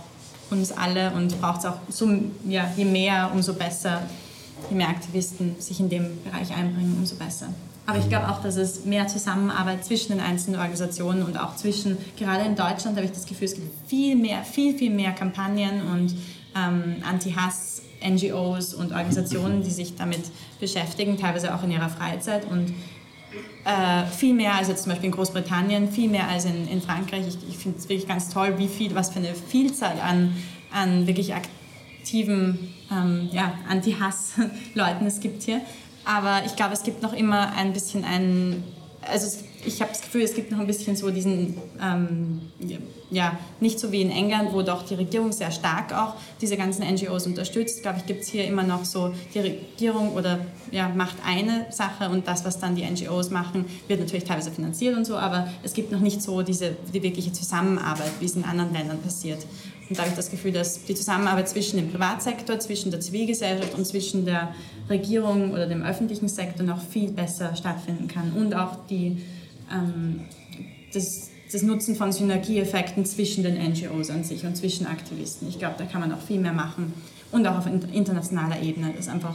uns 0.51 0.73
alle 0.73 1.11
und 1.11 1.39
braucht 1.41 1.59
es 1.59 1.67
auch 1.67 1.77
so, 1.91 2.09
ja, 2.47 2.73
je 2.77 2.85
mehr, 2.85 3.31
umso 3.35 3.53
besser, 3.53 4.03
je 4.71 4.77
mehr 4.77 4.89
Aktivisten 4.89 5.57
sich 5.59 5.81
in 5.81 5.91
dem 5.91 6.23
Bereich 6.25 6.55
einbringen, 6.57 6.97
umso 6.99 7.17
besser. 7.17 7.49
Aber 7.85 7.99
ich 7.99 8.09
glaube 8.09 8.29
auch, 8.29 8.41
dass 8.43 8.57
es 8.57 8.85
mehr 8.85 9.09
Zusammenarbeit 9.09 9.85
zwischen 9.85 10.13
den 10.13 10.21
einzelnen 10.21 10.61
Organisationen 10.61 11.23
und 11.23 11.39
auch 11.39 11.57
zwischen, 11.57 11.97
gerade 12.17 12.45
in 12.45 12.55
Deutschland 12.55 12.97
habe 12.97 13.05
ich 13.07 13.13
das 13.13 13.27
Gefühl, 13.27 13.47
es 13.47 13.55
gibt 13.55 13.89
viel 13.89 14.15
mehr, 14.15 14.43
viel, 14.45 14.77
viel 14.77 14.91
mehr 14.91 15.13
Kampagnen 15.13 15.83
und 15.93 16.15
ähm, 16.55 16.97
Anti-Hass, 17.03 17.83
NGOs 18.07 18.75
und 18.75 18.93
Organisationen, 18.93 19.63
die 19.63 19.71
sich 19.71 19.97
damit 19.97 20.21
beschäftigen, 20.61 21.19
teilweise 21.19 21.55
auch 21.55 21.63
in 21.63 21.71
ihrer 21.71 21.89
Freizeit 21.89 22.45
und 22.51 22.73
äh, 23.65 24.07
viel 24.07 24.35
mehr 24.35 24.55
als 24.55 24.69
jetzt 24.69 24.83
zum 24.85 24.91
Beispiel 24.91 25.11
in 25.11 25.15
Großbritannien, 25.15 25.91
viel 25.91 26.09
mehr 26.09 26.29
als 26.29 26.45
in, 26.45 26.69
in 26.69 26.81
Frankreich. 26.81 27.27
Ich, 27.27 27.39
ich 27.49 27.59
finde 27.59 27.79
es 27.79 27.89
wirklich 27.89 28.09
ganz 28.09 28.31
toll, 28.31 28.55
wie 28.59 28.69
viel, 28.69 28.95
was 28.95 29.11
für 29.11 29.19
eine 29.19 29.35
Vielzahl 29.35 30.01
an, 30.01 30.35
an 30.73 31.07
wirklich 31.07 31.35
aktiven 31.35 32.75
ähm, 32.91 33.29
ja, 33.33 33.53
Anti-Hass-Leuten 33.69 35.07
es 35.07 35.21
gibt 35.21 35.43
hier. 35.43 35.61
Aber 36.05 36.43
ich 36.47 36.57
glaube, 36.57 36.73
es 36.73 36.83
gibt 36.83 37.03
noch 37.03 37.13
immer 37.13 37.53
ein 37.53 37.73
bisschen 37.73 38.05
ein, 38.05 38.65
also 39.03 39.27
es 39.27 39.45
ich 39.65 39.81
habe 39.81 39.91
das 39.91 40.03
Gefühl, 40.03 40.23
es 40.23 40.35
gibt 40.35 40.51
noch 40.51 40.59
ein 40.59 40.67
bisschen 40.67 40.97
so 40.97 41.11
diesen, 41.11 41.57
ähm, 41.83 42.41
ja, 43.11 43.39
nicht 43.61 43.81
so 43.81 43.91
wie 43.91 44.03
in 44.03 44.11
England, 44.11 44.53
wo 44.53 44.63
doch 44.63 44.85
die 44.85 44.95
Regierung 44.95 45.33
sehr 45.33 45.51
stark 45.51 45.93
auch 45.93 46.15
diese 46.41 46.57
ganzen 46.57 46.83
NGOs 46.83 47.27
unterstützt. 47.27 47.83
Glaube 47.83 47.99
ich, 47.99 48.07
gibt 48.07 48.23
es 48.23 48.29
hier 48.29 48.45
immer 48.47 48.63
noch 48.63 48.85
so, 48.85 49.13
die 49.35 49.41
Regierung 49.41 50.15
oder 50.15 50.39
ja, 50.71 50.89
macht 50.89 51.17
eine 51.25 51.67
Sache 51.71 52.09
und 52.11 52.27
das, 52.29 52.45
was 52.45 52.59
dann 52.59 52.77
die 52.77 52.85
NGOs 52.85 53.31
machen, 53.31 53.65
wird 53.89 54.01
natürlich 54.01 54.25
teilweise 54.25 54.51
finanziert 54.51 54.97
und 54.97 55.05
so, 55.05 55.17
aber 55.17 55.49
es 55.63 55.73
gibt 55.75 55.91
noch 55.91 56.01
nicht 56.01 56.23
so 56.23 56.43
diese, 56.43 56.77
die 56.93 57.03
wirkliche 57.03 57.33
Zusammenarbeit, 57.33 58.13
wie 58.21 58.27
es 58.27 58.37
in 58.37 58.45
anderen 58.45 58.73
Ländern 58.73 59.01
passiert. 59.01 59.45
Und 59.89 59.99
da 59.99 60.03
habe 60.03 60.11
ich 60.11 60.17
das 60.17 60.31
Gefühl, 60.31 60.53
dass 60.53 60.85
die 60.85 60.95
Zusammenarbeit 60.95 61.49
zwischen 61.49 61.79
dem 61.79 61.91
Privatsektor, 61.91 62.59
zwischen 62.59 62.91
der 62.91 63.01
Zivilgesellschaft 63.01 63.75
und 63.75 63.87
zwischen 63.87 64.27
der 64.27 64.55
Regierung 64.91 65.53
oder 65.53 65.67
dem 65.67 65.83
öffentlichen 65.83 66.29
Sektor 66.29 66.65
noch 66.67 66.81
viel 66.81 67.11
besser 67.11 67.57
stattfinden 67.57 68.07
kann 68.07 68.33
und 68.33 68.55
auch 68.55 68.77
die 68.91 69.23
ähm, 69.73 70.21
das, 70.93 71.31
das 71.51 71.63
Nutzen 71.63 71.97
von 71.97 72.13
Synergieeffekten 72.13 73.05
zwischen 73.05 73.43
den 73.43 73.55
NGOs 73.55 74.11
an 74.11 74.25
sich 74.25 74.45
und 74.45 74.57
zwischen 74.57 74.87
Aktivisten. 74.87 75.49
Ich 75.49 75.59
glaube, 75.59 75.75
da 75.79 75.85
kann 75.85 76.01
man 76.01 76.13
auch 76.13 76.21
viel 76.21 76.41
mehr 76.41 76.53
machen 76.53 76.93
und 77.33 77.47
auch 77.47 77.59
auf 77.59 77.67
internationaler 77.67 78.61
Ebene, 78.63 78.93
dass 78.97 79.09
einfach 79.09 79.35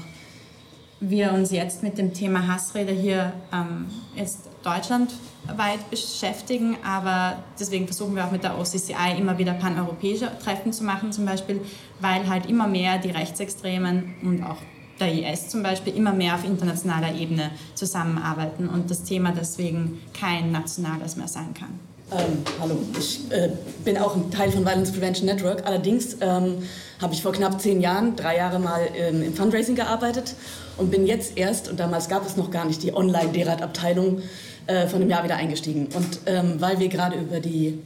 wir 1.09 1.33
uns 1.33 1.51
jetzt 1.51 1.83
mit 1.83 1.97
dem 1.97 2.13
Thema 2.13 2.47
Hassrede 2.47 2.93
hier 2.93 3.33
ähm, 3.51 3.87
jetzt 4.15 4.49
deutschlandweit 4.63 5.89
beschäftigen, 5.89 6.77
aber 6.83 7.43
deswegen 7.59 7.85
versuchen 7.85 8.15
wir 8.15 8.25
auch 8.25 8.31
mit 8.31 8.43
der 8.43 8.57
OCCI 8.57 9.17
immer 9.17 9.37
wieder 9.37 9.53
paneuropäische 9.53 10.31
Treffen 10.41 10.71
zu 10.71 10.83
machen, 10.83 11.11
zum 11.11 11.25
Beispiel, 11.25 11.59
weil 11.99 12.27
halt 12.29 12.45
immer 12.45 12.67
mehr 12.67 12.97
die 12.97 13.09
Rechtsextremen 13.09 14.15
und 14.23 14.43
auch 14.43 14.57
der 14.99 15.11
IS 15.11 15.49
zum 15.49 15.63
Beispiel 15.63 15.95
immer 15.95 16.13
mehr 16.13 16.35
auf 16.35 16.43
internationaler 16.43 17.15
Ebene 17.15 17.51
zusammenarbeiten 17.75 18.69
und 18.69 18.89
das 18.89 19.03
Thema 19.03 19.31
deswegen 19.31 20.01
kein 20.17 20.51
nationales 20.51 21.15
mehr 21.15 21.27
sein 21.27 21.53
kann. 21.53 21.79
Ähm, 22.11 22.43
hallo, 22.59 22.77
ich 22.97 23.31
äh, 23.31 23.49
bin 23.83 23.97
auch 23.97 24.15
ein 24.15 24.29
Teil 24.29 24.51
von 24.51 24.65
Violence 24.65 24.91
Prevention 24.91 25.25
Network. 25.25 25.65
Allerdings 25.65 26.17
ähm, 26.21 26.57
habe 27.01 27.13
ich 27.13 27.21
vor 27.23 27.31
knapp 27.31 27.59
zehn 27.59 27.81
Jahren, 27.81 28.15
drei 28.15 28.37
Jahre 28.37 28.59
mal 28.59 28.87
ähm, 28.95 29.23
im 29.23 29.33
Fundraising 29.33 29.75
gearbeitet 29.75 30.35
und 30.77 30.91
bin 30.91 31.07
jetzt 31.07 31.37
erst, 31.37 31.69
und 31.69 31.79
damals 31.79 32.09
gab 32.09 32.25
es 32.25 32.37
noch 32.37 32.51
gar 32.51 32.65
nicht 32.65 32.83
die 32.83 32.93
Online-Derat-Abteilung, 32.93 34.21
äh, 34.67 34.87
von 34.87 35.01
einem 35.01 35.09
Jahr 35.09 35.23
wieder 35.23 35.35
eingestiegen. 35.35 35.87
Und 35.93 36.19
ähm, 36.25 36.55
weil 36.59 36.79
wir 36.79 36.87
gerade 36.87 37.17
über 37.17 37.39
die 37.39 37.79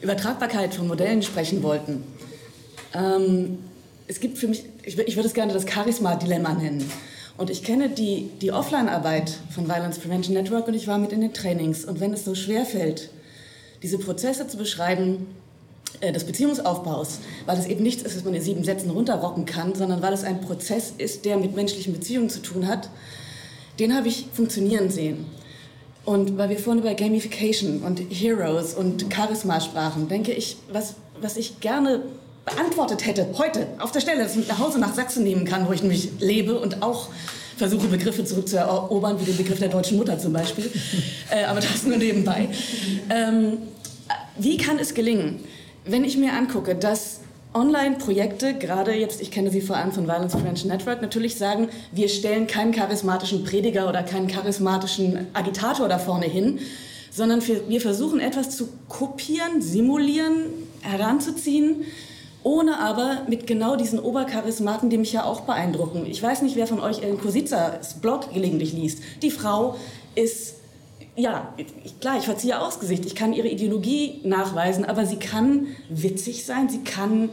Übertragbarkeit 0.00 0.74
von 0.74 0.88
Modellen 0.88 1.22
sprechen 1.22 1.62
wollten, 1.62 2.04
ähm, 2.94 3.58
es 4.08 4.20
gibt 4.20 4.38
für 4.38 4.48
mich, 4.48 4.64
ich, 4.84 4.98
ich 4.98 5.16
würde 5.16 5.28
es 5.28 5.34
gerne 5.34 5.52
das 5.52 5.66
Charisma-Dilemma 5.68 6.54
nennen. 6.54 6.88
Und 7.36 7.50
ich 7.50 7.62
kenne 7.62 7.90
die, 7.90 8.30
die 8.40 8.52
Offline-Arbeit 8.52 9.34
von 9.50 9.68
Violence 9.68 9.98
Prevention 9.98 10.34
Network 10.34 10.68
und 10.68 10.74
ich 10.74 10.86
war 10.86 10.98
mit 10.98 11.12
in 11.12 11.20
den 11.20 11.34
Trainings. 11.34 11.84
Und 11.84 12.00
wenn 12.00 12.12
es 12.12 12.24
so 12.24 12.34
schwer 12.34 12.64
fällt, 12.64 13.10
diese 13.82 13.98
Prozesse 13.98 14.48
zu 14.48 14.56
beschreiben, 14.56 15.26
äh, 16.00 16.12
des 16.12 16.24
Beziehungsaufbaus, 16.24 17.20
weil 17.46 17.58
es 17.58 17.66
eben 17.66 17.82
nichts 17.82 18.02
ist, 18.02 18.16
was 18.16 18.24
man 18.24 18.34
in 18.34 18.42
sieben 18.42 18.64
Sätzen 18.64 18.90
runterrocken 18.90 19.44
kann, 19.46 19.74
sondern 19.74 20.02
weil 20.02 20.12
es 20.12 20.24
ein 20.24 20.40
Prozess 20.40 20.92
ist, 20.96 21.24
der 21.24 21.36
mit 21.36 21.54
menschlichen 21.54 21.92
Beziehungen 21.92 22.28
zu 22.28 22.40
tun 22.40 22.66
hat, 22.66 22.90
den 23.78 23.94
habe 23.94 24.08
ich 24.08 24.26
funktionieren 24.32 24.90
sehen. 24.90 25.26
Und 26.04 26.38
weil 26.38 26.50
wir 26.50 26.58
vorhin 26.58 26.82
über 26.82 26.94
Gamification 26.94 27.82
und 27.82 28.00
Heroes 28.10 28.74
und 28.74 29.06
Charisma 29.12 29.60
sprachen, 29.60 30.08
denke 30.08 30.32
ich, 30.32 30.56
was, 30.70 30.94
was 31.20 31.36
ich 31.36 31.60
gerne 31.60 32.02
beantwortet 32.46 33.04
hätte, 33.04 33.26
heute 33.36 33.66
auf 33.78 33.92
der 33.92 34.00
Stelle, 34.00 34.22
dass 34.22 34.32
ich 34.32 34.38
mit 34.38 34.48
nach 34.48 34.60
Hause 34.60 34.78
nach 34.78 34.94
Sachsen 34.94 35.24
nehmen 35.24 35.44
kann, 35.44 35.68
wo 35.68 35.72
ich 35.72 35.82
nämlich 35.82 36.10
lebe 36.20 36.58
und 36.58 36.82
auch 36.82 37.08
versuche, 37.56 37.88
Begriffe 37.88 38.24
zurückzuerobern, 38.24 39.20
wie 39.20 39.24
den 39.24 39.36
Begriff 39.36 39.58
der 39.58 39.68
deutschen 39.68 39.98
Mutter 39.98 40.18
zum 40.18 40.32
Beispiel. 40.32 40.70
äh, 41.30 41.44
aber 41.44 41.60
das 41.60 41.82
nur 41.84 41.96
nebenbei. 41.96 42.48
Ähm, 43.10 43.58
wie 44.38 44.56
kann 44.58 44.78
es 44.78 44.94
gelingen, 44.94 45.40
wenn 45.84 46.04
ich 46.04 46.16
mir 46.16 46.34
angucke, 46.34 46.76
dass 46.76 47.20
Online-Projekte, 47.52 48.54
gerade 48.54 48.92
jetzt, 48.92 49.20
ich 49.22 49.30
kenne 49.30 49.50
sie 49.50 49.62
vor 49.62 49.76
allem 49.76 49.90
von 49.90 50.06
Violence 50.06 50.34
Prevention 50.34 50.70
Network, 50.70 51.02
natürlich 51.02 51.36
sagen, 51.36 51.68
wir 51.90 52.08
stellen 52.08 52.46
keinen 52.46 52.70
charismatischen 52.70 53.44
Prediger 53.44 53.88
oder 53.88 54.02
keinen 54.02 54.28
charismatischen 54.28 55.26
Agitator 55.32 55.88
da 55.88 55.98
vorne 55.98 56.26
hin, 56.26 56.60
sondern 57.10 57.40
wir 57.46 57.80
versuchen 57.80 58.20
etwas 58.20 58.56
zu 58.56 58.68
kopieren, 58.88 59.62
simulieren, 59.62 60.44
heranzuziehen, 60.82 61.86
ohne 62.46 62.78
aber 62.78 63.22
mit 63.28 63.48
genau 63.48 63.74
diesen 63.74 63.98
Obercharismaten, 63.98 64.88
die 64.88 64.98
mich 64.98 65.12
ja 65.12 65.24
auch 65.24 65.40
beeindrucken. 65.40 66.06
Ich 66.06 66.22
weiß 66.22 66.42
nicht, 66.42 66.54
wer 66.54 66.68
von 66.68 66.78
euch 66.78 67.02
Ellen 67.02 67.20
Kosicas 67.20 67.94
Blog 67.94 68.32
gelegentlich 68.32 68.72
liest. 68.72 69.00
Die 69.20 69.32
Frau 69.32 69.74
ist, 70.14 70.54
ja, 71.16 71.52
ich, 71.56 71.98
klar, 71.98 72.18
ich 72.18 72.24
verziehe 72.24 72.60
aus 72.60 72.78
Gesicht, 72.78 73.04
ich 73.04 73.16
kann 73.16 73.32
ihre 73.32 73.48
Ideologie 73.48 74.20
nachweisen, 74.22 74.84
aber 74.84 75.06
sie 75.06 75.16
kann 75.16 75.66
witzig 75.88 76.46
sein, 76.46 76.68
sie 76.68 76.84
kann 76.84 77.30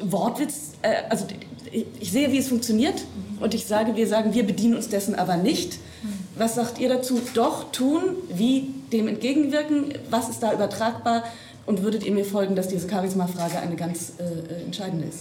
Wortwitz, 0.00 0.72
äh, 0.82 0.94
also 1.08 1.26
ich, 1.70 1.86
ich 2.00 2.10
sehe, 2.10 2.32
wie 2.32 2.38
es 2.38 2.48
funktioniert 2.48 3.04
und 3.38 3.54
ich 3.54 3.66
sage, 3.66 3.94
wir 3.94 4.08
sagen, 4.08 4.34
wir 4.34 4.44
bedienen 4.44 4.74
uns 4.74 4.88
dessen 4.88 5.14
aber 5.14 5.36
nicht. 5.36 5.78
Was 6.36 6.56
sagt 6.56 6.80
ihr 6.80 6.88
dazu? 6.88 7.20
Doch 7.34 7.70
tun, 7.70 8.02
wie 8.32 8.74
dem 8.92 9.06
entgegenwirken, 9.06 9.94
was 10.10 10.28
ist 10.28 10.42
da 10.42 10.52
übertragbar? 10.52 11.22
Und 11.70 11.84
würdet 11.84 12.02
ihr 12.04 12.10
mir 12.10 12.24
folgen, 12.24 12.56
dass 12.56 12.66
diese 12.66 12.90
Charisma-Frage 12.90 13.60
eine 13.60 13.76
ganz 13.76 14.14
äh, 14.18 14.24
äh, 14.24 14.64
entscheidende 14.64 15.06
ist? 15.06 15.20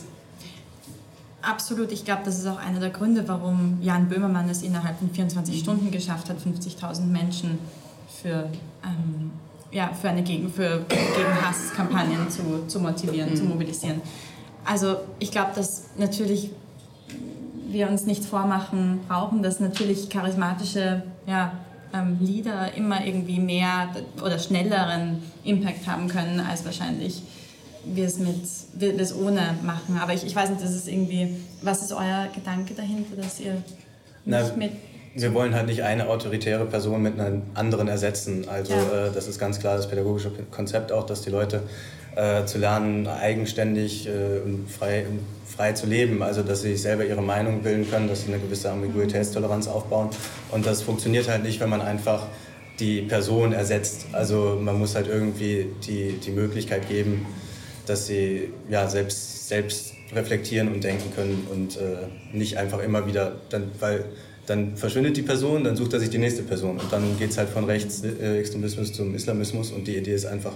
Absolut. 1.44 1.92
Ich 1.92 2.04
glaube, 2.04 2.24
das 2.26 2.40
ist 2.40 2.48
auch 2.48 2.58
einer 2.58 2.80
der 2.80 2.90
Gründe, 2.90 3.28
warum 3.28 3.78
Jan 3.84 4.10
Böhmermann 4.10 4.50
es 4.50 4.64
innerhalb 4.64 4.98
von 4.98 5.12
24 5.12 5.54
mhm. 5.54 5.60
Stunden 5.60 5.92
geschafft 5.92 6.28
hat, 6.28 6.38
50.000 6.40 7.04
Menschen 7.04 7.60
für, 8.20 8.50
ähm, 8.84 9.30
ja, 9.72 9.92
für, 9.94 10.10
eine 10.10 10.24
Gegen, 10.24 10.52
für 10.52 10.84
gegen 10.90 11.48
Hasskampagnen 11.48 12.28
zu, 12.32 12.66
zu 12.66 12.80
motivieren, 12.80 13.30
mhm. 13.30 13.36
zu 13.36 13.44
mobilisieren. 13.44 14.02
Also 14.66 14.96
ich 15.20 15.30
glaube, 15.30 15.52
dass 15.54 15.84
natürlich 16.00 16.50
wir 17.68 17.88
uns 17.88 18.08
nichts 18.08 18.26
vormachen 18.26 19.02
brauchen, 19.08 19.44
dass 19.44 19.60
natürlich 19.60 20.10
charismatische 20.10 21.04
ja, 21.28 21.52
ähm, 21.94 22.18
Lieder 22.20 22.74
immer 22.76 23.06
irgendwie 23.06 23.40
mehr 23.40 23.90
oder 24.24 24.38
schnelleren 24.40 25.22
Impact 25.44 25.88
haben 25.88 26.08
können, 26.08 26.40
als 26.40 26.66
wahrscheinlich 26.66 27.22
wir 27.86 28.06
es 28.06 28.20
mit 28.20 28.36
wir 28.74 29.00
es 29.00 29.16
ohne 29.16 29.56
machen. 29.64 29.98
Aber 30.02 30.14
ich, 30.14 30.26
ich 30.26 30.36
weiß 30.36 30.50
nicht, 30.50 30.62
das 30.62 30.72
ist 30.76 30.88
irgendwie, 30.88 31.36
was 31.62 31.82
ist 31.82 31.92
euer 31.94 32.28
Gedanke 32.34 32.74
dahinter, 32.74 33.16
dass 33.16 33.40
ihr 33.40 33.62
Na, 34.26 34.42
nicht 34.44 34.58
mit 34.58 34.72
wir 35.16 35.34
wollen 35.34 35.56
halt 35.56 35.66
nicht 35.66 35.82
eine 35.82 36.08
autoritäre 36.08 36.66
Person 36.66 37.02
mit 37.02 37.20
einer 37.20 37.42
anderen 37.56 37.88
ersetzen. 37.88 38.48
Also 38.48 38.74
Ja. 38.74 39.08
äh, 39.08 39.12
das 39.12 39.28
ist 39.28 39.40
ganz 39.40 39.60
klar 39.60 39.76
das 39.76 39.90
pädagogische 39.90 40.32
Konzept 40.52 40.92
auch, 40.92 41.06
dass 41.06 41.22
die 41.24 41.32
Leute 41.32 41.64
äh, 42.20 42.46
zu 42.46 42.58
lernen, 42.58 43.08
eigenständig 43.08 44.08
äh, 44.08 44.40
und 44.44 44.70
frei, 44.70 45.06
frei 45.46 45.72
zu 45.72 45.88
leben. 45.88 46.22
Also 46.22 46.44
dass 46.44 46.64
sie 46.64 46.74
sich 46.74 46.82
selber 46.82 47.06
ihre 47.06 47.22
Meinung 47.22 47.62
bilden 47.62 47.90
können, 47.90 48.10
dass 48.10 48.24
sie 48.24 48.34
eine 48.34 48.42
gewisse 48.42 48.70
Ambiguitätstoleranz 48.72 49.68
aufbauen. 49.68 50.10
Und 50.52 50.66
das 50.66 50.82
funktioniert 50.82 51.30
halt 51.30 51.44
nicht, 51.44 51.62
wenn 51.62 51.70
man 51.70 51.82
einfach 51.82 52.28
die 52.80 53.04
Person 53.04 53.54
ersetzt. 53.54 54.08
Also 54.12 54.60
man 54.62 54.78
muss 54.78 54.96
halt 54.96 55.08
irgendwie 55.08 55.68
die, 55.88 56.20
die 56.24 56.32
Möglichkeit 56.32 56.90
geben, 56.90 57.26
dass 57.86 58.08
sie 58.08 58.50
ja, 58.70 58.90
selbst, 58.90 59.48
selbst 59.48 59.94
reflektieren 60.14 60.74
und 60.74 60.84
denken 60.84 61.14
können 61.16 61.48
und 61.52 61.78
äh, 61.78 62.08
nicht 62.36 62.58
einfach 62.58 62.80
immer 62.80 63.08
wieder, 63.08 63.34
dann, 63.50 63.72
weil 63.80 64.06
dann 64.46 64.76
verschwindet 64.76 65.16
die 65.16 65.22
Person, 65.22 65.64
dann 65.64 65.76
sucht 65.76 65.94
er 65.94 66.00
sich 66.00 66.10
die 66.10 66.18
nächste 66.18 66.42
Person 66.42 66.80
und 66.80 66.92
dann 66.92 67.18
geht 67.20 67.30
es 67.30 67.38
halt 67.38 67.50
von 67.50 67.66
Rechtsextremismus 67.66 68.92
zum 68.94 69.14
Islamismus 69.14 69.72
und 69.72 69.88
die 69.88 69.96
Idee 69.96 70.16
ist 70.16 70.26
einfach, 70.26 70.54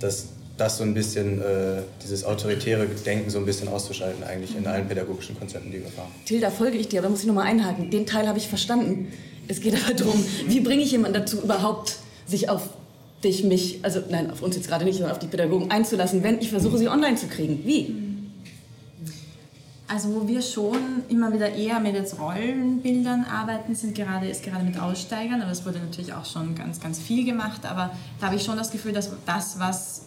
dass 0.00 0.30
das 0.56 0.78
so 0.78 0.84
ein 0.84 0.94
bisschen, 0.94 1.40
äh, 1.40 1.82
dieses 2.02 2.24
autoritäre 2.24 2.86
Denken 2.86 3.30
so 3.30 3.38
ein 3.38 3.46
bisschen 3.46 3.68
auszuschalten 3.68 4.22
eigentlich 4.22 4.56
in 4.56 4.66
allen 4.66 4.86
pädagogischen 4.86 5.38
Konzepten, 5.38 5.70
die 5.70 5.80
wir 5.80 5.90
fahren. 5.90 6.10
Till, 6.24 6.40
da 6.40 6.50
folge 6.50 6.78
ich 6.78 6.88
dir, 6.88 7.00
aber 7.00 7.08
da 7.08 7.10
muss 7.10 7.20
ich 7.20 7.26
nochmal 7.26 7.46
einhaken. 7.46 7.90
Den 7.90 8.06
Teil 8.06 8.28
habe 8.28 8.38
ich 8.38 8.48
verstanden. 8.48 9.08
Es 9.48 9.60
geht 9.60 9.74
aber 9.74 9.94
darum, 9.94 10.24
wie 10.46 10.60
bringe 10.60 10.82
ich 10.82 10.92
jemanden 10.92 11.14
dazu, 11.14 11.40
überhaupt 11.42 11.96
sich 12.26 12.48
auf 12.48 12.68
dich, 13.24 13.42
mich, 13.44 13.80
also 13.82 14.00
nein, 14.10 14.30
auf 14.30 14.42
uns 14.42 14.54
jetzt 14.56 14.68
gerade 14.68 14.84
nicht, 14.84 14.96
sondern 14.96 15.12
auf 15.12 15.18
die 15.18 15.26
Pädagogen 15.26 15.70
einzulassen, 15.70 16.22
wenn 16.22 16.38
ich 16.38 16.50
versuche, 16.50 16.78
sie 16.78 16.88
online 16.88 17.16
zu 17.16 17.26
kriegen. 17.26 17.62
Wie? 17.64 17.94
Also 19.86 20.14
wo 20.14 20.26
wir 20.26 20.40
schon 20.40 20.78
immer 21.08 21.32
wieder 21.32 21.52
eher 21.52 21.78
mit 21.78 21.94
jetzt 21.94 22.18
Rollenbildern 22.18 23.24
arbeiten, 23.24 23.74
sind 23.74 23.94
gerade, 23.94 24.28
ist 24.28 24.42
gerade 24.42 24.64
mit 24.64 24.78
Aussteigern, 24.80 25.42
aber 25.42 25.52
es 25.52 25.64
wurde 25.66 25.78
natürlich 25.78 26.12
auch 26.12 26.24
schon 26.24 26.54
ganz, 26.54 26.80
ganz 26.80 26.98
viel 26.98 27.24
gemacht, 27.24 27.66
aber 27.66 27.90
da 28.18 28.26
habe 28.26 28.36
ich 28.36 28.42
schon 28.42 28.56
das 28.56 28.70
Gefühl, 28.70 28.92
dass 28.92 29.10
das, 29.26 29.58
was 29.58 30.06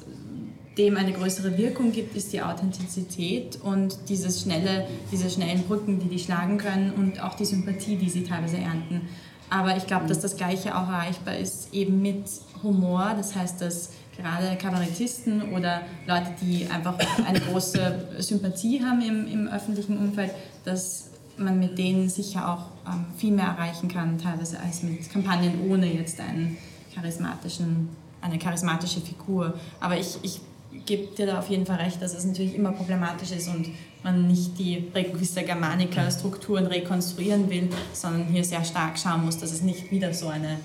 dem 0.77 0.97
eine 0.97 1.11
größere 1.11 1.57
Wirkung 1.57 1.91
gibt, 1.91 2.15
ist 2.15 2.33
die 2.33 2.41
Authentizität 2.41 3.59
und 3.61 3.97
dieses 4.09 4.41
schnelle, 4.41 4.87
diese 5.11 5.29
schnellen 5.29 5.63
Brücken, 5.63 5.99
die 5.99 6.07
die 6.07 6.19
schlagen 6.19 6.57
können 6.57 6.91
und 6.91 7.21
auch 7.21 7.35
die 7.35 7.45
Sympathie, 7.45 7.95
die 7.95 8.09
sie 8.09 8.23
teilweise 8.23 8.57
ernten. 8.57 9.01
Aber 9.49 9.77
ich 9.77 9.87
glaube, 9.87 10.07
dass 10.07 10.19
das 10.19 10.35
Gleiche 10.35 10.75
auch 10.77 10.87
erreichbar 10.87 11.37
ist 11.37 11.73
eben 11.73 12.01
mit 12.01 12.25
Humor. 12.63 13.13
Das 13.15 13.35
heißt, 13.35 13.61
dass 13.61 13.91
gerade 14.17 14.57
Kabarettisten 14.57 15.53
oder 15.53 15.81
Leute, 16.05 16.33
die 16.41 16.67
einfach 16.67 16.97
eine 17.25 17.39
große 17.39 18.09
Sympathie 18.19 18.83
haben 18.83 19.01
im, 19.01 19.27
im 19.27 19.47
öffentlichen 19.47 19.97
Umfeld, 19.97 20.31
dass 20.65 21.11
man 21.37 21.59
mit 21.59 21.77
denen 21.77 22.09
sicher 22.09 22.51
auch 22.51 22.91
ähm, 22.91 23.05
viel 23.15 23.31
mehr 23.31 23.45
erreichen 23.45 23.87
kann, 23.87 24.17
teilweise 24.17 24.59
als 24.59 24.83
mit 24.83 25.09
Kampagnen 25.09 25.69
ohne 25.69 25.91
jetzt 25.93 26.19
einen 26.19 26.57
charismatischen, 26.93 27.89
eine 28.21 28.39
charismatische 28.39 29.01
Figur. 29.01 29.53
Aber 29.79 29.97
ich, 29.97 30.17
ich 30.23 30.41
gebe 30.85 31.15
dir 31.15 31.25
da 31.25 31.39
auf 31.39 31.49
jeden 31.49 31.65
Fall 31.65 31.77
recht, 31.77 32.01
dass 32.01 32.13
es 32.13 32.25
natürlich 32.25 32.55
immer 32.55 32.71
problematisch 32.71 33.31
ist 33.31 33.47
und 33.47 33.67
man 34.03 34.27
nicht 34.27 34.57
die 34.57 34.87
Reconquista 34.93 35.41
Germanica 35.41 36.09
Strukturen 36.11 36.67
rekonstruieren 36.67 37.49
will, 37.49 37.69
sondern 37.93 38.25
hier 38.25 38.43
sehr 38.43 38.63
stark 38.63 38.97
schauen 38.97 39.25
muss, 39.25 39.37
dass 39.37 39.51
es 39.51 39.61
nicht 39.61 39.91
wieder 39.91 40.13
so 40.13 40.27
eine, 40.27 40.59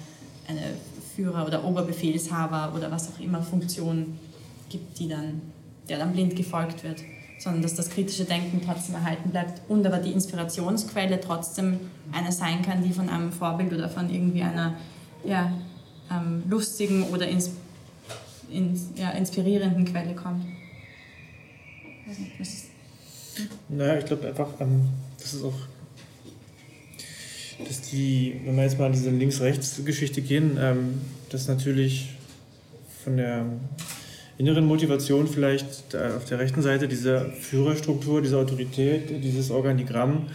eine 0.49 0.63
Führer- 1.17 1.47
oder 1.47 1.65
Oberbefehlshaber 1.65 2.73
oder 2.77 2.91
was 2.91 3.09
auch 3.13 3.21
immer 3.21 3.43
Funktion 3.43 4.19
gibt, 4.69 4.99
die 4.99 5.09
dann, 5.09 5.41
der 5.89 5.99
dann 5.99 6.13
blind 6.13 6.37
gefolgt 6.37 6.85
wird, 6.85 7.01
sondern 7.39 7.63
dass 7.63 7.75
das 7.75 7.91
kritische 7.91 8.25
Denken 8.25 8.61
trotzdem 8.65 8.95
erhalten 8.95 9.31
bleibt 9.31 9.69
und 9.69 9.85
aber 9.87 9.99
die 9.99 10.13
Inspirationsquelle 10.13 11.21
trotzdem 11.21 11.81
eine 12.13 12.31
sein 12.33 12.63
kann, 12.63 12.83
die 12.85 12.93
von 12.93 13.09
einem 13.09 13.33
Vorbild 13.33 13.73
oder 13.73 13.89
von 13.89 14.09
irgendwie 14.09 14.43
einer 14.43 14.75
ja, 15.25 15.53
ähm, 16.11 16.45
lustigen 16.49 17.05
oder 17.05 17.27
ins, 17.27 17.51
ins, 18.53 18.91
ja, 18.97 19.11
inspirierenden 19.11 19.85
Quelle 19.85 20.15
kommt. 20.15 20.45
Naja, 23.69 23.99
ich 23.99 24.05
glaube 24.05 24.29
einfach, 24.29 24.49
ähm, 24.61 24.89
das 25.19 25.35
ist 25.35 25.45
auch, 25.45 25.55
dass 27.67 27.81
die, 27.83 28.41
wenn 28.45 28.57
wir 28.57 28.65
jetzt 28.65 28.79
mal 28.79 28.87
an 28.87 28.93
diese 28.93 29.11
Links-Rechts-Geschichte 29.11 30.21
gehen, 30.21 30.59
ähm, 30.61 31.01
dass 31.31 31.49
natürlich 31.49 32.11
von 33.03 33.17
der 33.17 33.47
inneren 34.39 34.67
Motivation 34.67 35.27
vielleicht 35.27 35.95
da 35.95 36.17
auf 36.17 36.25
der 36.25 36.39
rechten 36.39 36.63
Seite 36.63 36.89
diese 36.89 37.31
Führerstruktur, 37.31 38.23
diese 38.23 38.39
Autorität, 38.39 39.23
dieses 39.23 39.51
Organigramm, 39.51 40.29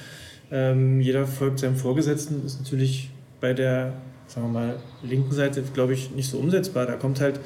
ähm, 0.52 1.02
jeder 1.02 1.28
folgt 1.28 1.60
seinem 1.60 1.76
Vorgesetzten, 1.76 2.46
ist 2.46 2.60
natürlich 2.60 3.10
bei 3.42 3.54
der, 3.54 3.94
sagen 4.28 4.48
wir 4.48 4.54
mal, 4.54 4.76
linken 5.04 5.34
Seite, 5.34 5.62
glaube 5.74 5.94
ich, 5.94 6.12
nicht 6.12 6.30
so 6.30 6.38
umsetzbar. 6.38 6.86
Da 6.86 6.94
kommt 6.94 7.20
halt, 7.20 7.40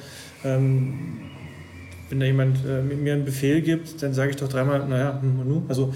ähm, 0.44 0.94
wenn 2.10 2.20
da 2.20 2.26
jemand 2.26 2.58
äh, 2.66 2.82
mir 2.82 3.14
einen 3.14 3.26
Befehl 3.26 3.62
gibt, 3.62 4.02
dann 4.04 4.14
sage 4.14 4.32
ich 4.32 4.36
doch 4.36 4.50
dreimal, 4.50 4.88
naja, 4.88 5.20
hm, 5.22 5.40
und 5.40 5.48
nu? 5.48 5.64
Also 5.68 5.94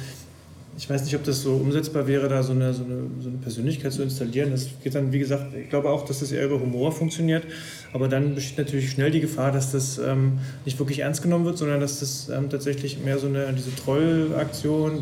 ich 0.78 0.89
weiß 0.89 1.06
nicht, 1.06 1.16
ob 1.16 1.24
das 1.24 1.41
so 1.41 1.54
umsetzbar 1.54 2.06
wäre, 2.06 2.28
da 2.28 2.43
so 2.43 2.52
eine, 2.52 2.74
so, 2.74 2.84
eine, 2.84 3.04
so 3.22 3.30
eine 3.30 3.38
Persönlichkeit 3.38 3.93
zu 3.93 4.04
installieren. 4.04 4.52
Das 4.52 4.68
geht 4.84 4.93
dann, 4.93 5.14
wie 5.14 5.20
gesagt, 5.20 5.56
ich 5.56 5.70
glaube 5.70 5.89
auch, 5.89 6.04
dass 6.04 6.20
das 6.20 6.34
eher 6.34 6.46
über 6.46 6.60
Humor 6.60 6.91
funktioniert. 6.91 7.46
Aber 7.93 8.10
dann 8.10 8.36
besteht 8.36 8.58
natürlich 8.58 8.91
schnell 8.91 9.10
die 9.10 9.22
Gefahr, 9.22 9.54
dass 9.54 9.72
das 9.72 9.98
ähm, 9.98 10.39
nicht 10.66 10.78
wirklich 10.78 11.00
ernst 11.00 11.22
genommen 11.22 11.46
wird, 11.46 11.58
sondern 11.58 11.80
dass 11.80 12.02
das 12.02 12.30
ähm, 12.30 12.50
tatsächlich 12.50 13.00
mehr 13.00 13.18
so 13.20 13.28
eine, 13.28 13.54
diese 13.54 13.74
Trollaktion, 13.74 15.02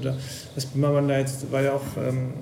das 0.54 0.66
Bimmermann 0.68 1.08
da 1.08 1.18
jetzt 1.18 1.52
war 1.52 1.64
ja 1.64 1.74
auch 1.74 1.98
ähm, 1.98 2.34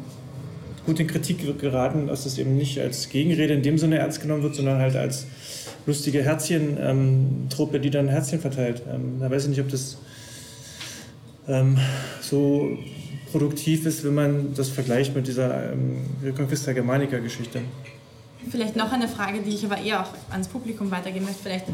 gut 0.85 0.99
in 0.99 1.07
Kritik 1.07 1.59
geraten, 1.59 2.07
dass 2.07 2.25
das 2.25 2.37
eben 2.37 2.57
nicht 2.57 2.79
als 2.79 3.07
Gegenrede 3.09 3.53
in 3.53 3.63
dem 3.63 3.77
Sinne 3.77 3.99
ernst 3.99 4.21
genommen 4.21 4.43
wird, 4.43 4.55
sondern 4.55 4.79
halt 4.79 4.97
als 4.97 5.25
lustige 5.85 6.23
Herzchen-Truppe, 6.23 7.79
die 7.79 7.89
dann 7.89 8.07
Herzchen 8.07 8.39
verteilt. 8.39 8.83
Ähm, 8.91 9.19
da 9.19 9.29
weiß 9.29 9.43
ich 9.43 9.49
nicht, 9.49 9.61
ob 9.61 9.69
das 9.69 9.97
ähm, 11.47 11.77
so 12.21 12.77
produktiv 13.31 13.85
ist, 13.85 14.03
wenn 14.03 14.13
man 14.13 14.53
das 14.55 14.69
vergleicht 14.69 15.15
mit 15.15 15.27
dieser 15.27 15.71
ähm, 15.71 16.05
Reconquista 16.23 16.73
Germanica-Geschichte. 16.73 17.61
Vielleicht 18.49 18.75
noch 18.75 18.91
eine 18.91 19.07
Frage, 19.07 19.41
die 19.41 19.51
ich 19.51 19.65
aber 19.65 19.77
eher 19.77 20.01
auch 20.01 20.09
ans 20.31 20.47
Publikum 20.47 20.89
weitergeben 20.91 21.25
möchte. 21.25 21.43
Vielleicht 21.43 21.65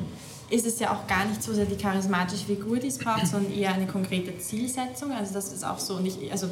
ist 0.49 0.65
es 0.65 0.79
ja 0.79 0.91
auch 0.91 1.07
gar 1.07 1.25
nicht 1.25 1.43
so 1.43 1.53
sehr 1.53 1.65
die 1.65 1.75
charismatische 1.75 2.45
Figur, 2.45 2.77
die 2.79 2.87
es 2.87 2.97
braucht, 2.97 3.27
sondern 3.27 3.51
eher 3.51 3.73
eine 3.73 3.85
konkrete 3.85 4.37
Zielsetzung. 4.39 5.11
Also 5.11 5.33
das 5.33 5.51
ist 5.51 5.65
auch 5.65 5.79
so 5.79 5.99
nicht, 5.99 6.17
also 6.31 6.47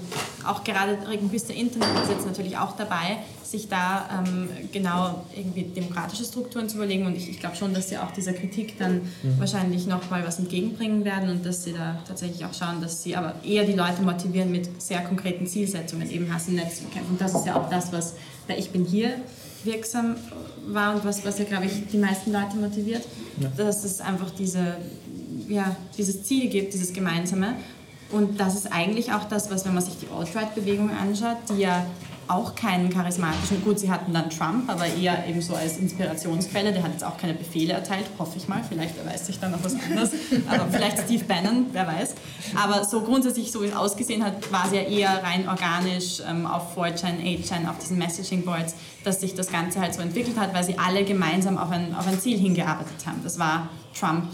auch 0.45 0.63
gerade 0.63 0.97
Reconquista 1.07 1.53
Internet 1.53 1.87
ist 2.03 2.09
jetzt 2.09 2.25
natürlich 2.25 2.57
auch 2.57 2.75
dabei, 2.75 3.17
sich 3.43 3.69
da 3.69 4.23
ähm, 4.25 4.49
genau 4.73 5.23
irgendwie 5.35 5.63
demokratische 5.63 6.25
Strukturen 6.25 6.67
zu 6.67 6.75
überlegen. 6.77 7.05
Und 7.05 7.15
ich, 7.15 7.29
ich 7.29 7.39
glaube 7.39 7.55
schon, 7.55 7.73
dass 7.73 7.89
sie 7.89 7.97
auch 7.97 8.11
dieser 8.11 8.33
Kritik 8.33 8.77
dann 8.77 8.95
Mhm. 8.95 9.39
wahrscheinlich 9.39 9.87
noch 9.87 10.09
mal 10.09 10.25
was 10.25 10.39
entgegenbringen 10.39 11.05
werden 11.05 11.29
und 11.29 11.45
dass 11.45 11.63
sie 11.63 11.73
da 11.73 11.97
tatsächlich 12.07 12.43
auch 12.45 12.53
schauen, 12.53 12.81
dass 12.81 13.03
sie 13.03 13.15
aber 13.15 13.35
eher 13.43 13.63
die 13.63 13.73
Leute 13.73 14.01
motivieren 14.01 14.51
mit 14.51 14.81
sehr 14.81 15.01
konkreten 15.01 15.47
Zielsetzungen, 15.47 16.09
eben 16.09 16.33
Hass 16.33 16.47
im 16.47 16.55
Netz 16.55 16.77
zu 16.77 16.83
bekämpfen. 16.85 17.11
Und 17.11 17.21
das 17.21 17.33
ist 17.33 17.45
ja 17.45 17.55
auch 17.55 17.69
das, 17.69 17.91
was 17.93 18.13
bei 18.47 18.57
Ich 18.57 18.71
bin 18.71 18.83
hier 18.85 19.15
wirksam 19.65 20.15
war 20.67 20.95
und 20.95 21.05
was, 21.05 21.25
was 21.25 21.39
ja, 21.39 21.45
glaube 21.45 21.65
ich, 21.65 21.87
die 21.91 21.97
meisten 21.97 22.31
Leute 22.31 22.57
motiviert, 22.57 23.03
Ja. 23.39 23.49
dass 23.57 23.83
es 23.83 24.01
einfach 24.01 24.31
diese, 24.31 24.77
ja, 25.47 25.75
dieses 25.97 26.23
Ziel 26.23 26.49
gibt, 26.49 26.73
dieses 26.73 26.93
Gemeinsame. 26.93 27.55
Und 28.11 28.39
das 28.39 28.55
ist 28.55 28.71
eigentlich 28.71 29.11
auch 29.11 29.23
das, 29.25 29.49
was, 29.49 29.65
wenn 29.65 29.73
man 29.73 29.83
sich 29.83 29.95
die 29.99 30.07
Alt-Right-Bewegung 30.15 30.89
anschaut, 30.91 31.37
die 31.49 31.61
ja 31.61 31.85
auch 32.27 32.55
keinen 32.55 32.89
charismatischen, 32.89 33.63
gut, 33.63 33.79
sie 33.79 33.91
hatten 33.91 34.13
dann 34.13 34.29
Trump, 34.29 34.69
aber 34.69 34.85
eher 34.87 35.27
eben 35.27 35.41
so 35.41 35.55
als 35.55 35.77
Inspirationsquelle, 35.77 36.71
der 36.73 36.83
hat 36.83 36.91
jetzt 36.91 37.03
auch 37.03 37.17
keine 37.17 37.33
Befehle 37.33 37.73
erteilt, 37.73 38.05
hoffe 38.17 38.37
ich 38.37 38.47
mal, 38.47 38.63
vielleicht 38.67 38.97
erweist 38.97 39.27
sich 39.27 39.39
dann 39.39 39.51
noch 39.51 39.63
was 39.63 39.75
anderes, 39.75 40.11
aber 40.47 40.67
vielleicht 40.71 40.99
Steve 40.99 41.23
Bannon, 41.25 41.67
wer 41.71 41.87
weiß. 41.87 42.15
Aber 42.55 42.83
so 42.83 43.01
grundsätzlich, 43.01 43.51
so 43.51 43.61
wie 43.61 43.67
es 43.67 43.75
ausgesehen 43.75 44.23
hat, 44.23 44.51
war 44.51 44.65
es 44.65 44.73
ja 44.73 44.81
eher 44.81 45.23
rein 45.23 45.47
organisch 45.47 46.21
ähm, 46.27 46.47
auf 46.47 46.75
4chan, 46.75 47.21
8chan, 47.21 47.69
auf 47.69 47.77
diesen 47.79 47.97
Messaging-Boards, 47.97 48.75
dass 49.03 49.21
sich 49.21 49.35
das 49.35 49.51
Ganze 49.51 49.79
halt 49.79 49.93
so 49.93 50.01
entwickelt 50.01 50.37
hat, 50.37 50.53
weil 50.53 50.63
sie 50.63 50.77
alle 50.79 51.03
gemeinsam 51.03 51.57
auf 51.57 51.69
ein, 51.71 51.95
auf 51.95 52.07
ein 52.07 52.19
Ziel 52.19 52.39
hingearbeitet 52.39 53.05
haben. 53.05 53.21
Das 53.23 53.37
war 53.37 53.69
Trump 53.97 54.25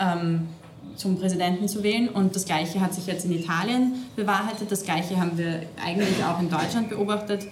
ähm, 0.00 0.48
zum 0.98 1.18
Präsidenten 1.18 1.68
zu 1.68 1.82
wählen. 1.82 2.08
Und 2.08 2.36
das 2.36 2.44
Gleiche 2.44 2.80
hat 2.80 2.92
sich 2.92 3.06
jetzt 3.06 3.24
in 3.24 3.32
Italien 3.32 3.94
bewahrheitet. 4.16 4.70
Das 4.70 4.82
Gleiche 4.82 5.18
haben 5.18 5.38
wir 5.38 5.62
eigentlich 5.82 6.22
auch 6.24 6.40
in 6.40 6.50
Deutschland 6.50 6.90
beobachtet, 6.90 7.46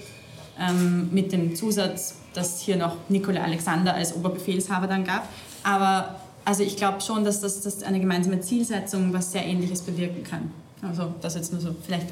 ähm, 0.61 1.09
mit 1.12 1.32
dem 1.32 1.55
Zusatz, 1.55 2.16
dass 2.34 2.61
hier 2.61 2.76
noch 2.76 2.97
Nikola 3.09 3.42
Alexander 3.42 3.94
als 3.94 4.14
Oberbefehlshaber 4.14 4.86
dann 4.86 5.05
gab. 5.05 5.28
Aber 5.62 6.20
also 6.44 6.62
ich 6.62 6.76
glaube 6.76 7.01
schon, 7.01 7.24
dass 7.24 7.40
das, 7.40 7.61
das 7.62 7.82
eine 7.82 8.01
gemeinsame 8.01 8.40
Zielsetzung 8.40 9.12
was 9.12 9.32
sehr 9.32 9.44
Ähnliches 9.44 9.82
bewirken 9.82 10.22
kann. 10.22 10.51
Also 10.82 11.14
das 11.20 11.34
jetzt 11.34 11.53
nur 11.53 11.61
so 11.61 11.74
vielleicht. 11.84 12.09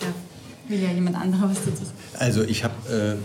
Ja. 0.00 0.08
will 0.68 0.82
ja 0.82 0.90
jemand 0.90 1.16
anderer 1.16 1.50
was 1.50 1.58
dazu 1.58 1.84
sagen. 1.84 1.96
Also 2.18 2.42
ich 2.42 2.64
habe 2.64 3.18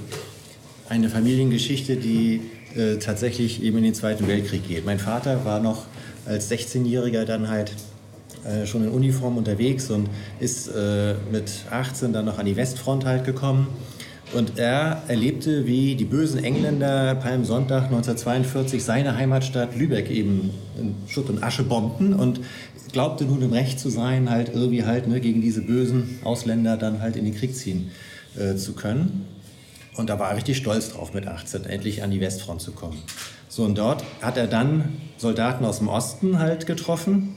äh, 0.89 0.91
eine 0.91 1.10
Familiengeschichte, 1.10 1.97
die 1.97 2.41
äh, 2.76 2.97
tatsächlich 2.97 3.62
eben 3.64 3.78
in 3.78 3.84
den 3.84 3.93
Zweiten 3.93 4.28
Weltkrieg 4.28 4.68
geht. 4.68 4.86
Mein 4.86 4.99
Vater 4.99 5.45
war 5.45 5.60
noch 5.60 5.86
als 6.26 6.51
16-Jähriger 6.51 7.26
dann 7.26 7.49
halt 7.49 7.74
äh, 8.45 8.65
schon 8.65 8.84
in 8.84 8.89
Uniform 8.89 9.38
unterwegs 9.38 9.89
und 9.89 10.09
ist 10.39 10.67
äh, 10.67 11.15
mit 11.32 11.51
18 11.69 12.13
dann 12.13 12.26
noch 12.26 12.39
an 12.39 12.45
die 12.45 12.55
Westfront 12.55 13.05
halt 13.05 13.24
gekommen. 13.24 13.67
Und 14.34 14.57
er 14.57 15.03
erlebte, 15.09 15.65
wie 15.65 15.95
die 15.95 16.05
bösen 16.05 16.41
Engländer 16.41 17.15
Palmsonntag 17.15 17.86
1942 17.86 18.82
seine 18.82 19.17
Heimatstadt 19.17 19.76
Lübeck 19.76 20.09
eben 20.09 20.51
in 20.80 20.95
Schutt 21.07 21.30
und 21.30 21.43
Asche 21.43 21.63
bombten 21.63 22.13
und 22.13 22.39
glaubte 22.93 23.26
nun 23.26 23.41
im 23.41 23.51
Recht 23.51 23.80
zu 23.80 23.89
sein, 23.89 24.30
halt 24.30 24.49
irgendwie 24.53 24.86
halt 24.86 25.07
ne, 25.07 25.19
gegen 25.19 25.41
diese 25.41 25.61
bösen 25.61 26.19
Ausländer 26.24 26.78
dann 26.78 27.01
halt 27.01 27.17
in 27.17 27.26
den 27.26 27.36
Krieg 27.36 27.55
ziehen 27.55 27.91
äh, 28.38 28.55
zu 28.55 28.74
können. 28.74 29.28
Und 29.97 30.09
da 30.09 30.17
war 30.17 30.32
er 30.32 30.38
richtig 30.38 30.57
stolz 30.57 30.93
drauf, 30.93 31.13
mit 31.13 31.28
18 31.28 31.65
endlich 31.65 32.01
an 32.01 32.11
die 32.11 32.22
Westfront 32.22 32.61
zu 32.61 32.72
kommen. 32.72 32.97
So, 33.52 33.66
und 33.66 33.78
dort 33.78 34.06
hat 34.22 34.38
er 34.38 34.47
dann 34.47 34.93
Soldaten 35.18 35.66
aus 35.66 35.80
dem 35.80 35.89
Osten 35.89 36.39
halt 36.39 36.66
getroffen, 36.68 37.36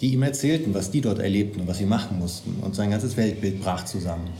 die 0.00 0.14
ihm 0.14 0.22
erzählten, 0.22 0.72
was 0.72 0.90
die 0.90 1.02
dort 1.02 1.18
erlebten 1.18 1.60
und 1.60 1.68
was 1.68 1.76
sie 1.76 1.84
machen 1.84 2.18
mussten. 2.18 2.62
Und 2.62 2.74
sein 2.74 2.90
ganzes 2.90 3.18
Weltbild 3.18 3.60
brach 3.60 3.84
zusammen. 3.84 4.30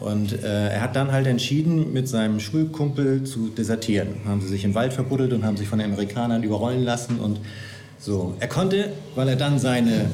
Und 0.00 0.32
äh, 0.32 0.70
er 0.70 0.80
hat 0.80 0.96
dann 0.96 1.12
halt 1.12 1.28
entschieden, 1.28 1.92
mit 1.92 2.08
seinem 2.08 2.40
Schulkumpel 2.40 3.22
zu 3.22 3.50
desertieren. 3.50 4.08
Haben 4.26 4.40
sie 4.40 4.48
sich 4.48 4.64
im 4.64 4.74
Wald 4.74 4.92
verbuddelt 4.92 5.32
und 5.32 5.44
haben 5.44 5.56
sich 5.56 5.68
von 5.68 5.78
den 5.78 5.92
Amerikanern 5.92 6.42
überrollen 6.42 6.82
lassen. 6.82 7.20
Und 7.20 7.38
so, 8.00 8.34
er 8.40 8.48
konnte, 8.48 8.90
weil 9.14 9.28
er 9.28 9.36
dann 9.36 9.60
seine 9.60 10.10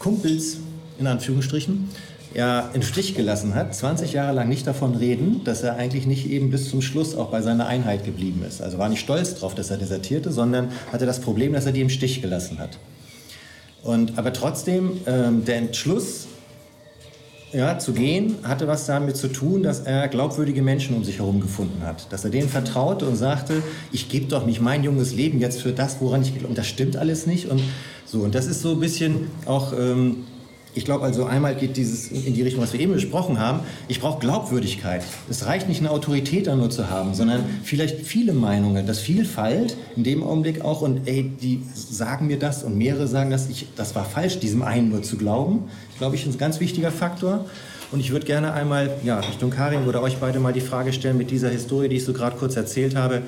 Kumpels, 0.00 0.56
in 0.98 1.06
Anführungsstrichen, 1.06 1.90
ja 2.34 2.70
im 2.72 2.82
Stich 2.82 3.14
gelassen 3.14 3.54
hat, 3.54 3.74
20 3.74 4.12
Jahre 4.12 4.34
lang 4.34 4.48
nicht 4.48 4.66
davon 4.66 4.94
reden, 4.94 5.42
dass 5.44 5.62
er 5.62 5.76
eigentlich 5.76 6.06
nicht 6.06 6.28
eben 6.30 6.50
bis 6.50 6.70
zum 6.70 6.82
Schluss 6.82 7.14
auch 7.14 7.30
bei 7.30 7.42
seiner 7.42 7.66
Einheit 7.66 8.04
geblieben 8.04 8.44
ist. 8.46 8.62
Also 8.62 8.78
war 8.78 8.88
nicht 8.88 9.00
stolz 9.00 9.34
darauf, 9.34 9.54
dass 9.54 9.70
er 9.70 9.76
desertierte, 9.76 10.32
sondern 10.32 10.68
hatte 10.92 11.06
das 11.06 11.20
Problem, 11.20 11.52
dass 11.52 11.66
er 11.66 11.72
die 11.72 11.80
im 11.80 11.90
Stich 11.90 12.22
gelassen 12.22 12.58
hat. 12.58 12.78
Und, 13.82 14.18
aber 14.18 14.32
trotzdem, 14.32 15.00
ähm, 15.06 15.44
der 15.44 15.56
Entschluss, 15.56 16.28
ja, 17.52 17.78
zu 17.78 17.92
gehen, 17.92 18.36
hatte 18.44 18.66
was 18.66 18.86
damit 18.86 19.16
zu 19.16 19.28
tun, 19.28 19.62
dass 19.62 19.80
er 19.80 20.08
glaubwürdige 20.08 20.62
Menschen 20.62 20.96
um 20.96 21.04
sich 21.04 21.18
herum 21.18 21.40
gefunden 21.40 21.82
hat. 21.84 22.10
Dass 22.10 22.24
er 22.24 22.30
denen 22.30 22.48
vertraute 22.48 23.06
und 23.06 23.16
sagte, 23.16 23.62
ich 23.90 24.08
gebe 24.08 24.26
doch 24.26 24.46
nicht 24.46 24.62
mein 24.62 24.84
junges 24.84 25.14
Leben 25.14 25.38
jetzt 25.38 25.60
für 25.60 25.72
das, 25.72 25.98
woran 26.00 26.22
ich 26.22 26.32
glaube. 26.32 26.48
Und 26.48 26.58
das 26.58 26.66
stimmt 26.66 26.96
alles 26.96 27.26
nicht. 27.26 27.50
Und 27.50 27.62
so, 28.06 28.20
und 28.20 28.34
das 28.34 28.46
ist 28.46 28.62
so 28.62 28.72
ein 28.72 28.80
bisschen 28.80 29.28
auch 29.44 29.74
ähm, 29.78 30.24
ich 30.74 30.84
glaube 30.84 31.04
also 31.04 31.24
einmal 31.24 31.54
geht 31.54 31.76
dieses 31.76 32.10
in 32.10 32.32
die 32.34 32.42
Richtung, 32.42 32.62
was 32.62 32.72
wir 32.72 32.80
eben 32.80 32.94
besprochen 32.94 33.38
haben. 33.38 33.60
Ich 33.88 34.00
brauche 34.00 34.20
Glaubwürdigkeit. 34.20 35.02
Es 35.28 35.46
reicht 35.46 35.68
nicht 35.68 35.80
eine 35.80 35.90
Autorität 35.90 36.46
da 36.46 36.56
nur 36.56 36.70
zu 36.70 36.88
haben, 36.88 37.14
sondern 37.14 37.44
vielleicht 37.62 38.06
viele 38.06 38.32
Meinungen, 38.32 38.86
das 38.86 38.98
Vielfalt 38.98 39.76
in 39.96 40.04
dem 40.04 40.22
Augenblick 40.22 40.64
auch 40.64 40.80
und 40.80 41.06
ey, 41.06 41.24
die 41.24 41.62
sagen 41.74 42.26
mir 42.26 42.38
das 42.38 42.62
und 42.62 42.78
mehrere 42.78 43.06
sagen 43.06 43.30
das, 43.30 43.50
ich, 43.50 43.66
das 43.76 43.94
war 43.94 44.04
falsch, 44.04 44.38
diesem 44.38 44.62
einen 44.62 44.88
nur 44.88 45.02
zu 45.02 45.16
glauben. 45.16 45.64
Glaube 45.98 46.16
ich, 46.16 46.26
ist 46.26 46.34
ein 46.34 46.38
ganz 46.38 46.58
wichtiger 46.60 46.90
Faktor. 46.90 47.44
Und 47.90 48.00
ich 48.00 48.10
würde 48.10 48.24
gerne 48.24 48.54
einmal 48.54 48.90
ja, 49.04 49.20
Richtung 49.20 49.50
Karin 49.50 49.86
oder 49.86 50.00
euch 50.00 50.16
beide 50.16 50.40
mal 50.40 50.54
die 50.54 50.62
Frage 50.62 50.94
stellen 50.94 51.18
mit 51.18 51.30
dieser 51.30 51.50
Historie, 51.50 51.90
die 51.90 51.96
ich 51.96 52.04
so 52.06 52.14
gerade 52.14 52.38
kurz 52.38 52.56
erzählt 52.56 52.96
habe 52.96 53.20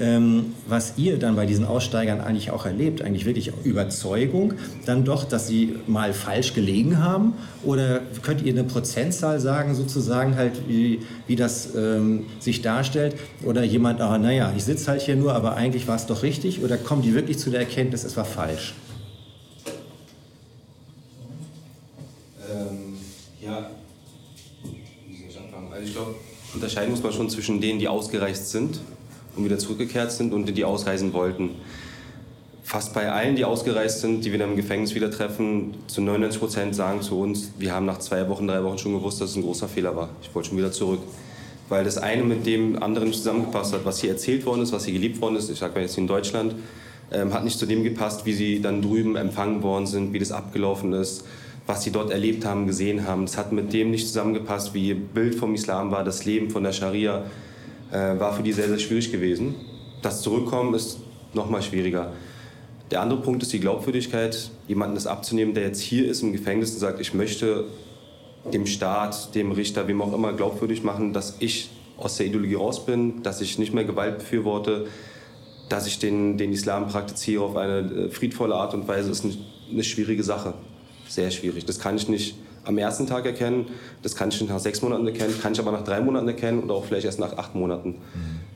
ähm, 0.00 0.54
was 0.66 0.94
ihr 0.96 1.18
dann 1.18 1.36
bei 1.36 1.44
diesen 1.44 1.66
Aussteigern 1.66 2.20
eigentlich 2.20 2.50
auch 2.50 2.64
erlebt, 2.64 3.02
eigentlich 3.02 3.26
wirklich 3.26 3.52
Überzeugung, 3.64 4.54
dann 4.86 5.04
doch, 5.04 5.24
dass 5.24 5.46
sie 5.46 5.76
mal 5.86 6.14
falsch 6.14 6.54
gelegen 6.54 6.98
haben? 6.98 7.34
Oder 7.64 8.00
könnt 8.22 8.42
ihr 8.42 8.52
eine 8.52 8.64
Prozentzahl 8.64 9.38
sagen, 9.40 9.74
sozusagen 9.74 10.36
halt, 10.36 10.68
wie, 10.68 11.00
wie 11.26 11.36
das 11.36 11.74
ähm, 11.74 12.24
sich 12.38 12.62
darstellt? 12.62 13.14
Oder 13.44 13.62
jemand, 13.62 14.00
ah, 14.00 14.16
naja, 14.16 14.52
ich 14.56 14.64
sitze 14.64 14.90
halt 14.90 15.02
hier 15.02 15.16
nur, 15.16 15.34
aber 15.34 15.56
eigentlich 15.56 15.86
war 15.86 15.96
es 15.96 16.06
doch 16.06 16.22
richtig? 16.22 16.64
Oder 16.64 16.78
kommen 16.78 17.02
die 17.02 17.14
wirklich 17.14 17.38
zu 17.38 17.50
der 17.50 17.60
Erkenntnis, 17.60 18.02
es 18.04 18.16
war 18.16 18.24
falsch? 18.24 18.74
Ähm, 22.50 22.96
ja, 23.42 23.70
ich? 24.64 25.38
Also 25.72 25.86
ich 25.86 25.92
glaube, 25.92 26.14
unterscheiden 26.54 26.90
muss 26.90 27.02
man 27.02 27.12
schon 27.12 27.28
zwischen 27.28 27.60
denen, 27.60 27.78
die 27.78 27.86
ausgereist 27.86 28.50
sind 28.50 28.80
und 29.36 29.44
wieder 29.44 29.58
zurückgekehrt 29.58 30.12
sind 30.12 30.32
und 30.32 30.46
die 30.46 30.64
ausreisen 30.64 31.12
wollten. 31.12 31.50
Fast 32.62 32.94
bei 32.94 33.10
allen, 33.10 33.34
die 33.34 33.44
ausgereist 33.44 34.00
sind, 34.00 34.24
die 34.24 34.30
wir 34.30 34.38
dann 34.38 34.50
im 34.50 34.56
Gefängnis 34.56 34.94
wieder 34.94 35.10
treffen, 35.10 35.74
zu 35.88 36.00
99 36.00 36.40
Prozent 36.40 36.74
sagen 36.76 37.02
zu 37.02 37.18
uns, 37.18 37.50
wir 37.58 37.74
haben 37.74 37.84
nach 37.84 37.98
zwei 37.98 38.28
Wochen, 38.28 38.46
drei 38.46 38.62
Wochen 38.62 38.78
schon 38.78 38.92
gewusst, 38.92 39.20
dass 39.20 39.30
es 39.30 39.36
ein 39.36 39.42
großer 39.42 39.68
Fehler 39.68 39.96
war. 39.96 40.10
Ich 40.22 40.32
wollte 40.34 40.50
schon 40.50 40.58
wieder 40.58 40.70
zurück. 40.70 41.00
Weil 41.68 41.84
das 41.84 41.98
eine 41.98 42.22
mit 42.22 42.46
dem 42.46 42.80
anderen 42.82 43.08
nicht 43.08 43.18
zusammengepasst 43.18 43.72
hat. 43.72 43.84
Was 43.84 44.00
hier 44.00 44.10
erzählt 44.10 44.46
worden 44.46 44.62
ist, 44.62 44.72
was 44.72 44.84
hier 44.84 44.94
geliebt 44.94 45.20
worden 45.20 45.36
ist, 45.36 45.50
ich 45.50 45.58
sage 45.58 45.74
mal 45.74 45.80
jetzt 45.80 45.98
in 45.98 46.06
Deutschland, 46.06 46.54
ähm, 47.12 47.34
hat 47.34 47.44
nicht 47.44 47.58
zu 47.58 47.66
dem 47.66 47.82
gepasst, 47.82 48.24
wie 48.24 48.32
sie 48.32 48.60
dann 48.60 48.82
drüben 48.82 49.16
empfangen 49.16 49.62
worden 49.62 49.86
sind, 49.86 50.12
wie 50.12 50.18
das 50.18 50.30
abgelaufen 50.30 50.92
ist, 50.92 51.24
was 51.66 51.82
sie 51.82 51.90
dort 51.90 52.10
erlebt 52.10 52.44
haben, 52.44 52.66
gesehen 52.66 53.06
haben. 53.06 53.26
Das 53.26 53.36
hat 53.36 53.52
mit 53.52 53.72
dem 53.72 53.90
nicht 53.90 54.06
zusammengepasst, 54.06 54.74
wie 54.74 54.88
ihr 54.88 54.96
Bild 54.96 55.34
vom 55.34 55.54
Islam 55.54 55.90
war, 55.90 56.04
das 56.04 56.24
Leben 56.24 56.50
von 56.50 56.62
der 56.62 56.72
Scharia 56.72 57.24
äh, 57.90 58.18
war 58.18 58.34
für 58.34 58.42
die 58.42 58.52
sehr, 58.52 58.68
sehr 58.68 58.78
schwierig 58.78 59.12
gewesen. 59.12 59.54
Das 60.02 60.22
Zurückkommen 60.22 60.74
ist 60.74 60.98
noch 61.34 61.50
mal 61.50 61.62
schwieriger. 61.62 62.12
Der 62.90 63.00
andere 63.02 63.20
Punkt 63.20 63.42
ist 63.42 63.52
die 63.52 63.60
Glaubwürdigkeit, 63.60 64.50
jemanden 64.66 64.96
das 64.96 65.06
abzunehmen, 65.06 65.54
der 65.54 65.64
jetzt 65.64 65.80
hier 65.80 66.08
ist 66.08 66.22
im 66.22 66.32
Gefängnis 66.32 66.72
und 66.72 66.80
sagt, 66.80 67.00
ich 67.00 67.14
möchte 67.14 67.66
dem 68.52 68.66
Staat, 68.66 69.34
dem 69.34 69.52
Richter, 69.52 69.86
wem 69.86 70.02
auch 70.02 70.12
immer 70.12 70.32
glaubwürdig 70.32 70.82
machen, 70.82 71.12
dass 71.12 71.36
ich 71.38 71.70
aus 71.98 72.16
der 72.16 72.26
Ideologie 72.26 72.54
raus 72.54 72.86
bin, 72.86 73.22
dass 73.22 73.40
ich 73.40 73.58
nicht 73.58 73.74
mehr 73.74 73.84
Gewalt 73.84 74.18
befürworte, 74.18 74.86
dass 75.68 75.86
ich 75.86 75.98
den, 75.98 76.36
den 76.36 76.52
Islam 76.52 76.88
praktiziere 76.88 77.44
auf 77.44 77.56
eine 77.56 77.78
äh, 77.78 78.10
friedvolle 78.10 78.54
Art 78.54 78.74
und 78.74 78.88
Weise, 78.88 79.10
ist 79.10 79.24
eine, 79.24 79.34
eine 79.70 79.84
schwierige 79.84 80.24
Sache. 80.24 80.54
Sehr 81.06 81.30
schwierig. 81.30 81.66
Das 81.66 81.78
kann 81.78 81.96
ich 81.96 82.08
nicht 82.08 82.34
am 82.64 82.78
ersten 82.78 83.06
Tag 83.06 83.26
erkennen. 83.26 83.66
Das 84.02 84.14
kann 84.14 84.28
ich 84.28 84.40
nach 84.48 84.58
sechs 84.58 84.82
Monaten 84.82 85.06
erkennen, 85.06 85.34
kann 85.40 85.52
ich 85.52 85.60
aber 85.60 85.72
nach 85.72 85.84
drei 85.84 86.00
Monaten 86.00 86.28
erkennen 86.28 86.62
oder 86.62 86.74
auch 86.74 86.84
vielleicht 86.84 87.06
erst 87.06 87.18
nach 87.18 87.36
acht 87.36 87.54
Monaten. 87.54 87.90
Mhm. 87.90 87.96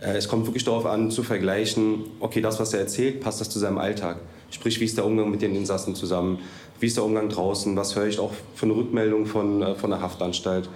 Äh, 0.00 0.16
es 0.16 0.28
kommt 0.28 0.46
wirklich 0.46 0.64
darauf 0.64 0.86
an, 0.86 1.10
zu 1.10 1.22
vergleichen, 1.22 2.04
okay, 2.20 2.40
das, 2.40 2.60
was 2.60 2.72
er 2.72 2.80
erzählt, 2.80 3.20
passt 3.20 3.40
das 3.40 3.50
zu 3.50 3.58
seinem 3.58 3.78
Alltag? 3.78 4.16
Sprich, 4.50 4.80
wie 4.80 4.84
ist 4.84 4.96
der 4.96 5.06
Umgang 5.06 5.30
mit 5.30 5.42
den 5.42 5.54
Insassen 5.54 5.94
zusammen? 5.94 6.38
Wie 6.80 6.86
ist 6.86 6.96
der 6.96 7.04
Umgang 7.04 7.28
draußen? 7.28 7.76
Was 7.76 7.96
höre 7.96 8.06
ich 8.06 8.18
auch 8.18 8.32
für 8.54 8.66
eine 8.66 8.76
Rückmeldung 8.76 9.26
von, 9.26 9.62
äh, 9.62 9.74
von 9.74 9.90
der 9.90 10.00
Haftanstalt? 10.00 10.68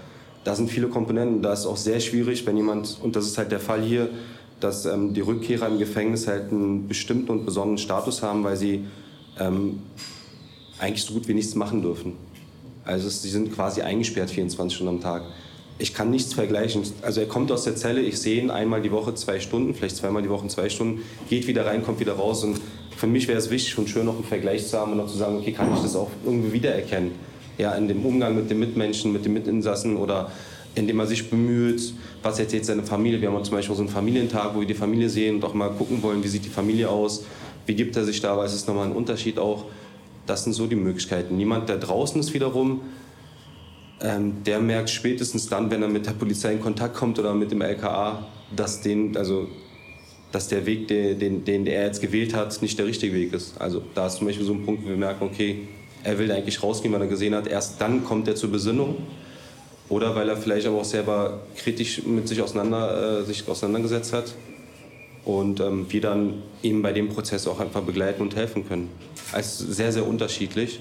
Da 0.44 0.54
sind 0.54 0.70
viele 0.70 0.88
Komponenten. 0.88 1.42
Da 1.42 1.52
ist 1.52 1.66
auch 1.66 1.76
sehr 1.76 2.00
schwierig, 2.00 2.46
wenn 2.46 2.56
jemand, 2.56 2.98
und 3.02 3.16
das 3.16 3.26
ist 3.26 3.38
halt 3.38 3.52
der 3.52 3.60
Fall 3.60 3.82
hier, 3.82 4.08
dass 4.60 4.86
ähm, 4.86 5.14
die 5.14 5.20
Rückkehrer 5.20 5.68
im 5.68 5.78
Gefängnis 5.78 6.26
halt 6.26 6.50
einen 6.50 6.88
bestimmten 6.88 7.30
und 7.30 7.44
besonderen 7.44 7.78
Status 7.78 8.22
haben, 8.22 8.42
weil 8.44 8.56
sie 8.56 8.86
ähm, 9.38 9.80
eigentlich 10.78 11.04
so 11.04 11.14
gut 11.14 11.28
wie 11.28 11.34
nichts 11.34 11.54
machen 11.54 11.82
dürfen. 11.82 12.14
Also 12.88 13.08
sie 13.10 13.28
sind 13.28 13.54
quasi 13.54 13.82
eingesperrt 13.82 14.30
24 14.30 14.74
Stunden 14.74 14.94
am 14.96 15.00
Tag. 15.02 15.22
Ich 15.78 15.94
kann 15.94 16.10
nichts 16.10 16.32
vergleichen. 16.32 16.82
Also 17.02 17.20
er 17.20 17.28
kommt 17.28 17.52
aus 17.52 17.64
der 17.64 17.76
Zelle, 17.76 18.00
ich 18.00 18.18
sehe 18.18 18.40
ihn 18.40 18.50
einmal 18.50 18.80
die 18.80 18.90
Woche 18.90 19.14
zwei 19.14 19.38
Stunden, 19.40 19.74
vielleicht 19.74 19.96
zweimal 19.96 20.22
die 20.22 20.30
Woche 20.30 20.48
zwei 20.48 20.70
Stunden, 20.70 21.02
geht 21.28 21.46
wieder 21.46 21.66
rein, 21.66 21.84
kommt 21.84 22.00
wieder 22.00 22.14
raus. 22.14 22.42
Und 22.44 22.58
für 22.96 23.06
mich 23.06 23.28
wäre 23.28 23.38
es 23.38 23.50
wichtig 23.50 23.76
und 23.78 23.90
schön, 23.90 24.06
noch 24.06 24.14
einen 24.14 24.24
Vergleich 24.24 24.66
zu 24.66 24.78
haben 24.78 24.92
und 24.92 24.98
noch 24.98 25.06
zu 25.06 25.18
sagen, 25.18 25.36
okay, 25.36 25.52
kann 25.52 25.72
ich 25.74 25.80
das 25.82 25.94
auch 25.94 26.10
irgendwie 26.24 26.52
wiedererkennen? 26.52 27.12
Ja, 27.58 27.74
in 27.74 27.88
dem 27.88 28.04
Umgang 28.04 28.34
mit 28.34 28.50
den 28.50 28.58
Mitmenschen, 28.58 29.12
mit 29.12 29.24
den 29.24 29.34
Mitinsassen 29.34 29.96
oder 29.96 30.32
indem 30.74 30.98
er 30.98 31.06
sich 31.06 31.28
bemüht, 31.28 31.92
was 32.22 32.38
erzählt 32.38 32.64
seine 32.64 32.84
Familie. 32.84 33.20
Wir 33.20 33.30
haben 33.30 33.44
zum 33.44 33.54
Beispiel 33.54 33.76
so 33.76 33.82
einen 33.82 33.90
Familientag, 33.90 34.54
wo 34.54 34.60
wir 34.60 34.66
die 34.66 34.74
Familie 34.74 35.10
sehen 35.10 35.36
und 35.36 35.44
auch 35.44 35.54
mal 35.54 35.70
gucken 35.70 36.02
wollen, 36.02 36.24
wie 36.24 36.28
sieht 36.28 36.44
die 36.44 36.50
Familie 36.50 36.88
aus, 36.88 37.24
wie 37.66 37.74
gibt 37.74 37.96
er 37.96 38.04
sich 38.04 38.20
da, 38.20 38.36
weil 38.38 38.46
es 38.46 38.54
ist 38.54 38.66
nochmal 38.66 38.86
ein 38.86 38.92
Unterschied 38.92 39.38
auch 39.38 39.66
das 40.28 40.44
sind 40.44 40.52
so 40.52 40.66
die 40.66 40.76
Möglichkeiten. 40.76 41.36
Niemand, 41.36 41.68
der 41.68 41.78
draußen 41.78 42.20
ist 42.20 42.34
wiederum, 42.34 42.82
ähm, 44.00 44.44
der 44.44 44.60
merkt 44.60 44.90
spätestens 44.90 45.48
dann, 45.48 45.70
wenn 45.70 45.82
er 45.82 45.88
mit 45.88 46.06
der 46.06 46.12
Polizei 46.12 46.52
in 46.52 46.60
Kontakt 46.60 46.94
kommt 46.94 47.18
oder 47.18 47.34
mit 47.34 47.50
dem 47.50 47.62
LKA, 47.62 48.26
dass, 48.54 48.80
den, 48.80 49.16
also, 49.16 49.48
dass 50.30 50.48
der 50.48 50.66
Weg, 50.66 50.88
den, 50.88 51.18
den, 51.18 51.44
den 51.44 51.66
er 51.66 51.86
jetzt 51.86 52.00
gewählt 52.00 52.34
hat, 52.34 52.60
nicht 52.62 52.78
der 52.78 52.86
richtige 52.86 53.14
Weg 53.14 53.32
ist. 53.32 53.60
Also 53.60 53.82
da 53.94 54.06
ist 54.06 54.16
zum 54.16 54.26
Beispiel 54.26 54.46
so 54.46 54.52
ein 54.52 54.64
Punkt, 54.64 54.84
wo 54.84 54.88
wir 54.88 54.96
merken, 54.96 55.24
okay, 55.24 55.66
er 56.04 56.18
will 56.18 56.30
eigentlich 56.30 56.62
rausgehen, 56.62 56.94
weil 56.94 57.02
er 57.02 57.08
gesehen 57.08 57.34
hat, 57.34 57.46
erst 57.48 57.80
dann 57.80 58.04
kommt 58.04 58.28
er 58.28 58.36
zur 58.36 58.52
Besinnung. 58.52 58.96
Oder 59.88 60.14
weil 60.14 60.28
er 60.28 60.36
vielleicht 60.36 60.66
aber 60.66 60.78
auch 60.78 60.84
selber 60.84 61.40
kritisch 61.56 62.04
mit 62.04 62.28
sich, 62.28 62.42
auseinander, 62.42 63.20
äh, 63.20 63.24
sich 63.24 63.48
auseinandergesetzt 63.48 64.12
hat 64.12 64.34
und 65.28 65.60
ähm, 65.60 65.84
wir 65.90 66.00
dann 66.00 66.42
ihm 66.62 66.80
bei 66.80 66.94
dem 66.94 67.10
Prozess 67.10 67.46
auch 67.46 67.60
einfach 67.60 67.82
begleiten 67.82 68.22
und 68.22 68.34
helfen 68.34 68.66
können. 68.66 68.88
Also 69.30 69.70
sehr, 69.70 69.92
sehr 69.92 70.06
unterschiedlich. 70.06 70.80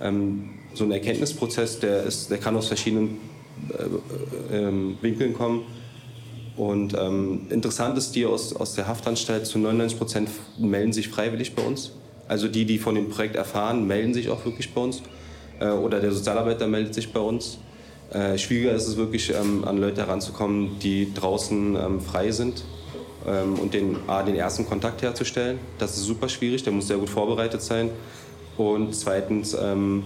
Ähm, 0.00 0.54
so 0.74 0.82
ein 0.82 0.90
Erkenntnisprozess, 0.90 1.78
der, 1.78 2.02
ist, 2.02 2.28
der 2.28 2.38
kann 2.38 2.56
aus 2.56 2.66
verschiedenen 2.66 3.18
äh, 4.50 4.56
äh, 4.56 4.72
Winkeln 5.00 5.34
kommen. 5.34 5.62
Und 6.56 6.96
ähm, 6.98 7.46
interessant 7.50 7.96
ist, 7.96 8.16
die 8.16 8.26
aus, 8.26 8.56
aus 8.56 8.74
der 8.74 8.88
Haftanstalt 8.88 9.46
zu 9.46 9.60
99 9.60 9.98
Prozent 9.98 10.30
melden 10.58 10.92
sich 10.92 11.06
freiwillig 11.08 11.54
bei 11.54 11.62
uns. 11.62 11.92
Also 12.26 12.48
die, 12.48 12.64
die 12.64 12.78
von 12.78 12.96
dem 12.96 13.08
Projekt 13.08 13.36
erfahren, 13.36 13.86
melden 13.86 14.14
sich 14.14 14.30
auch 14.30 14.44
wirklich 14.44 14.74
bei 14.74 14.80
uns. 14.80 15.00
Äh, 15.60 15.68
oder 15.68 16.00
der 16.00 16.10
Sozialarbeiter 16.10 16.66
meldet 16.66 16.92
sich 16.92 17.12
bei 17.12 17.20
uns. 17.20 17.58
Äh, 18.10 18.36
schwieriger 18.36 18.72
ist 18.72 18.88
es 18.88 18.96
wirklich, 18.96 19.32
ähm, 19.32 19.64
an 19.64 19.78
Leute 19.78 20.00
heranzukommen, 20.00 20.80
die 20.80 21.14
draußen 21.14 21.76
ähm, 21.76 22.00
frei 22.00 22.32
sind 22.32 22.64
und 23.30 23.74
den, 23.74 23.96
A, 24.06 24.22
den 24.22 24.36
ersten 24.36 24.66
Kontakt 24.66 25.02
herzustellen. 25.02 25.58
Das 25.78 25.96
ist 25.96 26.04
super 26.04 26.28
schwierig, 26.28 26.62
der 26.62 26.72
muss 26.72 26.86
sehr 26.86 26.96
gut 26.96 27.10
vorbereitet 27.10 27.62
sein. 27.62 27.90
Und 28.56 28.94
zweitens 28.94 29.54
ähm, 29.54 30.04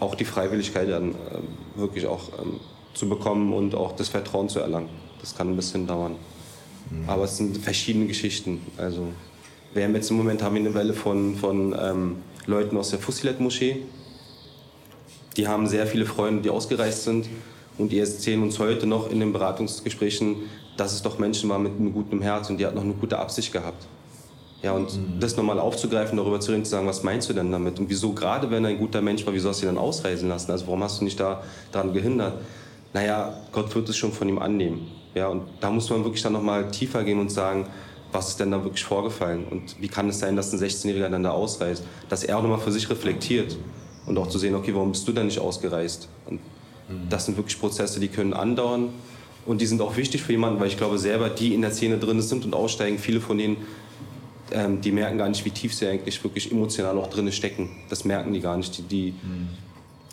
auch 0.00 0.14
die 0.14 0.24
Freiwilligkeit 0.24 0.90
dann 0.90 1.12
äh, 1.12 1.14
wirklich 1.76 2.06
auch 2.06 2.28
ähm, 2.42 2.60
zu 2.94 3.08
bekommen 3.08 3.52
und 3.52 3.74
auch 3.74 3.94
das 3.94 4.08
Vertrauen 4.08 4.48
zu 4.48 4.60
erlangen. 4.60 4.88
Das 5.20 5.36
kann 5.36 5.50
ein 5.50 5.56
bisschen 5.56 5.86
dauern. 5.86 6.16
Mhm. 6.90 7.08
Aber 7.08 7.24
es 7.24 7.36
sind 7.36 7.56
verschiedene 7.58 8.06
Geschichten. 8.06 8.60
Also 8.76 9.08
wir 9.72 9.84
haben 9.84 9.94
jetzt 9.94 10.10
im 10.10 10.16
Moment 10.16 10.42
haben 10.42 10.54
wir 10.54 10.60
eine 10.60 10.74
Welle 10.74 10.94
von, 10.94 11.36
von 11.36 11.74
ähm, 11.78 12.16
Leuten 12.46 12.76
aus 12.76 12.90
der 12.90 12.98
Fussilet-Moschee. 12.98 13.82
Die 15.36 15.48
haben 15.48 15.66
sehr 15.66 15.86
viele 15.86 16.06
Freunde, 16.06 16.42
die 16.42 16.50
ausgereist 16.50 17.04
sind 17.04 17.26
und 17.76 17.92
die 17.92 17.98
erzählen 17.98 18.42
uns 18.42 18.58
heute 18.58 18.86
noch 18.86 19.10
in 19.10 19.20
den 19.20 19.32
Beratungsgesprächen, 19.32 20.36
dass 20.76 20.92
es 20.92 21.02
doch 21.02 21.18
Menschen 21.18 21.48
waren 21.50 21.62
mit 21.62 21.72
einem 21.72 21.92
guten 21.92 22.20
Herz 22.20 22.50
und 22.50 22.58
die 22.58 22.66
hatten 22.66 22.76
noch 22.76 22.84
eine 22.84 22.94
gute 22.94 23.18
Absicht 23.18 23.52
gehabt. 23.52 23.86
Ja, 24.62 24.72
und 24.72 24.96
mhm. 24.96 25.20
das 25.20 25.36
nochmal 25.36 25.60
aufzugreifen, 25.60 26.16
darüber 26.16 26.40
zu 26.40 26.50
reden, 26.50 26.64
zu 26.64 26.70
sagen, 26.70 26.86
was 26.86 27.02
meinst 27.02 27.28
du 27.28 27.34
denn 27.34 27.52
damit? 27.52 27.78
Und 27.78 27.88
wieso, 27.88 28.12
gerade 28.12 28.50
wenn 28.50 28.64
er 28.64 28.70
ein 28.70 28.78
guter 28.78 29.02
Mensch 29.02 29.24
war, 29.26 29.32
wieso 29.32 29.50
hast 29.50 29.62
du 29.62 29.66
ihn 29.66 29.74
dann 29.74 29.78
ausreisen 29.78 30.28
lassen? 30.28 30.50
Also 30.50 30.66
warum 30.66 30.82
hast 30.82 31.00
du 31.00 31.04
nicht 31.04 31.20
da 31.20 31.42
daran 31.72 31.92
gehindert? 31.92 32.34
Naja, 32.92 33.34
Gott 33.52 33.74
wird 33.74 33.88
es 33.88 33.96
schon 33.96 34.12
von 34.12 34.28
ihm 34.28 34.38
annehmen. 34.38 34.88
Ja, 35.14 35.28
und 35.28 35.42
da 35.60 35.70
muss 35.70 35.88
man 35.90 36.04
wirklich 36.04 36.22
dann 36.22 36.32
nochmal 36.32 36.70
tiefer 36.70 37.04
gehen 37.04 37.20
und 37.20 37.30
sagen, 37.30 37.66
was 38.12 38.28
ist 38.28 38.40
denn 38.40 38.50
da 38.50 38.62
wirklich 38.62 38.84
vorgefallen? 38.84 39.44
Und 39.50 39.80
wie 39.80 39.88
kann 39.88 40.08
es 40.08 40.18
sein, 40.18 40.36
dass 40.36 40.52
ein 40.52 40.58
16-Jähriger 40.58 41.10
dann 41.10 41.22
da 41.22 41.30
ausreist? 41.30 41.84
Dass 42.08 42.24
er 42.24 42.38
auch 42.38 42.42
nochmal 42.42 42.58
für 42.58 42.72
sich 42.72 42.88
reflektiert 42.88 43.56
und 44.06 44.16
auch 44.16 44.28
zu 44.28 44.38
sehen, 44.38 44.54
okay, 44.54 44.74
warum 44.74 44.92
bist 44.92 45.06
du 45.06 45.12
denn 45.12 45.26
nicht 45.26 45.38
ausgereist? 45.38 46.08
Und 46.26 46.40
mhm. 46.88 47.08
das 47.10 47.26
sind 47.26 47.36
wirklich 47.36 47.58
Prozesse, 47.60 48.00
die 48.00 48.08
können 48.08 48.32
andauern 48.32 48.90
und 49.46 49.60
die 49.60 49.66
sind 49.66 49.80
auch 49.80 49.96
wichtig 49.96 50.22
für 50.22 50.32
jemanden, 50.32 50.60
weil 50.60 50.68
ich 50.68 50.76
glaube 50.76 50.98
selber, 50.98 51.28
die 51.28 51.54
in 51.54 51.62
der 51.62 51.70
Szene 51.70 51.98
drin 51.98 52.20
sind 52.20 52.44
und 52.44 52.54
aussteigen, 52.54 52.98
viele 52.98 53.20
von 53.20 53.38
denen, 53.38 53.56
ähm, 54.52 54.80
die 54.80 54.92
merken 54.92 55.18
gar 55.18 55.28
nicht, 55.28 55.44
wie 55.44 55.50
tief 55.50 55.74
sie 55.74 55.86
eigentlich 55.86 56.22
wirklich 56.22 56.50
emotional 56.50 56.98
auch 56.98 57.08
drin 57.08 57.30
stecken. 57.32 57.70
Das 57.88 58.04
merken 58.04 58.32
die 58.32 58.40
gar 58.40 58.56
nicht. 58.56 58.76
Die, 58.78 58.82
die, 58.82 59.14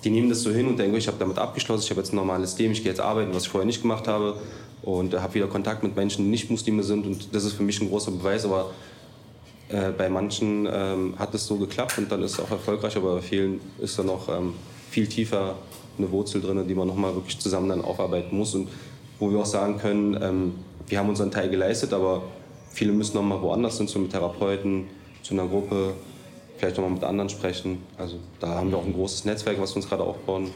die 0.04 0.10
nehmen 0.10 0.30
das 0.30 0.42
so 0.42 0.52
hin 0.52 0.68
und 0.68 0.78
denken, 0.78 0.96
ich 0.96 1.08
habe 1.08 1.18
damit 1.20 1.38
abgeschlossen, 1.38 1.84
ich 1.84 1.90
habe 1.90 2.02
jetzt 2.02 2.14
ein 2.14 2.18
normales 2.18 2.58
Leben, 2.58 2.74
ich 2.74 2.84
gehe 2.84 2.92
jetzt 2.92 3.02
arbeiten, 3.02 3.34
was 3.34 3.44
ich 3.44 3.50
vorher 3.50 3.66
nicht 3.66 3.82
gemacht 3.82 4.08
habe 4.08 4.40
und 4.82 5.14
habe 5.14 5.34
wieder 5.34 5.48
Kontakt 5.48 5.82
mit 5.84 5.96
Menschen, 5.96 6.26
die 6.26 6.32
nicht 6.32 6.50
Muslime 6.50 6.84
sind 6.84 7.06
und 7.06 7.34
das 7.34 7.46
ist 7.46 7.54
für 7.54 7.64
mich 7.64 7.80
ein 7.82 7.90
großer 7.90 8.12
Beweis, 8.12 8.44
aber 8.44 8.72
äh, 9.70 9.92
bei 9.92 10.10
manchen 10.10 10.68
ähm, 10.72 11.14
hat 11.18 11.34
es 11.34 11.48
so 11.48 11.56
geklappt 11.56 11.98
und 11.98 12.12
dann 12.12 12.22
ist 12.22 12.34
es 12.34 12.40
auch 12.40 12.52
erfolgreich, 12.52 12.98
aber 12.98 13.16
bei 13.16 13.22
vielen 13.22 13.62
ist 13.80 13.98
da 13.98 14.04
noch 14.04 14.28
ähm, 14.28 14.54
viel 14.90 15.08
tiefer 15.08 15.56
eine 15.98 16.12
Wurzel 16.12 16.42
drin, 16.42 16.68
die 16.68 16.76
man 16.76 16.88
nochmal 16.88 17.16
wirklich 17.16 17.40
zusammen 17.40 17.70
dann 17.70 17.82
aufarbeiten 17.82 18.36
muss 18.36 18.56
und 18.56 18.68
wo 19.24 19.32
wir 19.32 19.40
auch 19.40 19.46
sagen 19.46 19.78
können, 19.78 20.18
ähm, 20.22 20.54
wir 20.88 21.00
haben 21.00 21.10
unseren 21.10 21.32
Teil 21.32 21.50
geleistet, 21.50 21.94
aber 21.94 22.24
viele 22.72 22.92
müssen 22.92 23.16
nochmal 23.16 23.42
woanders 23.42 23.78
hin, 23.78 23.88
zu 23.88 24.00
einem 24.00 24.10
Therapeuten, 24.10 24.86
zu 25.22 25.34
einer 25.34 25.48
Gruppe, 25.48 25.94
vielleicht 26.58 26.78
nochmal 26.78 26.94
mit 26.94 27.04
anderen 27.04 27.30
sprechen. 27.30 27.80
Also 27.98 28.18
da 28.40 28.50
haben 28.50 28.70
wir 28.70 28.78
auch 28.78 28.86
ein 28.86 28.94
großes 28.94 29.26
Netzwerk, 29.26 29.60
was 29.62 29.72
wir 29.72 29.78
uns 29.78 29.88
gerade 29.88 30.04
aufbauen, 30.04 30.50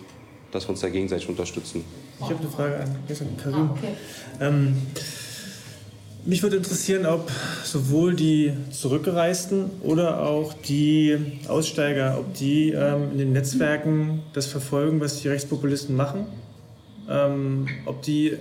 dass 0.52 0.66
wir 0.66 0.72
uns 0.72 0.82
da 0.82 0.90
gegenseitig 0.90 1.30
unterstützen. 1.30 1.84
Ich 2.20 2.26
habe 2.26 2.40
eine 2.40 2.50
Frage 2.50 2.76
an 2.80 3.38
Karim. 3.42 3.56
Ah, 3.56 3.70
okay. 3.72 3.94
ähm, 4.42 4.76
mich 6.26 6.44
würde 6.44 6.58
interessieren, 6.58 7.06
ob 7.06 7.32
sowohl 7.64 8.14
die 8.14 8.52
Zurückgereisten 8.72 9.70
oder 9.82 10.24
auch 10.24 10.54
die 10.54 11.18
Aussteiger, 11.48 12.18
ob 12.20 12.34
die 12.34 12.72
ähm, 12.72 13.12
in 13.14 13.18
den 13.18 13.32
Netzwerken 13.32 14.24
das 14.34 14.46
verfolgen, 14.46 15.00
was 15.00 15.22
die 15.22 15.30
Rechtspopulisten 15.30 15.96
machen, 15.96 16.26
ähm, 17.10 17.68
ob, 17.86 18.02
die, 18.02 18.38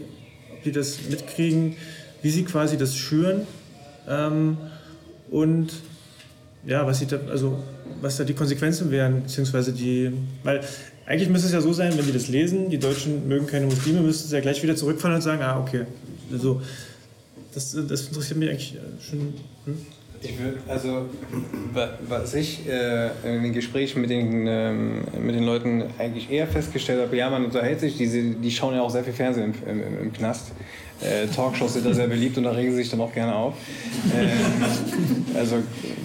die 0.66 0.72
das 0.72 0.98
mitkriegen, 1.08 1.76
wie 2.22 2.30
sie 2.30 2.44
quasi 2.44 2.76
das 2.76 2.96
schüren 2.96 3.46
ähm, 4.08 4.58
und 5.30 5.72
ja, 6.66 6.86
was, 6.86 7.06
da, 7.06 7.18
also, 7.30 7.62
was 8.00 8.16
da 8.16 8.24
die 8.24 8.34
Konsequenzen 8.34 8.90
wären, 8.90 9.22
beziehungsweise 9.22 9.72
die, 9.72 10.12
weil 10.42 10.60
eigentlich 11.06 11.28
müsste 11.28 11.46
es 11.46 11.52
ja 11.52 11.60
so 11.60 11.72
sein, 11.72 11.96
wenn 11.96 12.04
die 12.04 12.12
das 12.12 12.28
lesen, 12.28 12.68
die 12.68 12.78
Deutschen 12.78 13.28
mögen 13.28 13.46
keine 13.46 13.66
Muslime, 13.66 14.00
müssten 14.00 14.28
sie 14.28 14.34
ja 14.34 14.40
gleich 14.40 14.62
wieder 14.62 14.74
zurückfallen 14.74 15.16
und 15.16 15.22
sagen, 15.22 15.42
ah, 15.42 15.60
okay, 15.60 15.86
also 16.32 16.60
das, 17.54 17.76
das 17.88 18.08
interessiert 18.08 18.38
mich 18.38 18.50
eigentlich 18.50 18.74
äh, 18.74 19.02
schon. 19.08 19.34
Hm? 19.64 19.78
Ich 20.22 20.38
würde, 20.38 20.58
also, 20.68 21.06
was 22.08 22.34
ich 22.34 22.68
äh, 22.68 23.08
in 23.24 23.42
den 23.42 23.52
Gesprächen 23.52 24.00
mit 24.00 24.10
den, 24.10 24.46
ähm, 24.46 25.04
mit 25.20 25.34
den 25.34 25.44
Leuten 25.44 25.84
eigentlich 25.98 26.30
eher 26.30 26.46
festgestellt 26.46 27.00
habe, 27.02 27.16
ja, 27.16 27.30
man 27.30 27.44
unterhält 27.44 27.80
sich, 27.80 27.96
diese, 27.96 28.22
die 28.22 28.50
schauen 28.50 28.74
ja 28.74 28.82
auch 28.82 28.90
sehr 28.90 29.04
viel 29.04 29.12
Fernsehen 29.12 29.54
im, 29.66 29.80
im, 29.80 29.98
im 30.02 30.12
Knast. 30.12 30.52
Äh, 31.00 31.26
Talkshows 31.26 31.74
sind 31.74 31.84
da 31.84 31.92
sehr 31.92 32.06
beliebt 32.06 32.38
und 32.38 32.44
da 32.44 32.52
regen 32.52 32.70
sie 32.70 32.78
sich 32.78 32.90
dann 32.90 33.00
auch 33.00 33.12
gerne 33.12 33.34
auf. 33.34 33.54
Äh, 34.14 35.36
also 35.38 35.56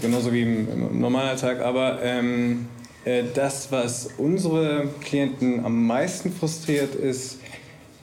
genauso 0.01 0.33
wie 0.33 0.41
im, 0.41 0.67
im 0.69 0.99
Normalalltag. 0.99 1.61
Aber 1.61 1.99
ähm, 2.03 2.67
äh, 3.05 3.23
das, 3.33 3.71
was 3.71 4.09
unsere 4.17 4.89
Klienten 5.01 5.63
am 5.65 5.87
meisten 5.87 6.31
frustriert, 6.31 6.93
ist, 6.95 7.39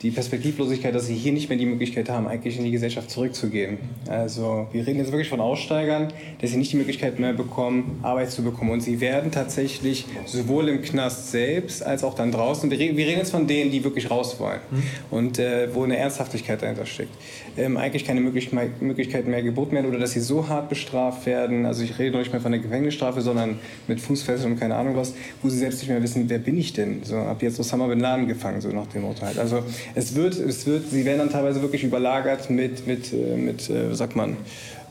die 0.03 0.13
Perspektivlosigkeit, 0.13 0.95
dass 0.95 1.07
sie 1.07 1.15
hier 1.15 1.33
nicht 1.33 1.49
mehr 1.49 1.59
die 1.59 1.67
Möglichkeit 1.67 2.09
haben, 2.09 2.29
eigentlich 2.29 2.57
in 2.57 2.65
die 2.65 2.71
Gesellschaft 2.71 3.11
zurückzugehen. 3.11 3.79
Also 4.09 4.69
wir 4.73 4.87
reden 4.87 4.99
jetzt 4.99 5.11
wirklich 5.11 5.29
von 5.29 5.41
Aussteigern, 5.41 6.13
dass 6.41 6.51
sie 6.51 6.57
nicht 6.57 6.73
die 6.73 6.77
Möglichkeit 6.77 7.19
mehr 7.19 7.33
bekommen, 7.33 7.99
Arbeit 8.03 8.31
zu 8.31 8.43
bekommen. 8.43 8.71
Und 8.71 8.81
sie 8.81 9.01
werden 9.01 9.33
tatsächlich 9.33 10.07
sowohl 10.25 10.69
im 10.69 10.83
Knast 10.83 11.33
selbst 11.33 11.83
als 11.83 12.05
auch 12.05 12.15
dann 12.15 12.31
draußen, 12.31 12.71
wir 12.71 12.79
reden, 12.79 12.97
jetzt 12.97 13.33
von 13.33 13.47
denen, 13.47 13.73
die 13.73 13.83
wirklich 13.83 14.11
raus 14.11 14.39
wollen 14.39 14.61
mhm. 14.71 14.83
und 15.11 15.39
äh, 15.39 15.75
wo 15.75 15.83
eine 15.83 15.97
Ernsthaftigkeit 15.97 16.63
dahinter 16.63 16.87
steckt, 16.87 17.11
ähm, 17.57 17.77
eigentlich 17.77 18.05
keine 18.05 18.21
Möglichkeit, 18.21 18.81
Möglichkeiten 18.81 19.31
mehr 19.31 19.43
geboten 19.43 19.73
werden 19.73 19.87
oder 19.87 19.99
dass 19.99 20.13
sie 20.13 20.21
so 20.21 20.49
hart 20.49 20.69
bestraft 20.69 21.27
werden, 21.27 21.67
also 21.67 21.83
ich 21.83 21.99
rede 21.99 22.13
noch 22.13 22.21
nicht 22.21 22.33
mehr 22.33 22.41
von 22.41 22.53
der 22.53 22.61
Gefängnisstrafe, 22.61 23.21
sondern 23.21 23.59
mit 23.89 24.01
Fußfesseln 24.01 24.53
und 24.53 24.61
keine 24.61 24.77
Ahnung 24.77 24.97
was, 24.97 25.15
wo 25.43 25.49
sie 25.49 25.59
selbst 25.59 25.81
nicht 25.81 25.89
mehr 25.89 26.03
wissen, 26.03 26.25
wer 26.29 26.39
bin 26.39 26.57
ich 26.57 26.73
denn? 26.73 27.03
So, 27.03 27.17
hab 27.17 27.43
jetzt 27.43 27.59
Osama 27.59 27.89
Bin 27.89 28.01
Laden 28.01 28.29
gefangen, 28.29 28.61
so 28.61 28.69
nach 28.69 28.87
dem 28.87 29.09
halt. 29.09 29.39
Also 29.39 29.63
es 29.95 30.15
wird, 30.15 30.37
es 30.37 30.67
wird, 30.67 30.91
sie 30.91 31.05
werden 31.05 31.19
dann 31.19 31.31
teilweise 31.31 31.63
wirklich 31.63 31.85
überlagert 31.85 32.51
mit, 32.51 32.87
mit, 32.87 33.13
äh, 33.13 33.37
mit 33.37 33.69
äh, 33.71 33.95
sagt 33.95 34.17
man, 34.17 34.37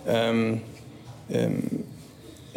ähm, 0.08 0.62
ähm, 1.30 1.64
äh, 1.64 1.97